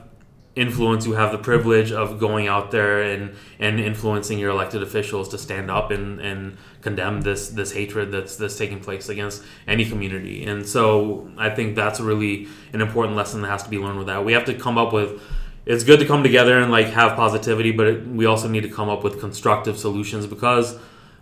influence, 0.56 1.06
you 1.06 1.12
have 1.12 1.30
the 1.30 1.38
privilege 1.38 1.92
of 1.92 2.18
going 2.18 2.48
out 2.48 2.70
there 2.72 3.00
and, 3.00 3.34
and 3.60 3.78
influencing 3.78 4.38
your 4.38 4.50
elected 4.50 4.82
officials 4.82 5.28
to 5.28 5.38
stand 5.38 5.70
up 5.70 5.90
and, 5.92 6.20
and 6.20 6.56
condemn 6.80 7.20
this 7.20 7.50
this 7.50 7.72
hatred 7.72 8.10
that's 8.10 8.36
that's 8.36 8.56
taking 8.56 8.80
place 8.80 9.08
against 9.08 9.42
any 9.66 9.84
community. 9.84 10.44
And 10.44 10.66
so 10.66 11.30
I 11.36 11.50
think 11.50 11.76
that's 11.76 12.00
really 12.00 12.48
an 12.72 12.80
important 12.80 13.16
lesson 13.16 13.40
that 13.42 13.48
has 13.48 13.62
to 13.62 13.70
be 13.70 13.78
learned 13.78 13.98
with 13.98 14.08
that. 14.08 14.24
We 14.24 14.32
have 14.32 14.44
to 14.46 14.54
come 14.54 14.78
up 14.78 14.92
with 14.92 15.22
it's 15.68 15.84
good 15.84 16.00
to 16.00 16.06
come 16.06 16.22
together 16.22 16.58
and 16.58 16.72
like 16.72 16.86
have 16.86 17.14
positivity, 17.14 17.72
but 17.72 17.86
it, 17.86 18.06
we 18.06 18.24
also 18.24 18.48
need 18.48 18.62
to 18.62 18.70
come 18.70 18.88
up 18.88 19.04
with 19.04 19.20
constructive 19.20 19.78
solutions 19.78 20.26
because 20.26 20.76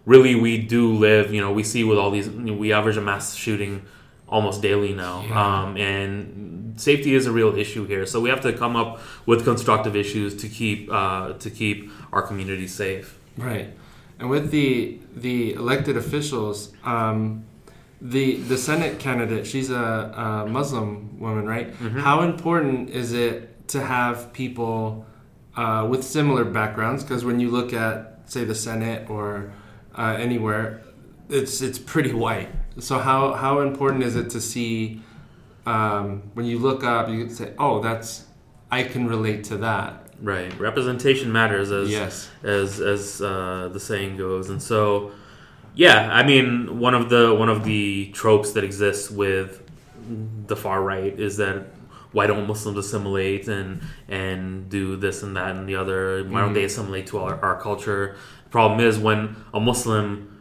really 0.04 0.37
we 0.37 0.56
do 0.56 0.94
live. 0.94 1.35
You 1.35 1.40
know, 1.40 1.52
we 1.52 1.64
see 1.64 1.82
with 1.82 1.98
all 1.98 2.12
these, 2.12 2.30
we 2.30 2.72
average 2.72 2.96
a 2.96 3.00
mass 3.00 3.35
shooting 3.35 3.82
almost 4.28 4.62
daily 4.62 4.94
now, 4.94 5.24
yeah. 5.28 5.62
um, 5.62 5.76
and 5.76 6.80
safety 6.80 7.14
is 7.14 7.26
a 7.26 7.32
real 7.32 7.56
issue 7.56 7.87
here. 7.87 8.06
So 8.06 8.20
we 8.20 8.30
have 8.30 8.40
to 8.42 8.52
come 8.52 8.76
up 8.76 9.00
with 9.26 9.42
constructive 9.44 9.96
issues 9.96 10.37
to 10.37 10.48
keep 10.48 10.92
uh, 10.92 11.32
to 11.35 11.50
keep 11.50 11.90
our 12.12 12.22
community 12.22 12.68
safe. 12.68 13.18
Right, 13.37 13.74
and 14.20 14.30
with 14.30 14.52
the 14.52 15.00
the 15.14 15.54
elected 15.54 15.96
officials. 15.96 16.72
Um, 16.85 17.44
the 17.98 18.37
the 18.37 18.59
Senate 18.59 18.98
candidate, 18.98 19.46
she's 19.46 19.70
a, 19.70 19.74
a 19.74 20.46
Muslim 20.46 21.18
woman, 21.18 21.46
right? 21.46 21.72
Mm-hmm. 21.72 22.00
How 22.00 22.20
important 22.20 22.90
is 22.90 23.14
it 23.14 23.56
to 23.68 23.83
have 23.83 24.33
people 24.33 25.07
uh, 25.57 25.87
with 25.88 26.05
similar 26.05 26.44
backgrounds 26.44 27.02
because 27.02 27.24
when 27.24 27.40
you 27.40 27.50
look 27.50 27.72
at 27.72 28.20
say 28.26 28.44
the 28.44 28.55
Senate 28.55 29.09
or 29.09 29.52
uh, 29.96 30.16
anywhere, 30.18 30.83
it's 31.29 31.62
it's 31.62 31.79
pretty 31.79 32.12
white. 32.12 32.48
So 32.79 32.98
how 32.98 33.33
how 33.35 33.61
important 33.61 34.02
is 34.05 34.16
it 34.16 34.31
to 34.31 34.40
see 34.40 35.02
um, 35.64 36.31
when 36.35 36.46
you 36.46 36.59
look 36.59 36.85
up, 36.85 37.09
you 37.09 37.29
say, 37.29 37.52
oh, 37.59 37.81
that's 37.81 38.24
I 38.70 38.85
can 38.85 39.07
relate 39.07 39.44
to 39.44 39.57
that. 39.59 40.02
Right, 40.22 40.59
representation 40.59 41.31
matters, 41.31 41.70
as 41.70 41.90
yes. 41.90 42.29
as 42.42 42.81
as 42.81 43.20
uh, 43.20 43.68
the 43.72 43.81
saying 43.81 44.16
goes, 44.16 44.48
and 44.48 44.62
so 44.62 45.12
yeah, 45.74 46.09
I 46.11 46.24
mean 46.24 46.79
one 46.79 46.94
of 46.94 47.11
the 47.11 47.35
one 47.35 47.50
of 47.50 47.64
the 47.64 48.11
tropes 48.12 48.52
that 48.52 48.64
exists 48.64 49.11
with 49.11 49.62
the 50.46 50.57
far 50.57 50.83
right 50.83 51.18
is 51.18 51.37
that 51.37 51.66
why 52.12 52.27
don't 52.27 52.47
Muslims 52.47 52.79
assimilate 52.79 53.49
and 53.49 53.83
and 54.09 54.69
do 54.69 54.97
this 54.97 55.23
and 55.23 55.37
that 55.37 55.57
and 55.57 55.69
the 55.69 55.77
other? 55.77 56.25
Why 56.25 56.40
don't 56.40 56.53
they 56.53 56.61
mm-hmm. 56.61 56.66
assimilate 56.66 57.07
to 57.09 57.19
our, 57.19 57.42
our 57.45 57.61
culture? 57.61 58.16
The 58.45 58.51
problem 58.51 58.81
is 58.81 58.99
when 58.99 59.37
a 59.53 59.61
Muslim 59.61 60.33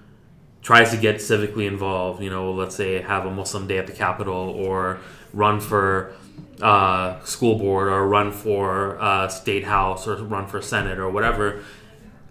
tries 0.61 0.91
to 0.91 0.97
get 0.97 1.17
civically 1.17 1.67
involved, 1.67 2.23
you 2.23 2.29
know, 2.29 2.51
let's 2.51 2.75
say 2.75 3.01
have 3.01 3.25
a 3.25 3.31
Muslim 3.31 3.67
day 3.67 3.77
at 3.77 3.87
the 3.87 3.93
Capitol 3.93 4.33
or 4.33 4.99
run 5.33 5.59
for 5.59 6.13
uh, 6.61 7.21
school 7.23 7.59
board 7.59 7.87
or 7.87 8.07
run 8.07 8.31
for 8.31 8.99
uh, 9.01 9.27
state 9.27 9.63
house 9.63 10.07
or 10.07 10.15
run 10.23 10.47
for 10.47 10.61
senate 10.61 10.97
or 10.97 11.09
whatever. 11.09 11.63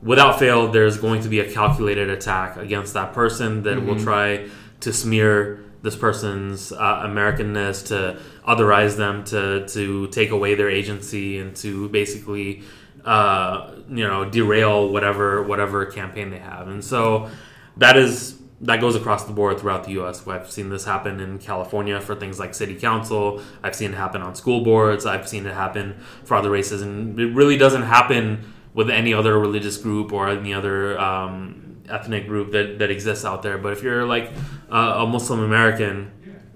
Without 0.03 0.39
fail, 0.39 0.71
there's 0.71 0.99
going 0.99 1.23
to 1.23 1.29
be 1.29 1.41
a 1.41 1.51
calculated 1.51 2.11
attack 2.11 2.57
against 2.57 2.95
that 2.95 3.13
person 3.13 3.63
that 3.63 3.77
mm-hmm. 3.77 3.87
will 3.87 4.01
try 4.01 4.49
to 4.81 4.93
smear 4.93 5.64
this 5.85 5.95
person's 5.95 6.73
uh, 6.73 7.03
Americanness, 7.05 7.87
to 7.89 8.19
otherize 8.49 8.97
them, 8.97 9.23
to 9.25 9.69
to 9.69 10.09
take 10.09 10.31
away 10.31 10.55
their 10.55 10.71
agency, 10.71 11.39
and 11.39 11.55
to 11.57 11.89
basically 11.91 12.63
uh, 13.05 13.71
you 13.89 14.07
know 14.07 14.25
derail 14.25 14.89
whatever 14.89 15.43
whatever 15.43 15.87
campaign 15.87 16.31
they 16.31 16.39
have. 16.39 16.69
And 16.69 16.83
so 16.83 17.31
that 17.77 17.97
is 17.97 18.39
that 18.63 18.81
goes 18.81 18.97
across 18.97 19.25
the 19.25 19.33
board 19.33 19.61
throughout 19.61 19.85
the 19.85 19.93
U.S. 19.93 20.27
I've 20.27 20.51
seen 20.51 20.71
this 20.71 20.87
happen 20.87 21.21
in 21.21 21.39
California 21.39 22.01
for 22.01 22.15
things 22.15 22.39
like 22.39 22.55
city 22.55 22.75
council. 22.75 23.43
I've 23.63 23.75
seen 23.75 23.93
it 23.93 23.97
happen 23.97 24.23
on 24.23 24.35
school 24.35 24.65
boards. 24.65 25.05
I've 25.05 25.29
seen 25.29 25.45
it 25.45 25.53
happen 25.53 25.97
for 26.25 26.37
other 26.37 26.51
races, 26.51 26.81
and 26.81 27.19
it 27.21 27.35
really 27.35 27.59
doesn't 27.59 27.83
happen 27.83 28.53
with 28.73 28.89
any 28.89 29.13
other 29.13 29.39
religious 29.39 29.77
group 29.77 30.13
or 30.13 30.29
any 30.29 30.55
other 30.55 30.99
um, 30.99 31.64
ethnic 31.89 32.27
group 32.27 32.53
that, 32.53 32.79
that 32.79 32.91
exists 32.91 33.25
out 33.25 33.43
there. 33.43 33.59
But 33.59 33.73
if 33.73 33.83
you're 33.83 34.07
like 34.07 34.31
uh, 34.71 34.95
a 34.99 35.07
Muslim 35.07 35.41
American, 35.41 36.11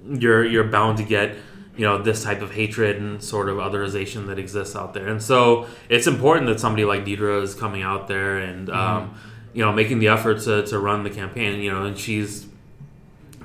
you're 0.07 0.45
you're 0.45 0.65
bound 0.65 0.99
to 0.99 1.05
get 1.05 1.37
you 1.77 1.85
know 1.85 2.03
this 2.03 2.25
type 2.25 2.43
of 2.43 2.51
hatred 2.53 2.97
and 2.97 3.23
sort 3.23 3.49
of 3.49 3.59
otherization 3.59 4.27
that 4.27 4.39
exists 4.39 4.75
out 4.75 4.95
there. 4.95 5.09
And 5.09 5.23
so 5.23 5.67
it's 5.89 6.07
important 6.07 6.47
that 6.49 6.59
somebody 6.59 6.85
like 6.85 7.05
Deedra 7.05 7.43
is 7.43 7.55
coming 7.55 7.83
out 7.83 8.09
there 8.09 8.39
and 8.39 8.69
mm-hmm. 8.69 8.79
um, 8.79 9.15
you 9.53 9.65
know 9.65 9.73
making 9.73 10.01
the 10.01 10.09
effort 10.09 10.41
to, 10.43 10.67
to 10.67 10.79
run 10.79 11.05
the 11.05 11.11
campaign. 11.11 11.61
You 11.61 11.73
know, 11.73 11.85
and 11.85 11.97
she's 11.97 12.47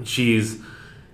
she's 0.04 0.60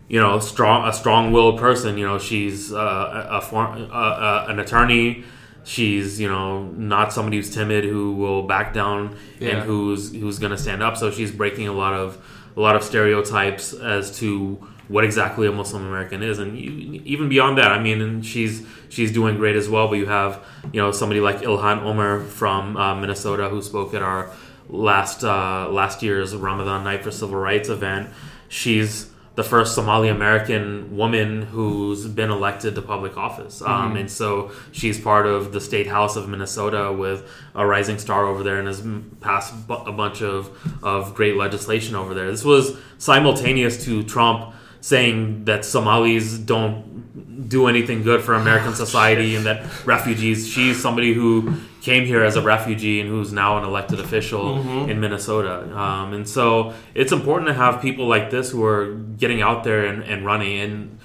you 0.07 0.19
know 0.19 0.39
strong 0.39 0.87
a 0.87 0.93
strong 0.93 1.31
willed 1.31 1.59
person. 1.59 1.97
You 1.97 2.07
know, 2.07 2.19
she's 2.19 2.71
uh, 2.71 3.27
a, 3.29 3.41
form, 3.41 3.89
uh, 3.91 3.93
uh, 3.93 4.45
an 4.47 4.59
attorney 4.59 5.25
she's 5.69 6.19
you 6.19 6.27
know 6.27 6.63
not 6.69 7.13
somebody 7.13 7.37
who's 7.37 7.53
timid 7.53 7.83
who 7.83 8.15
will 8.15 8.41
back 8.41 8.73
down 8.73 9.15
yeah. 9.39 9.49
and 9.49 9.61
who's 9.61 10.11
who's 10.11 10.39
going 10.39 10.51
to 10.51 10.57
stand 10.57 10.81
up 10.81 10.97
so 10.97 11.11
she's 11.11 11.31
breaking 11.31 11.67
a 11.67 11.71
lot 11.71 11.93
of 11.93 12.17
a 12.57 12.59
lot 12.59 12.75
of 12.75 12.83
stereotypes 12.83 13.73
as 13.73 14.17
to 14.17 14.55
what 14.87 15.03
exactly 15.03 15.47
a 15.47 15.51
Muslim 15.51 15.85
American 15.85 16.23
is, 16.23 16.39
and 16.39 16.57
you, 16.57 16.99
even 17.05 17.29
beyond 17.29 17.59
that, 17.59 17.71
I 17.71 17.79
mean, 17.79 18.01
and 18.01 18.25
she's 18.25 18.65
she's 18.89 19.11
doing 19.11 19.37
great 19.37 19.55
as 19.55 19.69
well. 19.69 19.87
But 19.87 19.99
you 19.99 20.07
have 20.07 20.43
you 20.73 20.81
know 20.81 20.91
somebody 20.91 21.21
like 21.21 21.41
Ilhan 21.41 21.83
Omar 21.83 22.21
from 22.21 22.75
uh, 22.75 22.95
Minnesota 22.95 23.49
who 23.49 23.61
spoke 23.61 23.93
at 23.93 24.01
our 24.01 24.31
last 24.67 25.23
uh, 25.23 25.69
last 25.69 26.01
year's 26.01 26.35
Ramadan 26.35 26.83
Night 26.83 27.03
for 27.03 27.11
Civil 27.11 27.37
Rights 27.37 27.69
event. 27.69 28.09
She's 28.47 29.08
the 29.39 29.43
first 29.45 29.73
Somali 29.73 30.09
American 30.09 30.97
woman 30.97 31.43
who's 31.43 32.05
been 32.05 32.29
elected 32.29 32.75
to 32.75 32.81
public 32.81 33.15
office. 33.15 33.61
Um, 33.61 33.67
mm-hmm. 33.69 33.97
and 33.99 34.11
so 34.11 34.51
she's 34.73 34.99
part 34.99 35.25
of 35.25 35.53
the 35.53 35.61
state 35.61 35.87
house 35.87 36.17
of 36.17 36.27
Minnesota 36.27 36.91
with 36.91 37.25
a 37.55 37.65
rising 37.65 37.99
star 37.99 38.25
over 38.25 38.43
there 38.43 38.59
and 38.59 38.67
has 38.67 38.83
passed 39.21 39.53
a 39.69 39.93
bunch 39.93 40.21
of, 40.21 40.49
of 40.83 41.15
great 41.15 41.37
legislation 41.37 41.95
over 41.95 42.13
there. 42.13 42.29
This 42.29 42.43
was 42.43 42.77
simultaneous 42.97 43.85
to 43.85 44.03
Trump 44.03 44.53
saying 44.81 45.45
that 45.45 45.63
Somalis 45.63 46.37
don't 46.37 47.47
do 47.47 47.67
anything 47.67 48.03
good 48.03 48.21
for 48.21 48.33
American 48.33 48.75
society 48.85 49.37
and 49.37 49.45
that 49.45 49.85
refugees. 49.85 50.49
She's 50.49 50.81
somebody 50.81 51.13
who 51.13 51.53
came 51.81 52.05
here 52.05 52.23
as 52.23 52.35
a 52.35 52.41
refugee 52.41 52.99
and 52.99 53.09
who's 53.09 53.31
now 53.31 53.57
an 53.57 53.63
elected 53.63 53.99
official 53.99 54.57
Mm-hmm. 54.57 54.89
in 54.89 54.99
Minnesota. 54.99 55.75
Um, 55.77 56.13
and 56.13 56.27
so 56.27 56.73
it's 56.93 57.11
important 57.11 57.47
to 57.47 57.53
have 57.53 57.81
people 57.81 58.07
like 58.07 58.29
this 58.29 58.51
who 58.51 58.63
are 58.65 58.93
getting 58.95 59.41
out 59.41 59.63
there 59.63 59.85
and, 59.85 60.03
and 60.03 60.25
running. 60.25 60.59
And 60.59 60.99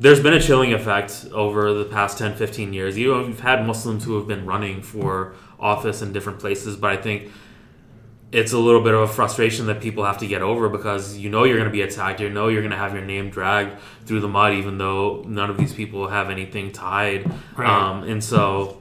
there's 0.00 0.20
been 0.20 0.32
a 0.34 0.40
chilling 0.40 0.72
effect 0.72 1.26
over 1.32 1.72
the 1.74 1.84
past 1.84 2.18
10, 2.18 2.34
15 2.34 2.72
years. 2.72 2.98
You 2.98 3.12
know, 3.12 3.26
you've 3.26 3.40
had 3.40 3.66
Muslims 3.66 4.04
who 4.04 4.16
have 4.16 4.26
been 4.26 4.46
running 4.46 4.82
for 4.82 5.34
office 5.60 6.02
in 6.02 6.12
different 6.12 6.38
places, 6.40 6.76
but 6.76 6.90
I 6.90 6.96
think 6.96 7.30
it's 8.32 8.52
a 8.52 8.58
little 8.58 8.80
bit 8.80 8.94
of 8.94 9.00
a 9.00 9.08
frustration 9.08 9.66
that 9.66 9.80
people 9.80 10.04
have 10.04 10.18
to 10.18 10.26
get 10.26 10.40
over 10.40 10.68
because 10.68 11.16
you 11.18 11.28
know 11.28 11.42
you're 11.44 11.56
going 11.56 11.68
to 11.68 11.72
be 11.72 11.82
attacked. 11.82 12.20
You 12.20 12.30
know 12.30 12.46
you're 12.48 12.62
going 12.62 12.70
to 12.70 12.76
have 12.76 12.94
your 12.94 13.04
name 13.04 13.28
dragged 13.28 13.78
through 14.06 14.20
the 14.20 14.28
mud, 14.28 14.54
even 14.54 14.78
though 14.78 15.24
none 15.26 15.50
of 15.50 15.56
these 15.58 15.72
people 15.74 16.06
have 16.08 16.30
anything 16.30 16.72
hide. 16.72 17.30
Right. 17.56 17.68
Um, 17.68 18.04
and 18.04 18.22
so, 18.22 18.79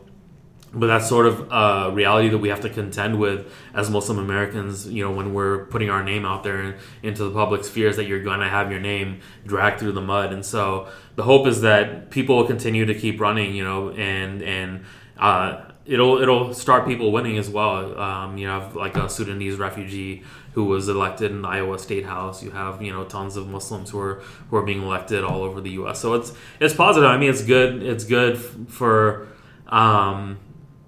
but 0.74 0.88
that's 0.88 1.10
sort 1.10 1.26
of 1.26 1.52
a 1.52 1.92
reality 1.92 2.30
that 2.30 2.38
we 2.38 2.50
have 2.50 2.62
to 2.62 2.70
contend 2.70 3.20
with 3.20 3.52
as 3.74 3.90
Muslim 3.90 4.20
Americans. 4.20 4.88
You 4.88 5.04
know, 5.04 5.12
when 5.12 5.34
we're 5.34 5.66
putting 5.66 5.90
our 5.90 6.04
name 6.04 6.26
out 6.26 6.44
there 6.44 6.78
into 7.02 7.24
the 7.24 7.32
public 7.32 7.64
spheres, 7.64 7.96
that 7.96 8.06
you're 8.06 8.24
going 8.24 8.40
to 8.40 8.48
have 8.48 8.70
your 8.70 8.80
name 8.80 9.22
dragged 9.46 9.80
through 9.80 9.94
the 9.94 10.02
mud. 10.02 10.32
And 10.32 10.46
so, 10.46 10.88
the 11.16 11.24
hope 11.24 11.48
is 11.48 11.62
that 11.62 12.12
people 12.12 12.38
will 12.38 12.48
continue 12.48 12.86
to 12.86 12.94
keep 12.94 13.20
running. 13.20 13.56
You 13.56 13.64
know, 13.64 13.90
and 13.92 14.44
and 14.44 14.86
uh, 15.18 15.66
it'll 15.86 16.22
it'll 16.22 16.54
start 16.54 16.86
people 16.86 17.12
winning 17.12 17.38
as 17.38 17.50
well. 17.50 18.00
Um, 18.00 18.38
you 18.38 18.48
have 18.48 18.76
like 18.76 18.96
a 18.96 19.10
Sudanese 19.10 19.56
refugee 19.56 20.24
who 20.54 20.66
was 20.66 20.88
elected 20.88 21.32
in 21.32 21.42
the 21.42 21.48
Iowa 21.48 21.80
State 21.80 22.06
House. 22.06 22.44
You 22.44 22.52
have 22.52 22.80
you 22.80 22.92
know 22.92 23.06
tons 23.06 23.38
of 23.38 23.48
Muslims 23.48 23.90
who 23.90 24.00
are 24.00 24.22
who 24.50 24.58
are 24.58 24.64
being 24.64 24.84
elected 24.84 25.24
all 25.24 25.42
over 25.42 25.62
the 25.62 25.72
U.S. 25.72 26.00
So 26.00 26.14
it's 26.14 26.32
it's 26.60 26.76
positive. 26.76 27.10
I 27.10 27.18
mean, 27.18 27.32
it's 27.32 27.44
good. 27.44 27.82
It's 27.82 28.04
good 28.04 28.38
for. 28.70 29.28
Um, 29.68 30.40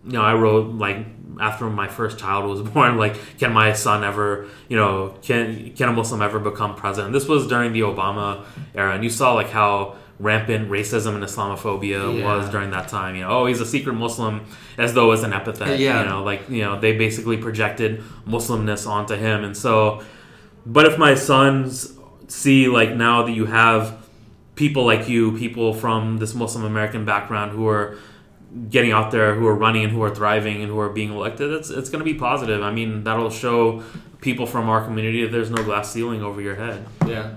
you 0.06 0.14
know, 0.14 0.22
I 0.22 0.34
wrote 0.34 0.74
like 0.74 1.06
after 1.40 1.70
my 1.70 1.88
first 1.88 2.20
child 2.20 2.50
was 2.50 2.62
born, 2.74 2.98
like, 2.98 3.16
can 3.38 3.54
my 3.54 3.74
son 3.74 4.04
ever, 4.04 4.48
you 4.68 4.78
know, 4.78 5.16
can 5.22 5.72
can 5.74 5.90
a 5.90 5.94
Muslim 5.94 6.22
ever 6.22 6.40
become 6.40 6.76
president? 6.76 7.14
This 7.14 7.28
was 7.28 7.48
during 7.48 7.74
the 7.74 7.82
Obama 7.82 8.44
era, 8.76 8.94
and 8.96 9.04
you 9.04 9.10
saw 9.10 9.34
like 9.34 9.50
how 9.50 9.96
rampant 10.20 10.70
racism 10.70 11.16
and 11.16 11.24
Islamophobia 11.24 12.20
Yeah. 12.20 12.26
was 12.26 12.50
during 12.52 12.70
that 12.72 12.88
time. 12.88 13.16
You 13.16 13.22
know, 13.22 13.30
oh, 13.30 13.46
he's 13.48 13.60
a 13.60 13.66
secret 13.66 13.94
Muslim, 13.94 14.42
as 14.78 14.94
though 14.94 15.12
it's 15.14 15.24
an 15.24 15.34
epithet. 15.34 15.80
Yeah. 15.80 16.04
You 16.04 16.10
know, 16.10 16.24
like 16.24 16.48
you 16.50 16.62
know, 16.62 16.80
they 16.80 16.96
basically 16.98 17.38
projected 17.38 18.04
Muslimness 18.28 18.88
onto 18.88 19.16
him, 19.16 19.44
and 19.44 19.56
so. 19.58 20.04
But 20.64 20.86
if 20.86 21.00
my 21.00 21.16
sons 21.16 21.94
see 22.28 22.68
like 22.68 22.96
now 22.96 23.24
that 23.24 23.32
you 23.32 23.46
have 23.48 23.98
people 24.56 24.86
like 24.86 25.10
you, 25.10 25.36
people 25.38 25.74
from 25.74 26.18
this 26.18 26.36
Muslim 26.36 26.64
American 26.66 27.04
background 27.04 27.52
who 27.52 27.68
are 27.68 27.98
getting 28.70 28.92
out 28.92 29.12
there, 29.12 29.36
who 29.36 29.48
are 29.48 29.56
running 29.56 29.84
and 29.84 29.94
who 29.94 30.02
are 30.04 30.14
thriving 30.14 30.62
and 30.62 30.72
who 30.72 30.80
are 30.80 30.90
being 30.90 31.12
elected, 31.12 31.52
it's 31.52 31.70
it's 31.70 31.90
going 31.90 32.04
to 32.04 32.12
be 32.12 32.18
positive. 32.18 32.62
I 32.62 32.72
mean, 32.72 33.04
that'll 33.04 33.30
show 33.30 33.84
people 34.20 34.46
from 34.46 34.70
our 34.70 34.84
community 34.84 35.24
that 35.24 35.32
there's 35.32 35.50
no 35.50 35.64
glass 35.64 35.92
ceiling 35.92 36.22
over 36.22 36.42
your 36.42 36.56
head. 36.56 36.86
Yeah, 37.08 37.36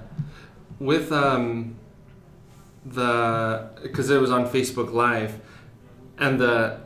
with 0.78 1.12
um, 1.12 1.76
the 2.84 3.70
because 3.82 4.10
it 4.10 4.20
was 4.20 4.30
on 4.30 4.48
Facebook 4.48 4.92
Live, 4.92 5.40
and 6.18 6.40
the 6.40 6.80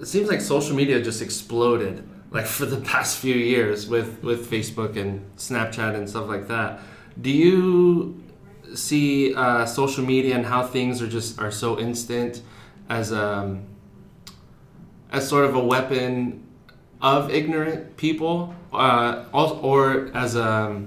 it 0.00 0.06
seems 0.06 0.28
like 0.28 0.40
social 0.40 0.76
media 0.76 1.00
just 1.02 1.22
exploded 1.22 2.08
like 2.30 2.46
for 2.46 2.66
the 2.66 2.80
past 2.92 3.18
few 3.18 3.34
years 3.34 3.86
with 3.86 4.22
with 4.22 4.50
Facebook 4.50 4.96
and 4.96 5.24
Snapchat 5.36 5.94
and 5.94 6.08
stuff 6.08 6.28
like 6.28 6.48
that. 6.48 6.80
Do 7.20 7.30
you 7.30 8.22
see 8.74 9.34
uh, 9.34 9.66
social 9.66 10.04
media 10.04 10.36
and 10.36 10.44
how 10.44 10.62
things 10.66 11.00
are 11.00 11.08
just 11.08 11.40
are 11.40 11.50
so 11.50 11.78
instant 11.78 12.42
as 12.88 13.12
um 13.12 13.67
as 15.10 15.28
sort 15.28 15.44
of 15.44 15.54
a 15.54 15.64
weapon 15.64 16.44
of 17.00 17.30
ignorant 17.30 17.96
people, 17.96 18.54
uh, 18.72 19.24
or 19.32 20.10
as 20.14 20.34
a 20.36 20.82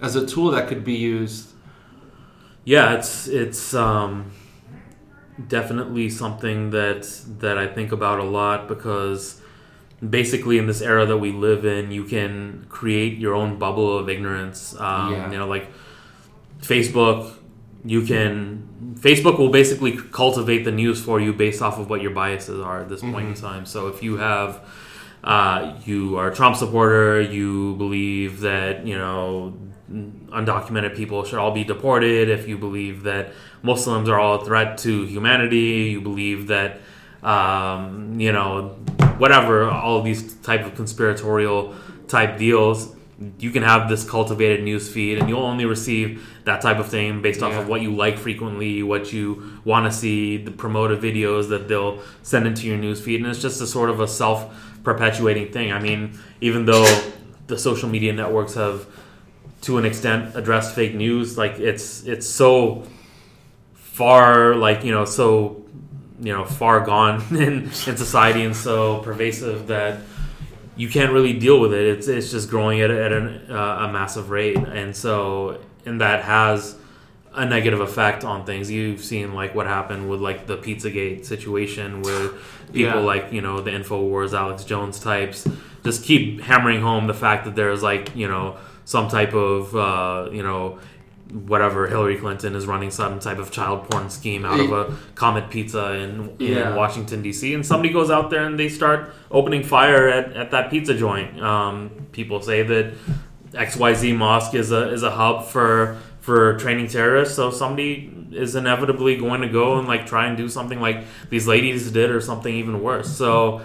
as 0.00 0.16
a 0.16 0.26
tool 0.26 0.50
that 0.50 0.68
could 0.68 0.84
be 0.84 0.94
used. 0.94 1.52
Yeah, 2.64 2.94
it's 2.94 3.28
it's 3.28 3.74
um, 3.74 4.32
definitely 5.48 6.08
something 6.10 6.70
that 6.70 7.02
that 7.38 7.58
I 7.58 7.66
think 7.66 7.92
about 7.92 8.18
a 8.18 8.24
lot 8.24 8.68
because 8.68 9.40
basically 10.10 10.58
in 10.58 10.66
this 10.66 10.82
era 10.82 11.06
that 11.06 11.18
we 11.18 11.32
live 11.32 11.64
in, 11.64 11.90
you 11.90 12.04
can 12.04 12.66
create 12.68 13.18
your 13.18 13.34
own 13.34 13.58
bubble 13.58 13.96
of 13.98 14.08
ignorance. 14.08 14.74
Um, 14.78 15.12
Yeah. 15.12 15.30
You 15.30 15.38
know, 15.38 15.46
like 15.46 15.70
Facebook, 16.60 17.32
you 17.86 18.02
can 18.02 18.94
Facebook 18.94 19.38
will 19.38 19.50
basically 19.50 19.96
cultivate 19.96 20.64
the 20.64 20.72
news 20.72 21.02
for 21.02 21.20
you 21.20 21.32
based 21.32 21.62
off 21.62 21.78
of 21.78 21.88
what 21.88 22.00
your 22.00 22.10
biases 22.10 22.60
are 22.60 22.80
at 22.80 22.88
this 22.88 23.02
point 23.02 23.28
in 23.28 23.34
time. 23.34 23.66
So 23.66 23.88
if 23.88 24.02
you 24.02 24.16
have 24.16 24.66
uh, 25.22 25.78
you 25.84 26.16
are 26.18 26.30
a 26.30 26.34
Trump 26.34 26.56
supporter, 26.56 27.20
you 27.20 27.74
believe 27.76 28.40
that 28.40 28.86
you 28.86 28.96
know 28.96 29.56
undocumented 29.90 30.96
people 30.96 31.24
should 31.24 31.38
all 31.38 31.52
be 31.52 31.64
deported. 31.64 32.28
If 32.28 32.48
you 32.48 32.58
believe 32.58 33.04
that 33.04 33.32
Muslims 33.62 34.08
are 34.08 34.18
all 34.18 34.40
a 34.40 34.44
threat 34.44 34.78
to 34.78 35.04
humanity, 35.04 35.90
you 35.90 36.00
believe 36.00 36.48
that 36.48 36.80
um, 37.22 38.18
you 38.18 38.32
know 38.32 38.76
whatever 39.18 39.68
all 39.70 39.98
of 39.98 40.04
these 40.04 40.34
type 40.34 40.64
of 40.64 40.74
conspiratorial 40.74 41.74
type 42.08 42.38
deals. 42.38 42.95
You 43.38 43.50
can 43.50 43.62
have 43.62 43.88
this 43.88 44.04
cultivated 44.08 44.62
news 44.62 44.88
feed, 44.92 45.18
and 45.18 45.28
you'll 45.28 45.42
only 45.42 45.64
receive 45.64 46.22
that 46.44 46.60
type 46.60 46.78
of 46.78 46.88
thing 46.88 47.22
based 47.22 47.42
off 47.42 47.52
Yeah. 47.52 47.60
of 47.60 47.68
what 47.68 47.80
you 47.80 47.90
like 47.94 48.18
frequently, 48.18 48.82
what 48.82 49.10
you 49.12 49.42
want 49.64 49.90
to 49.90 49.92
see, 49.92 50.36
the 50.36 50.50
promoted 50.50 51.00
videos 51.00 51.48
that 51.48 51.66
they'll 51.66 51.98
send 52.22 52.46
into 52.46 52.66
your 52.66 52.76
news 52.76 53.00
feed, 53.00 53.20
and 53.22 53.30
it's 53.30 53.40
just 53.40 53.60
a 53.62 53.66
sort 53.66 53.88
of 53.88 54.00
a 54.00 54.08
self 54.08 54.46
perpetuating 54.84 55.50
thing. 55.50 55.72
I 55.72 55.80
mean, 55.80 56.18
even 56.42 56.66
though 56.66 56.86
the 57.46 57.56
social 57.58 57.88
media 57.88 58.12
networks 58.12 58.54
have, 58.54 58.86
to 59.62 59.78
an 59.78 59.86
extent, 59.86 60.36
addressed 60.36 60.74
fake 60.74 60.94
news, 60.94 61.38
like 61.38 61.58
it's 61.58 62.04
it's 62.04 62.26
so 62.28 62.82
far, 63.74 64.54
like 64.54 64.84
you 64.84 64.92
know, 64.92 65.04
so 65.04 65.62
you 66.20 66.32
know, 66.32 66.44
far 66.44 66.80
gone 66.80 67.22
in 67.30 67.64
in 67.64 67.96
society 67.96 68.44
and 68.44 68.54
so 68.56 68.98
pervasive 68.98 69.66
that 69.68 70.00
you 70.76 70.88
can't 70.88 71.12
really 71.12 71.32
deal 71.32 71.58
with 71.60 71.72
it. 71.72 71.86
It's 71.86 72.08
it's 72.08 72.30
just 72.30 72.50
growing 72.50 72.80
at, 72.80 72.90
a- 72.90 73.04
at 73.04 73.12
an, 73.12 73.46
uh, 73.50 73.86
a 73.88 73.92
massive 73.92 74.30
rate, 74.30 74.56
and 74.56 74.94
so 74.94 75.60
and 75.84 76.00
that 76.00 76.22
has 76.24 76.76
a 77.34 77.44
negative 77.44 77.80
effect 77.80 78.24
on 78.24 78.44
things. 78.46 78.70
You've 78.70 79.02
seen 79.04 79.34
like 79.34 79.54
what 79.54 79.66
happened 79.66 80.08
with 80.08 80.20
like 80.20 80.46
the 80.46 80.56
Pizzagate 80.56 81.24
situation, 81.24 82.02
where 82.02 82.28
people 82.72 82.80
Yeah. 82.80 82.94
like 82.96 83.32
you 83.32 83.40
know 83.42 83.60
the 83.60 83.70
Infowars, 83.70 84.32
Alex 84.36 84.64
Jones 84.64 84.98
types, 85.00 85.46
just 85.84 86.04
keep 86.04 86.40
hammering 86.40 86.80
home 86.82 87.06
the 87.06 87.14
fact 87.14 87.44
that 87.44 87.54
there's 87.54 87.82
like 87.82 88.14
you 88.16 88.28
know 88.28 88.56
some 88.84 89.08
type 89.08 89.34
of 89.34 89.74
uh, 89.76 90.28
you 90.32 90.42
know 90.42 90.78
whatever 91.32 91.86
Hillary 91.88 92.16
Clinton 92.16 92.54
is 92.54 92.66
running 92.66 92.90
some 92.90 93.18
type 93.18 93.38
of 93.38 93.50
child 93.50 93.90
porn 93.90 94.10
scheme 94.10 94.44
out 94.44 94.60
of 94.60 94.70
a 94.72 94.96
Comet 95.14 95.50
Pizza 95.50 95.94
in, 95.94 96.36
Yeah. 96.38 96.74
Washington 96.76 97.22
D.C. 97.22 97.52
and 97.54 97.66
somebody 97.66 97.92
goes 97.92 98.10
out 98.10 98.30
there 98.30 98.44
and 98.44 98.58
they 98.58 98.68
start 98.68 99.12
opening 99.30 99.62
fire 99.64 100.08
at, 100.08 100.32
at 100.36 100.50
that 100.52 100.70
pizza 100.70 100.94
joint. 100.94 101.40
Um, 101.42 101.90
people 102.12 102.40
say 102.42 102.62
that 102.62 102.94
XYZ 103.52 104.16
Mosque 104.16 104.54
is 104.54 104.70
a 104.72 104.90
is 104.92 105.02
a 105.02 105.10
hub 105.10 105.46
for 105.46 105.98
for 106.20 106.56
training 106.58 106.88
terrorists, 106.88 107.34
so 107.36 107.50
somebody 107.50 108.12
is 108.32 108.54
inevitably 108.56 109.16
going 109.16 109.40
to 109.40 109.48
go 109.48 109.78
and 109.78 109.86
like 109.88 110.06
try 110.06 110.26
and 110.26 110.36
do 110.36 110.48
something 110.48 110.80
like 110.80 111.04
these 111.30 111.46
ladies 111.46 111.90
did 111.92 112.10
or 112.10 112.20
something 112.20 112.54
even 112.54 112.82
worse. 112.82 113.16
So 113.16 113.62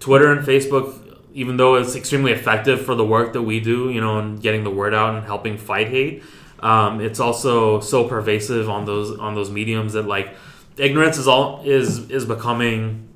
Twitter 0.00 0.32
and 0.32 0.46
Facebook 0.46 0.94
even 1.32 1.56
though 1.56 1.76
it's 1.76 1.94
extremely 1.94 2.32
effective 2.32 2.84
for 2.84 2.96
the 2.96 3.04
work 3.04 3.34
that 3.34 3.42
we 3.42 3.60
do, 3.60 3.88
you 3.88 4.00
know, 4.00 4.18
and 4.18 4.42
getting 4.42 4.64
the 4.64 4.70
word 4.70 4.92
out 4.92 5.14
and 5.14 5.24
helping 5.24 5.56
fight 5.56 5.86
hate, 5.86 6.24
um, 6.60 7.00
it's 7.00 7.20
also 7.20 7.80
so 7.80 8.04
pervasive 8.08 8.68
on 8.68 8.84
those 8.84 9.18
on 9.18 9.34
those 9.34 9.50
mediums 9.50 9.92
that 9.94 10.06
like 10.06 10.34
ignorance 10.76 11.18
is 11.18 11.26
all 11.28 11.62
is 11.64 12.10
is 12.10 12.24
becoming 12.24 13.08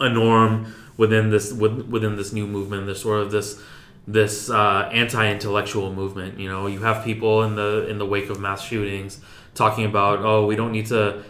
a 0.00 0.08
norm 0.08 0.72
within 0.96 1.30
this 1.30 1.52
with, 1.52 1.86
within 1.88 2.16
this 2.16 2.32
new 2.32 2.46
movement. 2.46 2.86
There's 2.86 3.02
sort 3.02 3.20
of 3.20 3.30
this 3.30 3.60
this 4.06 4.48
uh, 4.48 4.88
anti-intellectual 4.92 5.92
movement. 5.92 6.38
You 6.38 6.48
know, 6.48 6.66
you 6.66 6.80
have 6.80 7.04
people 7.04 7.42
in 7.42 7.56
the 7.56 7.86
in 7.88 7.98
the 7.98 8.06
wake 8.06 8.30
of 8.30 8.40
mass 8.40 8.62
shootings 8.62 9.20
talking 9.54 9.84
about, 9.84 10.20
oh, 10.20 10.46
we 10.46 10.54
don't 10.56 10.72
need 10.72 10.86
to 10.86 11.22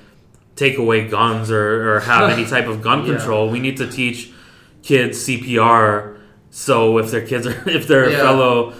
take 0.55 0.77
away 0.77 1.09
guns 1.09 1.51
or, 1.51 1.95
or 1.97 2.01
have 2.01 2.31
any 2.31 2.45
type 2.55 2.67
of 2.67 2.83
gun 2.83 3.05
Yeah. 3.07 3.15
control. 3.17 3.49
We 3.49 3.59
need 3.61 3.77
to 3.79 3.91
teach 3.91 4.31
kids 4.83 5.19
CPR. 5.27 6.19
So 6.51 6.99
if 6.99 7.11
their 7.11 7.27
kids 7.27 7.47
are 7.47 7.69
if 7.69 7.87
their 7.89 8.11
Yeah. 8.11 8.19
fellow 8.19 8.75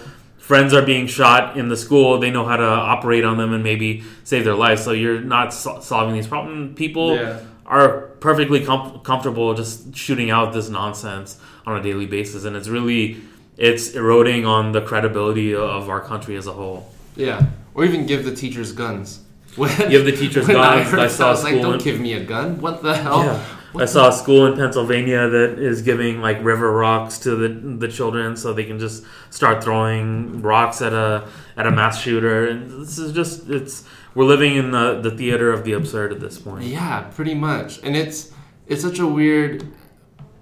friends 0.49 0.73
are 0.73 0.81
being 0.81 1.05
shot 1.05 1.55
in 1.59 1.69
the 1.69 1.77
school, 1.77 2.17
they 2.17 2.31
know 2.31 2.43
how 2.43 2.57
to 2.57 2.65
operate 2.65 3.23
on 3.23 3.37
them 3.37 3.53
and 3.53 3.63
maybe 3.63 4.03
save 4.23 4.43
their 4.43 4.55
lives. 4.55 4.83
So 4.83 4.93
you're 4.93 5.21
not 5.21 5.53
so- 5.53 5.79
solving 5.79 6.15
these 6.15 6.25
problems. 6.25 6.75
People 6.75 7.15
Yeah. 7.15 7.37
are 7.67 7.89
perfectly 8.19 8.61
com- 8.65 8.99
comfortable 9.03 9.53
just 9.53 9.95
shooting 9.95 10.31
out 10.31 10.51
this 10.51 10.67
nonsense 10.67 11.37
on 11.67 11.77
a 11.77 11.83
daily 11.83 12.07
basis, 12.07 12.45
and 12.45 12.55
it's 12.55 12.67
really 12.67 13.17
it's 13.57 13.93
eroding 13.93 14.43
on 14.47 14.71
the 14.71 14.81
credibility 14.81 15.53
of 15.53 15.87
our 15.87 15.99
country 16.11 16.35
as 16.35 16.47
a 16.47 16.53
whole. 16.53 16.79
Yeah, 17.15 17.43
or 17.75 17.85
even 17.85 18.07
give 18.07 18.25
the 18.25 18.33
teachers 18.33 18.71
guns. 18.71 19.19
When, 19.55 19.69
give 19.93 20.03
the 20.05 20.13
teachers 20.13 20.47
guns. 20.47 20.91
I, 20.93 21.03
I 21.03 21.07
saw 21.07 21.27
I 21.27 21.31
was 21.31 21.43
like, 21.43 21.61
don't 21.61 21.83
give 21.83 21.99
me 21.99 22.13
a 22.13 22.23
gun. 22.23 22.59
What 22.59 22.81
the 22.81 22.95
hell? 22.95 23.23
Yeah. 23.23 23.39
I 23.75 23.85
saw 23.85 24.09
a 24.09 24.13
school 24.13 24.47
in 24.47 24.55
Pennsylvania 24.55 25.29
that 25.29 25.59
is 25.59 25.81
giving 25.81 26.21
like 26.21 26.43
river 26.43 26.71
rocks 26.71 27.19
to 27.19 27.35
the 27.35 27.49
the 27.77 27.87
children 27.87 28.35
so 28.35 28.53
they 28.53 28.63
can 28.63 28.79
just 28.79 29.03
start 29.29 29.63
throwing 29.63 30.41
rocks 30.41 30.81
at 30.81 30.93
a 30.93 31.27
at 31.55 31.67
a 31.67 31.71
mass 31.71 32.01
shooter 32.01 32.47
and 32.47 32.81
this 32.81 32.97
is 32.97 33.13
just 33.13 33.49
it's 33.49 33.85
we're 34.15 34.25
living 34.25 34.55
in 34.55 34.71
the, 34.71 34.99
the 35.01 35.11
theater 35.11 35.51
of 35.51 35.63
the 35.63 35.73
absurd 35.73 36.11
at 36.11 36.19
this 36.19 36.39
point. 36.39 36.65
Yeah, 36.65 37.01
pretty 37.15 37.35
much. 37.35 37.81
And 37.83 37.95
it's 37.95 38.31
it's 38.67 38.81
such 38.81 38.99
a 38.99 39.07
weird 39.07 39.65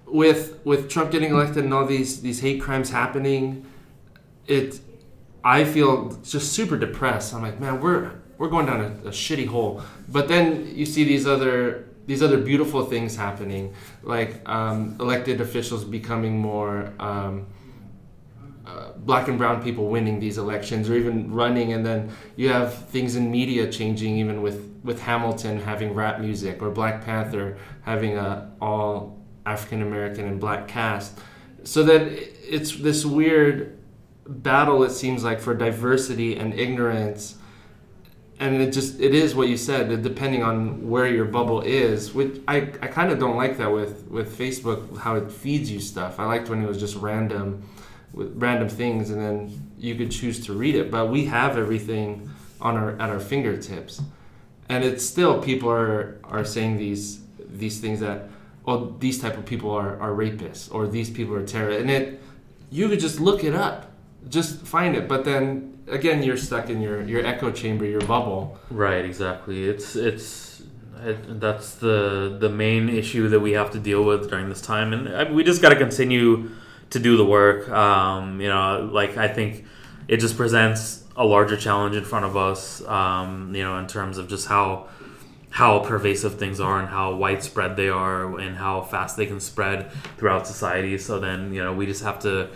with 0.06 0.60
with 0.66 0.90
Trump 0.90 1.12
getting 1.12 1.32
elected 1.32 1.64
and 1.64 1.74
all 1.74 1.86
these 1.86 2.22
these 2.22 2.40
hate 2.40 2.62
crimes 2.62 2.90
happening. 2.90 3.66
It 4.48 4.80
I 5.44 5.64
feel 5.64 6.12
just 6.24 6.54
super 6.54 6.78
depressed. 6.78 7.34
I'm 7.34 7.42
like, 7.42 7.60
man, 7.60 7.82
we're 7.82 8.12
we're 8.38 8.50
going 8.50 8.68
down 8.68 8.82
a, 8.82 9.08
a 9.08 9.12
shitty 9.12 9.48
hole. 9.48 9.82
But 10.08 10.28
then 10.28 10.72
you 10.76 10.86
see 10.86 11.04
these 11.04 11.28
other 11.28 11.87
these 12.08 12.24
other 12.24 12.38
beautiful 12.38 12.86
things 12.86 13.16
happening, 13.16 13.74
like 14.02 14.42
um, 14.50 14.96
elected 15.00 15.42
officials 15.42 15.84
becoming 15.84 16.40
more. 16.40 16.92
Um, 17.00 17.48
uh, 18.66 18.92
black 18.98 19.30
and 19.30 19.38
brown 19.38 19.64
people 19.64 19.88
winning 19.88 20.20
these 20.20 20.38
elections 20.38 20.90
or 20.90 20.96
even 20.98 21.32
running 21.32 21.72
and 21.72 21.86
then 21.86 22.12
you 22.36 22.50
have 22.50 22.90
things 22.90 23.16
in 23.16 23.32
media 23.32 23.72
changing 23.72 24.18
even 24.18 24.42
with 24.42 24.82
with 24.84 25.02
Hamilton 25.02 25.62
having 25.62 25.94
rap 25.94 26.20
music 26.20 26.62
or 26.62 26.70
Black 26.70 27.06
Panther 27.06 27.58
having 27.84 28.18
a 28.18 28.52
all 28.60 29.24
African 29.46 29.82
American 29.82 30.28
and 30.28 30.38
black 30.38 30.68
cast 30.68 31.18
so 31.64 31.82
that 31.84 32.02
it's 32.02 32.76
this 32.76 33.06
weird 33.06 33.78
battle 34.28 34.84
it 34.84 34.92
seems 34.92 35.24
like 35.24 35.40
for 35.40 35.54
diversity 35.54 36.36
and 36.36 36.54
ignorance 36.54 37.37
and 38.40 38.62
it 38.62 38.72
just 38.72 39.00
it 39.00 39.16
is 39.16 39.34
what 39.34 39.48
you 39.48 39.58
said 39.58 40.04
depending 40.04 40.44
on 40.44 40.88
where 40.88 41.08
your 41.08 41.26
bubble 41.26 41.62
is 41.62 42.14
which 42.14 42.40
i, 42.48 42.58
I 42.58 42.88
kind 42.88 43.12
of 43.12 43.18
don't 43.18 43.36
like 43.36 43.58
that 43.58 43.72
with 43.72 44.06
with 44.10 44.38
facebook 44.38 44.98
how 44.98 45.16
it 45.16 45.32
feeds 45.32 45.72
you 45.72 45.80
stuff. 45.80 46.20
I 46.20 46.26
liked 46.26 46.50
when 46.50 46.62
it 46.62 46.68
was 46.68 46.80
just 46.80 46.96
random 46.96 47.68
with 48.14 48.34
random 48.36 48.70
things 48.70 49.10
and 49.10 49.22
then 49.22 49.72
you 49.78 49.96
could 49.96 50.12
choose 50.12 50.46
to 50.48 50.54
read 50.54 50.76
it. 50.76 50.90
But 50.92 51.10
we 51.10 51.26
have 51.26 51.58
everything 51.58 52.30
on 52.60 52.76
our 52.76 52.92
at 52.94 53.10
our 53.10 53.20
fingertips. 53.20 54.02
And 54.70 54.84
it's 54.84 55.06
still 55.06 55.42
people 55.42 55.70
are 55.70 56.20
are 56.24 56.44
saying 56.44 56.78
these 56.78 57.22
these 57.40 57.80
things 57.80 58.00
that 58.02 58.30
well 58.66 58.96
these 59.00 59.20
type 59.20 59.38
of 59.38 59.46
people 59.46 59.72
are, 59.72 60.00
are 60.00 60.12
rapists 60.12 60.74
or 60.74 60.88
these 60.88 61.10
people 61.10 61.36
are 61.36 61.46
terrorists 61.46 61.82
and 61.82 61.90
it 61.90 62.22
you 62.70 62.90
could 62.90 63.00
just 63.00 63.20
look 63.20 63.44
it 63.44 63.56
up 63.56 63.87
just 64.30 64.62
find 64.62 64.96
it 64.96 65.08
but 65.08 65.24
then 65.26 65.78
again 65.88 66.24
you're 66.24 66.38
stuck 66.38 66.70
in 66.70 66.82
your 66.82 67.02
your 67.04 67.26
echo 67.26 67.52
chamber 67.52 67.86
your 67.86 68.02
bubble 68.02 68.58
Right, 68.70 69.06
exactly. 69.06 69.64
It's 69.64 69.96
it's 69.96 70.62
it, 71.04 71.40
that's 71.40 71.76
the 71.76 72.38
the 72.40 72.50
main 72.50 72.90
issue 72.90 73.30
that 73.30 73.40
we 73.40 73.54
have 73.54 73.72
to 73.72 73.80
deal 73.80 74.04
with 74.04 74.30
during 74.30 74.50
this 74.50 74.62
time, 74.62 74.94
and 74.94 75.10
I, 75.10 75.32
we 75.32 75.44
just 75.44 75.62
got 75.62 75.70
to 75.70 75.76
continue 75.76 76.52
to 76.90 77.00
do 77.00 77.18
the 77.18 77.26
work. 77.26 77.70
Um, 77.70 78.42
you 78.42 78.50
know, 78.50 78.90
like 78.92 79.18
I 79.18 79.28
think 79.28 79.66
it 80.08 80.18
just 80.18 80.38
presents 80.38 81.04
a 81.16 81.26
larger 81.26 81.58
challenge 81.58 81.96
in 81.96 82.04
front 82.04 82.26
of 82.26 82.36
us. 82.36 82.86
Um, 82.86 83.54
you 83.56 83.64
know, 83.64 83.78
in 83.80 83.88
terms 83.88 84.18
of 84.18 84.28
just 84.28 84.48
how 84.48 84.88
how 85.50 85.80
pervasive 85.80 86.38
things 86.38 86.60
are 86.60 86.80
and 86.80 86.90
how 86.90 87.16
widespread 87.16 87.76
they 87.78 87.90
are 87.90 88.38
and 88.38 88.56
how 88.58 88.82
fast 88.82 89.16
they 89.16 89.26
can 89.26 89.40
spread 89.40 89.92
throughout 90.18 90.46
society. 90.46 90.98
So 90.98 91.20
then, 91.20 91.54
you 91.54 91.64
know, 91.64 91.74
we 91.74 91.86
just 91.86 92.04
have 92.04 92.20
to 92.20 92.50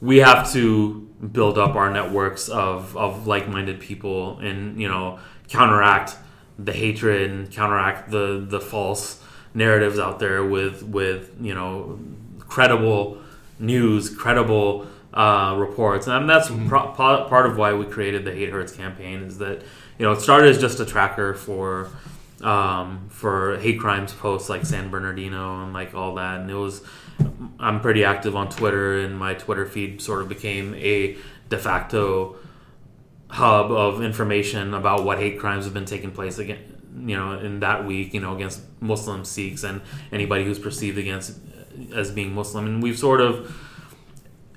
we 0.00 0.18
have 0.18 0.50
to 0.52 1.02
build 1.32 1.58
up 1.58 1.74
our 1.74 1.90
networks 1.90 2.48
of, 2.48 2.96
of 2.96 3.26
like-minded 3.26 3.80
people 3.80 4.38
and 4.40 4.80
you 4.80 4.88
know 4.88 5.18
counteract 5.48 6.16
the 6.58 6.72
hatred 6.72 7.30
and 7.30 7.50
counteract 7.50 8.10
the 8.10 8.44
the 8.48 8.60
false 8.60 9.22
narratives 9.54 9.98
out 9.98 10.18
there 10.18 10.44
with 10.44 10.82
with 10.82 11.34
you 11.40 11.54
know 11.54 11.98
credible 12.40 13.18
news 13.58 14.14
credible 14.14 14.86
uh, 15.14 15.54
reports. 15.56 16.06
And 16.06 16.28
that's 16.28 16.50
pro- 16.68 16.92
pa- 16.92 17.26
part 17.26 17.46
of 17.46 17.56
why 17.56 17.72
we 17.72 17.86
created 17.86 18.24
the 18.24 18.32
hate 18.32 18.50
hurts 18.50 18.72
campaign 18.72 19.22
is 19.22 19.38
that 19.38 19.62
you 19.98 20.04
know 20.04 20.12
it 20.12 20.20
started 20.20 20.50
as 20.50 20.60
just 20.60 20.78
a 20.78 20.86
tracker 20.86 21.34
for 21.34 21.88
um, 22.42 23.08
for 23.08 23.58
hate 23.58 23.80
crimes 23.80 24.12
posts 24.12 24.50
like 24.50 24.66
San 24.66 24.90
Bernardino 24.90 25.62
and 25.62 25.72
like 25.72 25.94
all 25.94 26.14
that. 26.16 26.40
And 26.40 26.50
it 26.50 26.54
was 26.54 26.82
I'm 27.58 27.80
pretty 27.80 28.04
active 28.04 28.36
on 28.36 28.48
Twitter, 28.48 29.00
and 29.00 29.18
my 29.18 29.34
Twitter 29.34 29.66
feed 29.66 30.00
sort 30.00 30.22
of 30.22 30.28
became 30.28 30.74
a 30.74 31.16
de 31.48 31.58
facto 31.58 32.36
hub 33.28 33.70
of 33.70 34.02
information 34.02 34.74
about 34.74 35.04
what 35.04 35.18
hate 35.18 35.38
crimes 35.38 35.64
have 35.64 35.74
been 35.74 35.84
taking 35.84 36.10
place 36.10 36.38
again, 36.38 36.58
you 36.98 37.16
know, 37.16 37.38
in 37.38 37.60
that 37.60 37.84
week, 37.84 38.14
you 38.14 38.20
know, 38.20 38.34
against 38.34 38.60
Muslims, 38.80 39.28
Sikhs, 39.28 39.64
and 39.64 39.80
anybody 40.12 40.44
who's 40.44 40.58
perceived 40.58 40.98
against 40.98 41.38
as 41.94 42.10
being 42.10 42.34
Muslim, 42.34 42.66
and 42.66 42.82
we've 42.82 42.98
sort 42.98 43.20
of 43.20 43.54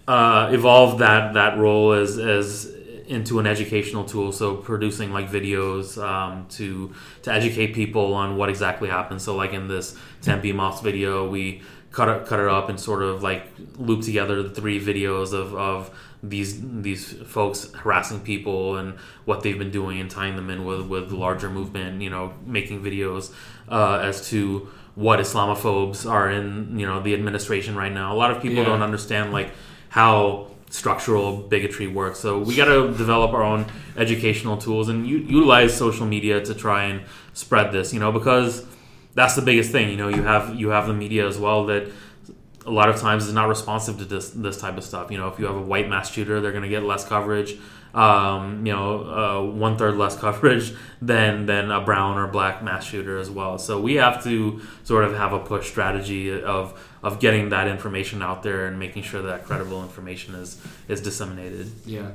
uh, 0.08 0.50
evolved 0.52 1.00
that 1.00 1.34
that 1.34 1.58
role 1.58 1.94
as 1.94 2.18
as 2.18 2.76
into 3.08 3.40
an 3.40 3.48
educational 3.48 4.06
tool. 4.06 4.32
So 4.32 4.56
producing 4.56 5.12
like 5.12 5.30
videos 5.30 6.02
um, 6.02 6.46
to 6.50 6.94
to 7.24 7.34
educate 7.34 7.74
people 7.74 8.14
on 8.14 8.38
what 8.38 8.50
exactly 8.50 8.88
happened. 8.88 9.22
So 9.22 9.36
like 9.36 9.54
in 9.54 9.68
this 9.68 9.98
Tempe 10.22 10.52
Mosque 10.52 10.84
video, 10.84 11.28
we 11.28 11.62
cut 11.92 12.08
it, 12.10 12.26
cut 12.28 12.40
it 12.40 12.48
up 12.48 12.70
and 12.70 12.80
sort 12.80 13.02
of 13.04 13.24
like 13.24 13.44
loop 13.78 14.02
together 14.04 14.44
the 14.44 14.50
three 14.50 14.80
videos 14.80 15.34
of, 15.34 15.56
of 15.56 15.90
these 16.22 16.60
these 16.82 17.14
folks 17.28 17.72
harassing 17.74 18.20
people 18.20 18.78
and 18.78 18.94
what 19.26 19.42
they've 19.42 19.58
been 19.58 19.72
doing 19.72 20.00
and 20.02 20.12
tying 20.12 20.36
them 20.36 20.50
in 20.50 20.66
with 20.66 20.82
with 20.88 21.10
the 21.10 21.16
larger 21.16 21.50
movement. 21.50 22.02
You 22.02 22.10
know, 22.10 22.34
making 22.46 22.84
videos 22.84 23.34
uh, 23.70 24.00
as 24.04 24.30
to 24.30 24.70
what 24.96 25.20
Islamophobes 25.20 26.10
are 26.10 26.30
in 26.30 26.78
you 26.80 26.86
know 26.86 27.02
the 27.02 27.14
administration 27.14 27.76
right 27.76 27.92
now. 27.94 28.14
A 28.14 28.18
lot 28.18 28.32
of 28.32 28.42
people 28.42 28.58
Yeah. 28.58 28.66
don't 28.66 28.82
understand 28.82 29.32
like 29.32 29.52
how 29.90 30.48
structural 30.70 31.38
bigotry 31.38 31.88
works. 31.88 32.20
So 32.20 32.38
we 32.40 32.56
got 32.56 32.66
to 32.66 32.92
develop 32.96 33.32
our 33.34 33.42
own 33.42 33.66
educational 33.98 34.58
tools 34.58 34.88
and 34.90 35.08
u- 35.08 35.18
utilize 35.18 35.76
social 35.76 36.06
media 36.06 36.42
to 36.46 36.54
try 36.54 36.84
and 36.84 37.02
spread 37.34 37.72
this. 37.72 37.94
You 37.94 38.00
know, 38.00 38.12
because 38.12 38.66
that's 39.14 39.36
the 39.36 39.42
biggest 39.42 39.72
thing. 39.72 39.90
You 39.90 39.98
know, 39.98 40.08
you 40.08 40.24
have 40.24 40.56
you 40.56 40.70
have 40.70 40.88
the 40.88 40.94
media 40.94 41.28
as 41.28 41.38
well 41.38 41.66
that 41.66 41.92
a 42.66 42.72
lot 42.72 42.90
of 42.90 42.98
times 42.98 43.26
is 43.26 43.34
not 43.34 43.48
responsive 43.48 43.98
to 44.00 44.06
this 44.06 44.30
this 44.32 44.60
type 44.60 44.78
of 44.78 44.84
stuff. 44.84 45.12
You 45.12 45.18
know, 45.18 45.28
if 45.28 45.40
you 45.40 45.46
have 45.46 45.56
a 45.56 45.62
white 45.62 45.90
mass 45.90 46.12
shooter, 46.12 46.40
they're 46.42 46.52
going 46.52 46.64
to 46.64 46.70
get 46.70 46.84
less 46.84 47.08
coverage. 47.08 47.58
Um, 47.94 48.68
you 48.68 48.72
know, 48.72 49.04
uh, 49.04 49.52
one 49.52 49.76
third 49.78 49.96
less 49.96 50.16
coverage 50.26 50.74
than 51.02 51.48
than 51.48 51.72
a 51.72 51.82
brown 51.82 52.18
or 52.18 52.28
black 52.28 52.64
mass 52.64 52.86
shooter 52.86 53.18
as 53.18 53.30
well. 53.30 53.58
So 53.58 53.82
we 53.82 53.96
have 53.96 54.24
to 54.26 54.62
sort 54.84 55.06
of 55.06 55.16
have 55.16 55.34
a 55.34 55.40
push 55.40 55.70
strategy 55.70 56.42
of 56.42 56.80
of 57.02 57.20
getting 57.20 57.50
that 57.50 57.68
information 57.68 58.22
out 58.22 58.44
there 58.44 58.68
and 58.68 58.78
making 58.78 59.04
sure 59.04 59.22
that 59.24 59.46
credible 59.46 59.82
information 59.82 60.36
is 60.36 60.62
is 60.88 61.02
disseminated. 61.02 61.72
Yeah. 61.86 62.12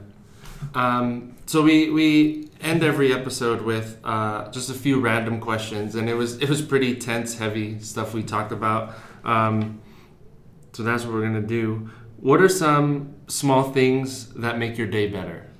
Um, 0.74 1.34
so 1.46 1.62
we 1.62 1.90
we 1.90 2.48
end 2.60 2.82
every 2.82 3.12
episode 3.12 3.62
with 3.62 3.98
uh, 4.04 4.50
just 4.50 4.70
a 4.70 4.74
few 4.74 5.00
random 5.00 5.40
questions, 5.40 5.94
and 5.94 6.08
it 6.08 6.14
was 6.14 6.38
it 6.38 6.48
was 6.48 6.62
pretty 6.62 6.96
tense, 6.96 7.38
heavy 7.38 7.80
stuff 7.80 8.14
we 8.14 8.22
talked 8.22 8.52
about. 8.52 8.94
Um, 9.24 9.80
so 10.72 10.82
that's 10.82 11.04
what 11.04 11.14
we're 11.14 11.22
gonna 11.22 11.40
do. 11.40 11.90
What 12.18 12.40
are 12.40 12.48
some 12.48 13.14
small 13.28 13.72
things 13.72 14.28
that 14.34 14.58
make 14.58 14.78
your 14.78 14.86
day 14.86 15.08
better? 15.08 15.50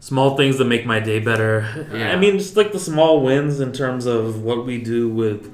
small 0.00 0.36
things 0.36 0.58
that 0.58 0.64
make 0.64 0.86
my 0.86 1.00
day 1.00 1.18
better. 1.18 1.86
Yeah. 1.92 2.12
I 2.12 2.16
mean, 2.16 2.38
just 2.38 2.56
like 2.56 2.72
the 2.72 2.78
small 2.78 3.20
wins 3.20 3.60
in 3.60 3.72
terms 3.72 4.06
of 4.06 4.42
what 4.42 4.64
we 4.64 4.80
do 4.80 5.08
with 5.08 5.52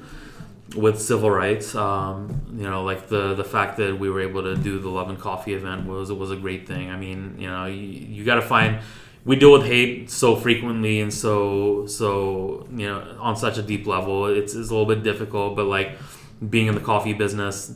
with 0.73 0.99
civil 0.99 1.29
rights. 1.29 1.75
Um, 1.75 2.41
you 2.57 2.63
know, 2.63 2.83
like 2.83 3.07
the 3.07 3.35
the 3.35 3.43
fact 3.43 3.77
that 3.77 3.99
we 3.99 4.09
were 4.09 4.21
able 4.21 4.43
to 4.43 4.55
do 4.55 4.79
the 4.79 4.89
Love 4.89 5.09
and 5.09 5.19
Coffee 5.19 5.53
event 5.53 5.87
was 5.87 6.11
was 6.11 6.31
a 6.31 6.35
great 6.35 6.67
thing. 6.67 6.89
I 6.89 6.97
mean, 6.97 7.35
you 7.39 7.47
know, 7.47 7.65
you, 7.65 7.75
you 7.75 8.23
got 8.23 8.35
to 8.35 8.41
find. 8.41 8.79
We 9.25 9.35
deal 9.35 9.51
with 9.51 9.65
hate 9.65 10.11
so 10.11 10.35
frequently 10.35 11.01
and 11.01 11.11
so 11.11 11.87
so 11.87 12.67
you 12.71 12.87
know 12.87 13.17
on 13.19 13.35
such 13.35 13.57
a 13.57 13.63
deep 13.63 13.87
level. 13.87 14.27
It's, 14.27 14.53
it's 14.53 14.69
a 14.69 14.73
little 14.73 14.85
bit 14.85 15.03
difficult, 15.03 15.55
but 15.55 15.65
like 15.65 15.97
being 16.47 16.67
in 16.67 16.75
the 16.75 16.81
coffee 16.81 17.13
business, 17.13 17.75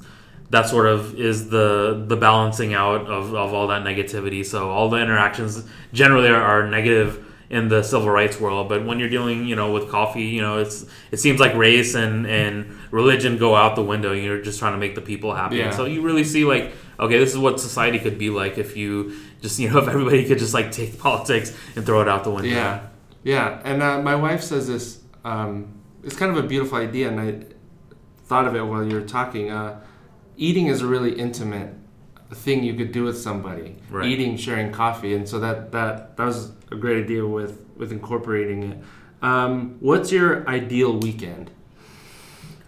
that 0.51 0.67
sort 0.67 0.85
of 0.85 1.19
is 1.19 1.49
the 1.49 2.03
the 2.07 2.15
balancing 2.15 2.73
out 2.73 3.07
of, 3.07 3.33
of 3.33 3.53
all 3.53 3.67
that 3.67 3.83
negativity. 3.83 4.45
So 4.45 4.69
all 4.69 4.89
the 4.89 4.97
interactions 4.97 5.63
generally 5.91 6.27
are, 6.29 6.41
are 6.41 6.67
negative 6.67 7.25
in 7.49 7.67
the 7.67 7.81
civil 7.81 8.09
rights 8.09 8.39
world, 8.39 8.69
but 8.69 8.85
when 8.85 8.99
you're 8.99 9.09
dealing, 9.09 9.45
you 9.45 9.55
know, 9.55 9.71
with 9.71 9.89
coffee, 9.89 10.25
you 10.25 10.41
know, 10.41 10.59
it's 10.59 10.85
it 11.11 11.17
seems 11.17 11.39
like 11.39 11.55
race 11.55 11.95
and 11.95 12.27
and 12.27 12.77
religion 12.91 13.37
go 13.37 13.55
out 13.55 13.75
the 13.75 13.83
window. 13.83 14.11
You're 14.13 14.41
just 14.41 14.59
trying 14.59 14.73
to 14.73 14.79
make 14.79 14.95
the 14.95 15.01
people 15.01 15.33
happy. 15.33 15.57
Yeah. 15.57 15.65
And 15.67 15.75
so 15.75 15.85
you 15.85 16.01
really 16.01 16.23
see 16.23 16.45
like, 16.45 16.71
okay, 16.99 17.17
this 17.17 17.31
is 17.31 17.37
what 17.37 17.59
society 17.59 17.99
could 17.99 18.17
be 18.17 18.29
like 18.29 18.57
if 18.57 18.75
you 18.77 19.15
just 19.41 19.59
you 19.59 19.69
know 19.69 19.79
if 19.83 19.87
everybody 19.87 20.25
could 20.25 20.39
just 20.39 20.53
like 20.53 20.71
take 20.71 20.99
politics 21.07 21.55
and 21.75 21.85
throw 21.85 22.01
it 22.01 22.07
out 22.07 22.23
the 22.23 22.31
window. 22.31 22.49
Yeah, 22.49 22.87
yeah. 23.23 23.61
And 23.63 23.81
uh, 23.83 24.01
my 24.01 24.15
wife 24.15 24.41
says 24.43 24.67
this. 24.67 25.01
Um, 25.23 25.73
it's 26.03 26.15
kind 26.15 26.31
of 26.35 26.43
a 26.43 26.47
beautiful 26.47 26.77
idea, 26.77 27.09
and 27.09 27.19
I 27.19 27.45
thought 28.25 28.47
of 28.47 28.55
it 28.55 28.61
while 28.61 28.83
you 28.83 28.95
were 28.95 29.05
talking. 29.05 29.51
Uh, 29.51 29.81
eating 30.37 30.67
is 30.67 30.81
a 30.81 30.87
really 30.87 31.11
intimate 31.19 31.73
thing 32.31 32.63
you 32.63 32.73
could 32.75 32.91
do 32.91 33.03
with 33.03 33.17
somebody, 33.17 33.75
Right. 33.89 34.05
eating, 34.07 34.37
sharing 34.37 34.71
coffee, 34.71 35.13
and 35.15 35.27
so 35.27 35.39
that 35.39 35.71
that 35.73 36.15
that 36.17 36.25
was 36.25 36.51
a 36.71 36.75
great 36.75 37.03
idea 37.03 37.25
with 37.25 37.59
with 37.75 37.91
incorporating 37.91 38.63
it. 38.63 38.77
Um, 39.21 39.75
what's 39.81 40.11
your 40.11 40.47
ideal 40.47 40.97
weekend? 40.97 41.51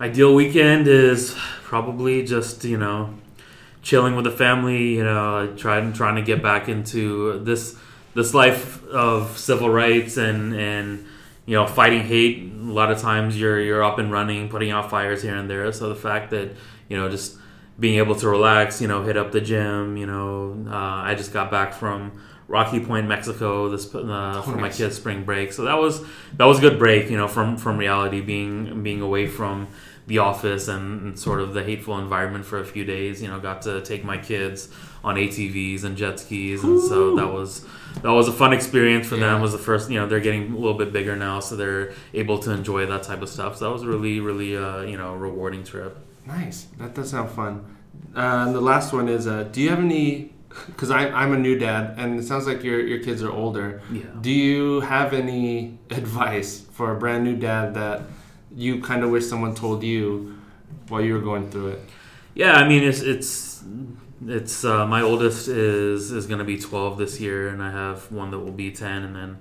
Ideal 0.01 0.33
weekend 0.33 0.87
is 0.87 1.35
probably 1.61 2.25
just 2.25 2.63
you 2.63 2.79
know 2.79 3.13
chilling 3.83 4.15
with 4.15 4.25
the 4.25 4.31
family. 4.31 4.95
You 4.95 5.03
know, 5.03 5.53
trying 5.55 5.93
trying 5.93 6.15
to 6.15 6.23
get 6.23 6.41
back 6.41 6.67
into 6.67 7.37
this 7.43 7.77
this 8.15 8.33
life 8.33 8.83
of 8.87 9.37
civil 9.37 9.69
rights 9.69 10.17
and 10.17 10.55
and 10.55 11.05
you 11.45 11.55
know 11.55 11.67
fighting 11.67 12.01
hate. 12.01 12.51
A 12.51 12.63
lot 12.63 12.91
of 12.91 12.99
times 12.99 13.39
you're 13.39 13.61
you're 13.61 13.83
up 13.83 13.99
and 13.99 14.11
running, 14.11 14.49
putting 14.49 14.71
out 14.71 14.89
fires 14.89 15.21
here 15.21 15.35
and 15.35 15.47
there. 15.47 15.71
So 15.71 15.89
the 15.89 15.95
fact 15.95 16.31
that 16.31 16.49
you 16.89 16.97
know 16.97 17.07
just 17.07 17.37
being 17.79 17.99
able 17.99 18.15
to 18.15 18.27
relax, 18.27 18.81
you 18.81 18.87
know, 18.87 19.03
hit 19.03 19.17
up 19.17 19.31
the 19.31 19.41
gym. 19.41 19.97
You 19.97 20.07
know, 20.07 20.65
uh, 20.67 20.75
I 20.75 21.13
just 21.13 21.31
got 21.31 21.51
back 21.51 21.73
from 21.73 22.11
Rocky 22.47 22.79
Point, 22.79 23.07
Mexico, 23.07 23.69
this 23.69 23.93
uh, 23.93 24.41
for 24.43 24.57
my 24.57 24.69
kids' 24.69 24.95
spring 24.95 25.23
break. 25.23 25.53
So 25.53 25.63
that 25.63 25.77
was 25.77 26.03
that 26.37 26.45
was 26.45 26.57
a 26.57 26.61
good 26.61 26.77
break, 26.79 27.09
you 27.09 27.17
know, 27.17 27.27
from 27.27 27.57
from 27.57 27.77
reality, 27.77 28.19
being 28.21 28.83
being 28.83 29.01
away 29.01 29.27
from 29.27 29.67
the 30.11 30.17
office 30.19 30.67
and, 30.67 30.85
and 31.03 31.19
sort 31.27 31.39
of 31.39 31.53
the 31.53 31.63
hateful 31.63 31.97
environment 32.05 32.43
for 32.45 32.59
a 32.59 32.65
few 32.73 32.83
days. 32.95 33.21
You 33.21 33.29
know, 33.29 33.39
got 33.39 33.61
to 33.69 33.73
take 33.91 34.03
my 34.13 34.17
kids 34.31 34.57
on 35.03 35.15
ATVs 35.15 35.83
and 35.85 35.93
jet 36.01 36.19
skis, 36.19 36.63
and 36.63 36.79
so 36.91 37.15
that 37.15 37.29
was 37.37 37.65
that 38.03 38.11
was 38.19 38.27
a 38.27 38.35
fun 38.41 38.51
experience 38.59 39.07
for 39.07 39.15
Yeah. 39.15 39.27
them. 39.27 39.41
Was 39.41 39.53
the 39.53 39.63
first, 39.69 39.89
you 39.91 39.97
know, 39.99 40.05
they're 40.09 40.19
getting 40.29 40.43
a 40.51 40.55
little 40.63 40.77
bit 40.83 40.91
bigger 40.97 41.15
now, 41.15 41.39
so 41.39 41.55
they're 41.55 41.93
able 42.13 42.37
to 42.45 42.49
enjoy 42.51 42.85
that 42.93 43.03
type 43.09 43.21
of 43.25 43.29
stuff. 43.29 43.51
So 43.57 43.65
that 43.65 43.71
was 43.77 43.85
really, 43.93 44.19
really, 44.19 44.51
uh, 44.65 44.81
you 44.91 44.97
know, 44.97 45.15
rewarding 45.15 45.63
trip. 45.63 45.93
Nice. 46.27 46.67
That 46.79 46.93
does 46.93 47.09
sound 47.09 47.29
fun. 47.31 47.53
Uh, 48.15 48.43
and 48.45 48.51
the 48.59 48.61
last 48.73 48.93
one 48.93 49.07
is: 49.17 49.25
uh, 49.27 49.43
Do 49.53 49.61
you 49.61 49.69
have 49.69 49.79
any? 49.79 50.33
Because 50.67 50.91
I'm 50.91 51.31
a 51.31 51.37
new 51.47 51.57
dad, 51.57 51.95
and 51.97 52.19
it 52.19 52.23
sounds 52.31 52.45
like 52.45 52.61
your 52.69 52.79
your 52.91 52.99
kids 53.07 53.23
are 53.23 53.31
older. 53.43 53.81
Yeah. 53.91 54.03
Do 54.27 54.29
you 54.29 54.81
have 54.81 55.13
any 55.13 55.79
advice 56.01 56.51
for 56.75 56.91
a 56.95 56.97
brand 57.03 57.23
new 57.23 57.37
dad 57.49 57.73
that 57.79 57.97
you 58.55 58.81
kind 58.81 59.03
of 59.03 59.09
wish 59.09 59.25
someone 59.25 59.55
told 59.55 59.83
you 59.83 60.37
while 60.87 61.01
you 61.01 61.13
were 61.13 61.21
going 61.21 61.49
through 61.49 61.69
it? 61.69 61.79
Yeah, 62.33 62.53
I 62.53 62.67
mean 62.67 62.83
it's 62.83 63.01
it's 63.01 63.63
it's 64.27 64.63
uh, 64.63 64.85
my 64.85 65.01
oldest 65.01 65.47
is 65.47 66.11
is 66.11 66.27
going 66.27 66.39
to 66.39 66.45
be 66.45 66.57
12 66.57 66.97
this 66.97 67.19
year, 67.19 67.49
and 67.49 67.61
I 67.61 67.71
have 67.71 68.11
one 68.11 68.31
that 68.31 68.39
will 68.39 68.51
be 68.51 68.71
10, 68.71 69.03
and 69.03 69.15
then 69.15 69.37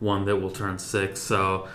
one 0.00 0.24
that 0.24 0.36
will 0.36 0.50
turn 0.50 0.78
six. 0.78 1.20
So 1.20 1.68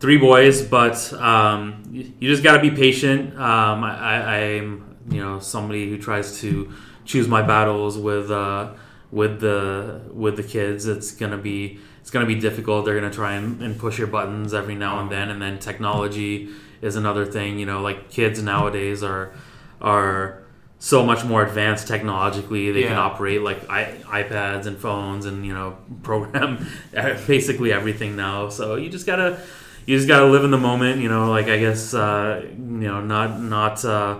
three 0.00 0.18
boys, 0.18 0.62
but 0.62 1.12
um, 1.14 1.82
you, 1.90 2.28
just 2.28 2.42
got 2.42 2.54
to 2.54 2.60
be 2.60 2.70
patient. 2.70 3.34
Um, 3.34 3.84
I, 3.84 4.56
I'm 4.56 4.96
you 5.10 5.20
know 5.22 5.38
somebody 5.40 5.88
who 5.88 5.98
tries 5.98 6.40
to 6.40 6.72
choose 7.04 7.28
my 7.28 7.42
battles 7.42 7.98
with 7.98 8.30
uh, 8.30 8.72
with 9.10 9.40
the 9.40 10.02
with 10.12 10.36
the 10.36 10.42
kids. 10.42 10.86
It's 10.86 11.10
gonna 11.12 11.38
be 11.38 11.80
it's 12.04 12.10
gonna 12.10 12.26
be 12.26 12.34
difficult. 12.34 12.84
They're 12.84 13.00
gonna 13.00 13.10
try 13.10 13.32
and, 13.32 13.62
and 13.62 13.78
push 13.78 13.96
your 13.96 14.08
buttons 14.08 14.52
every 14.52 14.74
now 14.74 15.00
and 15.00 15.10
then, 15.10 15.30
and 15.30 15.40
then 15.40 15.58
technology 15.58 16.50
is 16.82 16.96
another 16.96 17.24
thing. 17.24 17.58
You 17.58 17.64
know, 17.64 17.80
like 17.80 18.10
kids 18.10 18.42
nowadays 18.42 19.02
are 19.02 19.32
are 19.80 20.42
so 20.78 21.02
much 21.02 21.24
more 21.24 21.42
advanced 21.42 21.88
technologically. 21.88 22.70
They 22.72 22.82
can 22.82 22.98
operate 22.98 23.40
like 23.40 23.70
I, 23.70 23.84
iPads 24.04 24.66
and 24.66 24.76
phones, 24.76 25.24
and 25.24 25.46
you 25.46 25.54
know, 25.54 25.78
program 26.02 26.66
basically 26.92 27.72
everything 27.72 28.16
now. 28.16 28.50
So 28.50 28.76
you 28.76 28.90
just 28.90 29.06
gotta 29.06 29.40
you 29.86 29.96
just 29.96 30.06
gotta 30.06 30.26
live 30.26 30.44
in 30.44 30.50
the 30.50 30.58
moment. 30.58 31.00
You 31.00 31.08
know, 31.08 31.30
like 31.30 31.46
I 31.46 31.58
guess 31.58 31.94
uh, 31.94 32.42
you 32.44 32.58
know, 32.58 33.00
not 33.00 33.40
not 33.40 33.82
uh, 33.82 34.18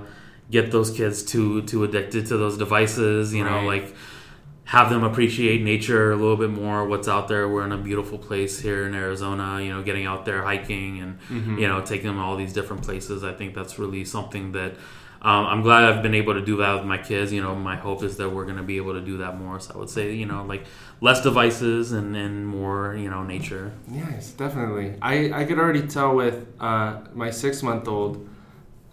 get 0.50 0.70
those 0.70 0.90
kids 0.90 1.22
too 1.22 1.60
too 1.64 1.84
addicted 1.84 2.28
to 2.28 2.38
those 2.38 2.56
devices. 2.56 3.34
You 3.34 3.44
know, 3.44 3.60
like 3.66 3.94
have 4.64 4.88
them 4.90 5.04
appreciate 5.04 5.62
nature 5.62 6.12
a 6.12 6.16
little 6.16 6.36
bit 6.36 6.50
more. 6.50 6.86
What's 6.86 7.06
out 7.08 7.28
there? 7.28 7.48
We're 7.48 7.64
in 7.66 7.72
a 7.72 7.78
beautiful 7.78 8.18
place 8.18 8.60
here 8.60 8.86
in 8.86 8.94
Arizona. 8.94 9.60
You 9.62 9.72
know, 9.72 9.82
getting 9.82 10.06
out 10.06 10.24
there 10.24 10.42
hiking 10.42 11.00
and 11.00 11.18
Mm-hmm. 11.30 11.58
you 11.58 11.68
know 11.68 11.80
taking 11.80 12.06
them 12.06 12.18
all 12.18 12.36
these 12.36 12.52
different 12.52 12.82
places. 12.82 13.24
I 13.24 13.32
think 13.32 13.54
that's 13.54 13.78
really 13.78 14.04
something 14.04 14.52
that. 14.52 14.74
Um, 15.22 15.46
I'm 15.46 15.62
glad 15.62 15.84
I've 15.84 16.02
been 16.02 16.14
able 16.14 16.34
to 16.34 16.44
do 16.44 16.58
that 16.58 16.74
with 16.74 16.84
my 16.84 16.98
kids. 16.98 17.32
You 17.32 17.40
know, 17.40 17.54
my 17.54 17.76
hope 17.76 18.02
is 18.02 18.18
that 18.18 18.28
we're 18.28 18.44
going 18.44 18.58
to 18.58 18.62
be 18.62 18.76
able 18.76 18.92
to 18.92 19.00
do 19.00 19.16
that 19.18 19.38
more. 19.38 19.58
So 19.58 19.72
I 19.74 19.78
would 19.78 19.88
say, 19.88 20.12
you 20.14 20.26
know, 20.26 20.44
like 20.44 20.66
less 21.00 21.22
devices 21.22 21.92
and, 21.92 22.14
and 22.14 22.46
more, 22.46 22.94
you 22.94 23.08
know, 23.08 23.22
nature. 23.22 23.72
Yes, 23.90 24.32
definitely. 24.32 24.96
I, 25.00 25.32
I 25.32 25.44
could 25.46 25.58
already 25.58 25.86
tell 25.86 26.14
with 26.14 26.46
uh, 26.60 27.00
my 27.14 27.30
six 27.30 27.62
month 27.62 27.88
old. 27.88 28.28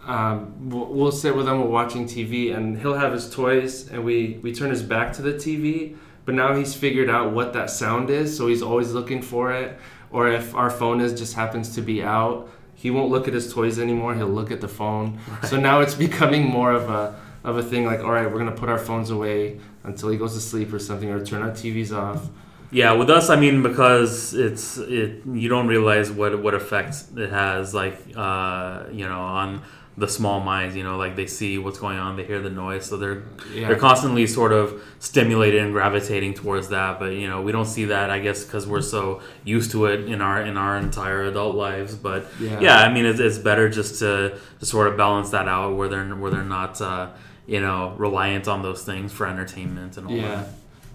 Um, 0.06 0.70
we'll, 0.70 0.86
we'll 0.86 1.12
sit 1.12 1.36
with 1.36 1.46
him, 1.46 1.60
we're 1.60 1.66
watching 1.66 2.06
TV, 2.06 2.54
and 2.54 2.78
he'll 2.78 2.94
have 2.94 3.12
his 3.12 3.30
toys, 3.30 3.88
and 3.88 4.04
we, 4.04 4.38
we 4.42 4.52
turn 4.52 4.70
his 4.70 4.82
back 4.82 5.12
to 5.14 5.22
the 5.22 5.34
TV. 5.34 5.96
But 6.24 6.34
now 6.34 6.54
he's 6.54 6.74
figured 6.74 7.10
out 7.10 7.32
what 7.32 7.52
that 7.52 7.70
sound 7.70 8.10
is, 8.10 8.36
so 8.36 8.46
he's 8.46 8.62
always 8.62 8.92
looking 8.92 9.22
for 9.22 9.52
it. 9.52 9.78
Or 10.10 10.28
if 10.28 10.54
our 10.54 10.70
phone 10.70 11.00
is 11.00 11.18
just 11.18 11.34
happens 11.34 11.74
to 11.74 11.80
be 11.80 12.02
out, 12.02 12.48
he 12.74 12.90
won't 12.90 13.10
look 13.10 13.28
at 13.28 13.34
his 13.34 13.52
toys 13.52 13.78
anymore. 13.78 14.14
He'll 14.14 14.26
look 14.26 14.50
at 14.50 14.60
the 14.60 14.68
phone. 14.68 15.18
So 15.44 15.58
now 15.58 15.80
it's 15.80 15.94
becoming 15.94 16.44
more 16.44 16.72
of 16.72 16.90
a 16.90 17.18
of 17.44 17.56
a 17.56 17.62
thing. 17.62 17.84
Like, 17.86 18.00
all 18.00 18.12
right, 18.12 18.30
we're 18.30 18.38
gonna 18.38 18.52
put 18.52 18.68
our 18.68 18.78
phones 18.78 19.10
away 19.10 19.58
until 19.84 20.10
he 20.10 20.18
goes 20.18 20.34
to 20.34 20.40
sleep 20.40 20.72
or 20.72 20.78
something, 20.78 21.10
or 21.10 21.24
turn 21.24 21.42
our 21.42 21.50
TVs 21.50 21.96
off. 21.96 22.28
Yeah, 22.70 22.92
with 22.92 23.10
us, 23.10 23.28
I 23.28 23.36
mean, 23.36 23.62
because 23.62 24.32
it's 24.32 24.78
it, 24.78 25.22
you 25.30 25.48
don't 25.48 25.66
realize 25.66 26.10
what 26.10 26.40
what 26.42 26.54
effects 26.54 27.06
it 27.16 27.30
has, 27.30 27.74
like 27.74 27.98
uh, 28.16 28.84
you 28.90 29.08
know, 29.08 29.20
on 29.20 29.62
the 29.96 30.08
small 30.08 30.40
minds. 30.40 30.74
You 30.74 30.82
know, 30.84 30.96
like 30.96 31.16
they 31.16 31.26
see 31.26 31.58
what's 31.58 31.78
going 31.78 31.98
on, 31.98 32.16
they 32.16 32.24
hear 32.24 32.40
the 32.40 32.50
noise, 32.50 32.86
so 32.86 32.96
they're 32.96 33.22
Yeah. 33.52 33.68
they're 33.68 33.76
constantly 33.78 34.26
sort 34.26 34.52
of 34.52 34.82
stimulated 35.00 35.62
and 35.62 35.72
gravitating 35.72 36.34
towards 36.34 36.68
that. 36.68 36.98
But 36.98 37.12
you 37.12 37.28
know, 37.28 37.42
we 37.42 37.52
don't 37.52 37.66
see 37.66 37.84
that, 37.86 38.08
I 38.10 38.18
guess, 38.18 38.44
because 38.44 38.66
we're 38.66 38.80
so 38.82 39.20
used 39.44 39.70
to 39.72 39.86
it 39.86 40.00
in 40.06 40.20
our 40.22 40.40
in 40.42 40.56
our 40.56 40.76
entire 40.78 41.24
adult 41.24 41.54
lives. 41.56 41.94
But 41.94 42.26
Yeah. 42.40 42.60
yeah, 42.60 42.76
I 42.78 42.92
mean, 42.92 43.04
it's, 43.04 43.20
it's 43.20 43.38
better 43.38 43.68
just 43.68 43.98
to 44.00 44.38
to 44.60 44.66
sort 44.66 44.86
of 44.88 44.96
balance 44.96 45.30
that 45.30 45.46
out, 45.48 45.76
where 45.76 45.88
they're 45.88 46.06
where 46.16 46.30
they're 46.30 46.42
not. 46.44 46.80
Uh, 46.80 47.08
you 47.44 47.60
know, 47.60 47.92
reliant 47.98 48.46
on 48.46 48.62
those 48.62 48.84
things 48.84 49.10
for 49.12 49.26
entertainment 49.26 49.96
and 49.96 50.06
all 50.06 50.12
Yeah. 50.14 50.44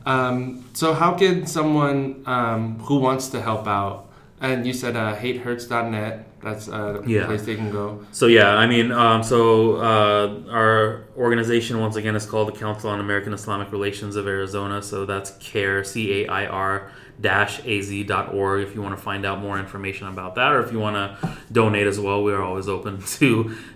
that. 0.05 0.09
Um, 0.09 0.63
so 0.71 0.93
how 0.93 1.11
can 1.11 1.45
someone 1.45 2.23
um, 2.25 2.79
who 2.79 2.99
wants 2.99 3.27
to 3.33 3.41
help 3.41 3.67
out, 3.67 4.05
and 4.39 4.65
you 4.65 4.71
said 4.71 4.95
uh, 4.95 5.13
hatehurts.net, 5.13 6.36
that's 6.47 6.65
uh, 6.67 7.01
the 7.03 7.09
Yeah. 7.11 7.25
place 7.29 7.43
they 7.49 7.55
can 7.55 7.71
go. 7.71 7.85
So 8.11 8.25
yeah, 8.27 8.49
I 8.63 8.65
mean, 8.73 8.91
um, 8.91 9.21
so 9.23 9.39
uh, 9.91 10.25
our 10.59 10.77
organization 11.17 11.79
once 11.79 11.95
again 12.01 12.15
is 12.15 12.25
called 12.25 12.47
the 12.51 12.57
Council 12.65 12.89
on 12.89 12.99
American 13.07 13.33
Islamic 13.33 13.71
Relations 13.71 14.15
of 14.15 14.27
Arizona. 14.27 14.81
So 14.81 15.05
that's 15.11 15.29
CAIR, 15.47 15.83
C 15.83 15.95
A 16.23 16.27
I 16.41 16.45
R 16.45 16.91
dash 17.19 17.53
az.org 17.65 18.61
if 18.67 18.75
you 18.75 18.81
want 18.85 18.95
to 18.95 19.01
find 19.09 19.25
out 19.25 19.39
more 19.41 19.57
information 19.57 20.05
about 20.07 20.35
that 20.35 20.51
or 20.53 20.59
if 20.63 20.71
you 20.71 20.77
want 20.87 20.95
to 20.95 21.07
donate 21.51 21.87
as 21.87 21.99
well 21.99 22.23
we 22.23 22.31
are 22.31 22.43
always 22.43 22.67
open 22.69 23.01
to 23.17 23.27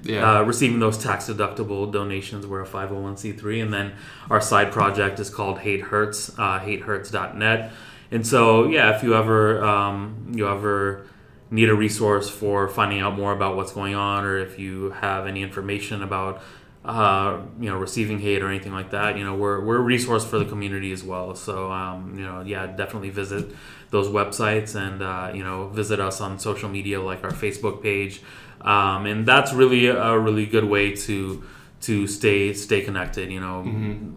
Yeah. 0.04 0.22
uh, 0.22 0.44
receiving 0.44 0.80
those 0.80 0.96
tax 1.00 1.26
deductible 1.28 1.92
donations 1.92 2.46
we're 2.46 2.62
a 2.62 2.68
501c3 2.68 3.64
and 3.64 3.74
then 3.74 3.94
our 4.30 4.42
side 4.42 4.72
project 4.72 5.20
is 5.20 5.32
called 5.32 5.58
hate 5.58 5.82
hurts 5.82 6.30
uh, 6.38 6.60
hatehurts.net 6.60 7.72
and 8.12 8.28
so 8.28 8.68
yeah 8.68 8.96
if 8.96 9.02
you 9.02 9.16
ever 9.16 9.64
um, 9.66 10.32
you 10.36 10.48
ever 10.48 11.08
need 11.52 11.68
a 11.68 11.76
resource 11.76 12.30
for 12.30 12.68
finding 12.70 13.02
out 13.02 13.16
more 13.16 13.34
about 13.34 13.58
what's 13.58 13.74
going 13.74 13.94
on 13.94 14.24
or 14.24 14.40
if 14.40 14.58
you 14.58 14.92
have 14.92 15.28
any 15.28 15.44
information 15.44 16.02
about 16.02 16.42
uh, 16.84 17.40
you 17.60 17.70
know 17.70 17.78
receiving 17.78 18.18
hate 18.18 18.42
or 18.42 18.48
anything 18.48 18.72
like 18.72 18.90
that 18.90 19.16
you 19.18 19.24
know 19.24 19.36
we're, 19.36 19.64
we're 19.64 19.78
a 19.78 19.82
resource 19.82 20.26
for 20.26 20.40
the 20.40 20.46
community 20.46 20.92
as 20.92 21.04
well. 21.04 21.36
So 21.36 21.72
um, 21.72 22.18
you 22.18 22.26
know 22.26 22.42
yeah 22.42 22.66
definitely 22.66 23.12
visit 23.12 23.52
those 23.92 24.08
websites 24.08 24.76
and 24.76 25.04
uh, 25.04 25.32
you 25.36 25.44
know 25.44 25.68
visit 25.68 26.00
us 26.00 26.22
on 26.22 26.40
social 26.40 26.70
media 26.70 27.00
like 27.00 27.24
our 27.24 27.32
facebook 27.32 27.84
page. 27.84 28.22
Um, 28.62 29.06
and 29.06 29.26
that's 29.28 29.54
really 29.54 29.88
a 29.88 30.18
really 30.18 30.46
good 30.46 30.66
way 30.66 30.96
to 30.96 31.44
to 31.82 32.08
stay 32.08 32.54
stay 32.54 32.82
connected 32.82 33.32
you 33.32 33.40
know 33.40 33.64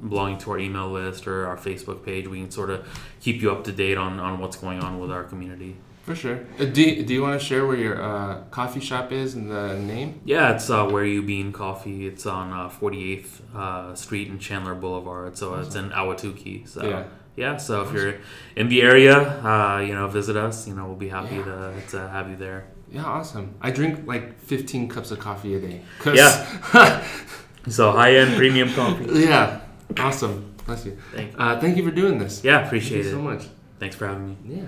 belonging 0.09 0.37
to 0.37 0.51
our 0.53 0.59
email 0.59 0.91
list 0.91 1.27
or 1.27 1.47
our 1.47 1.57
facebook 1.57 2.03
page. 2.03 2.29
We 2.29 2.41
can 2.41 2.51
sort 2.51 2.71
of 2.71 2.87
keep 3.21 3.43
you 3.43 3.51
up 3.51 3.65
to 3.65 3.73
date 3.73 3.99
on, 3.99 4.21
on 4.21 4.39
what's 4.39 4.57
going 4.57 4.81
on 4.81 5.01
with 5.01 5.11
our 5.11 5.25
community 5.25 5.77
For 6.05 6.15
sure. 6.15 6.41
Uh, 6.59 6.67
do, 6.67 7.03
do 7.03 7.15
you 7.15 7.23
want 7.23 7.41
to 7.41 7.45
share 7.47 7.67
where 7.67 7.77
your 7.77 8.01
uh, 8.03 8.43
coffee 8.51 8.81
shop 8.81 9.11
is 9.11 9.35
and 9.35 9.51
the 9.51 9.79
name? 9.79 10.21
Yeah, 10.27 10.55
it's 10.55 10.69
uh, 10.69 10.85
Where 10.87 11.05
You 11.05 11.23
Bean 11.23 11.51
Coffee. 11.51 12.07
It's 12.07 12.27
on 12.27 12.53
uh, 12.53 12.69
48th 12.69 13.41
uh, 13.57 13.95
Street 13.95 14.29
and 14.29 14.39
Chandler 14.41 14.75
Boulevard. 14.75 15.39
So 15.39 15.55
it's 15.55 15.75
in 15.75 15.91
Ahwatukee. 15.91 16.69
So 16.69 16.85
Yeah. 16.87 17.05
yeah, 17.37 17.57
so 17.57 17.83
if 17.85 17.93
you're 17.95 18.17
in 18.55 18.69
the 18.69 18.83
area, 18.83 19.17
uh, 19.43 19.79
you 19.81 19.95
know, 19.95 20.07
visit 20.09 20.37
us. 20.37 20.69
You 20.69 20.75
know, 20.75 20.85
we'll 20.87 20.97
be 20.97 21.09
happy 21.09 21.37
Yeah. 21.37 21.45
to, 21.45 21.75
to 21.93 22.09
have 22.09 22.29
you 22.29 22.37
there. 22.37 22.67
Yeah, 22.93 23.05
awesome. 23.05 23.55
I 23.63 23.71
drink 23.71 24.07
like 24.07 24.39
15 24.41 24.89
cups 24.91 25.11
of 25.11 25.19
coffee 25.21 25.55
a 25.55 25.61
day. 25.61 25.81
'Cause- 26.01 26.17
Yeah. 26.19 27.03
So 27.67 27.93
high 27.93 28.17
end 28.17 28.37
premium 28.37 28.69
coffee. 28.75 29.07
yeah. 29.25 29.61
Awesome. 29.99 30.55
Bless 30.67 30.85
you. 30.85 30.99
Thank 31.15 31.33
you. 31.33 31.39
Uh, 31.39 31.59
thank 31.59 31.79
you 31.79 31.83
for 31.85 31.91
doing 31.91 32.19
this. 32.19 32.45
Yeah, 32.45 32.57
Thank 32.59 32.67
appreciate 32.67 33.05
you 33.05 33.09
it. 33.09 33.13
so 33.13 33.23
much. 33.23 33.49
Thanks 33.81 33.97
for 33.97 34.07
having 34.07 34.29
me. 34.29 34.37
Yeah. 34.45 34.67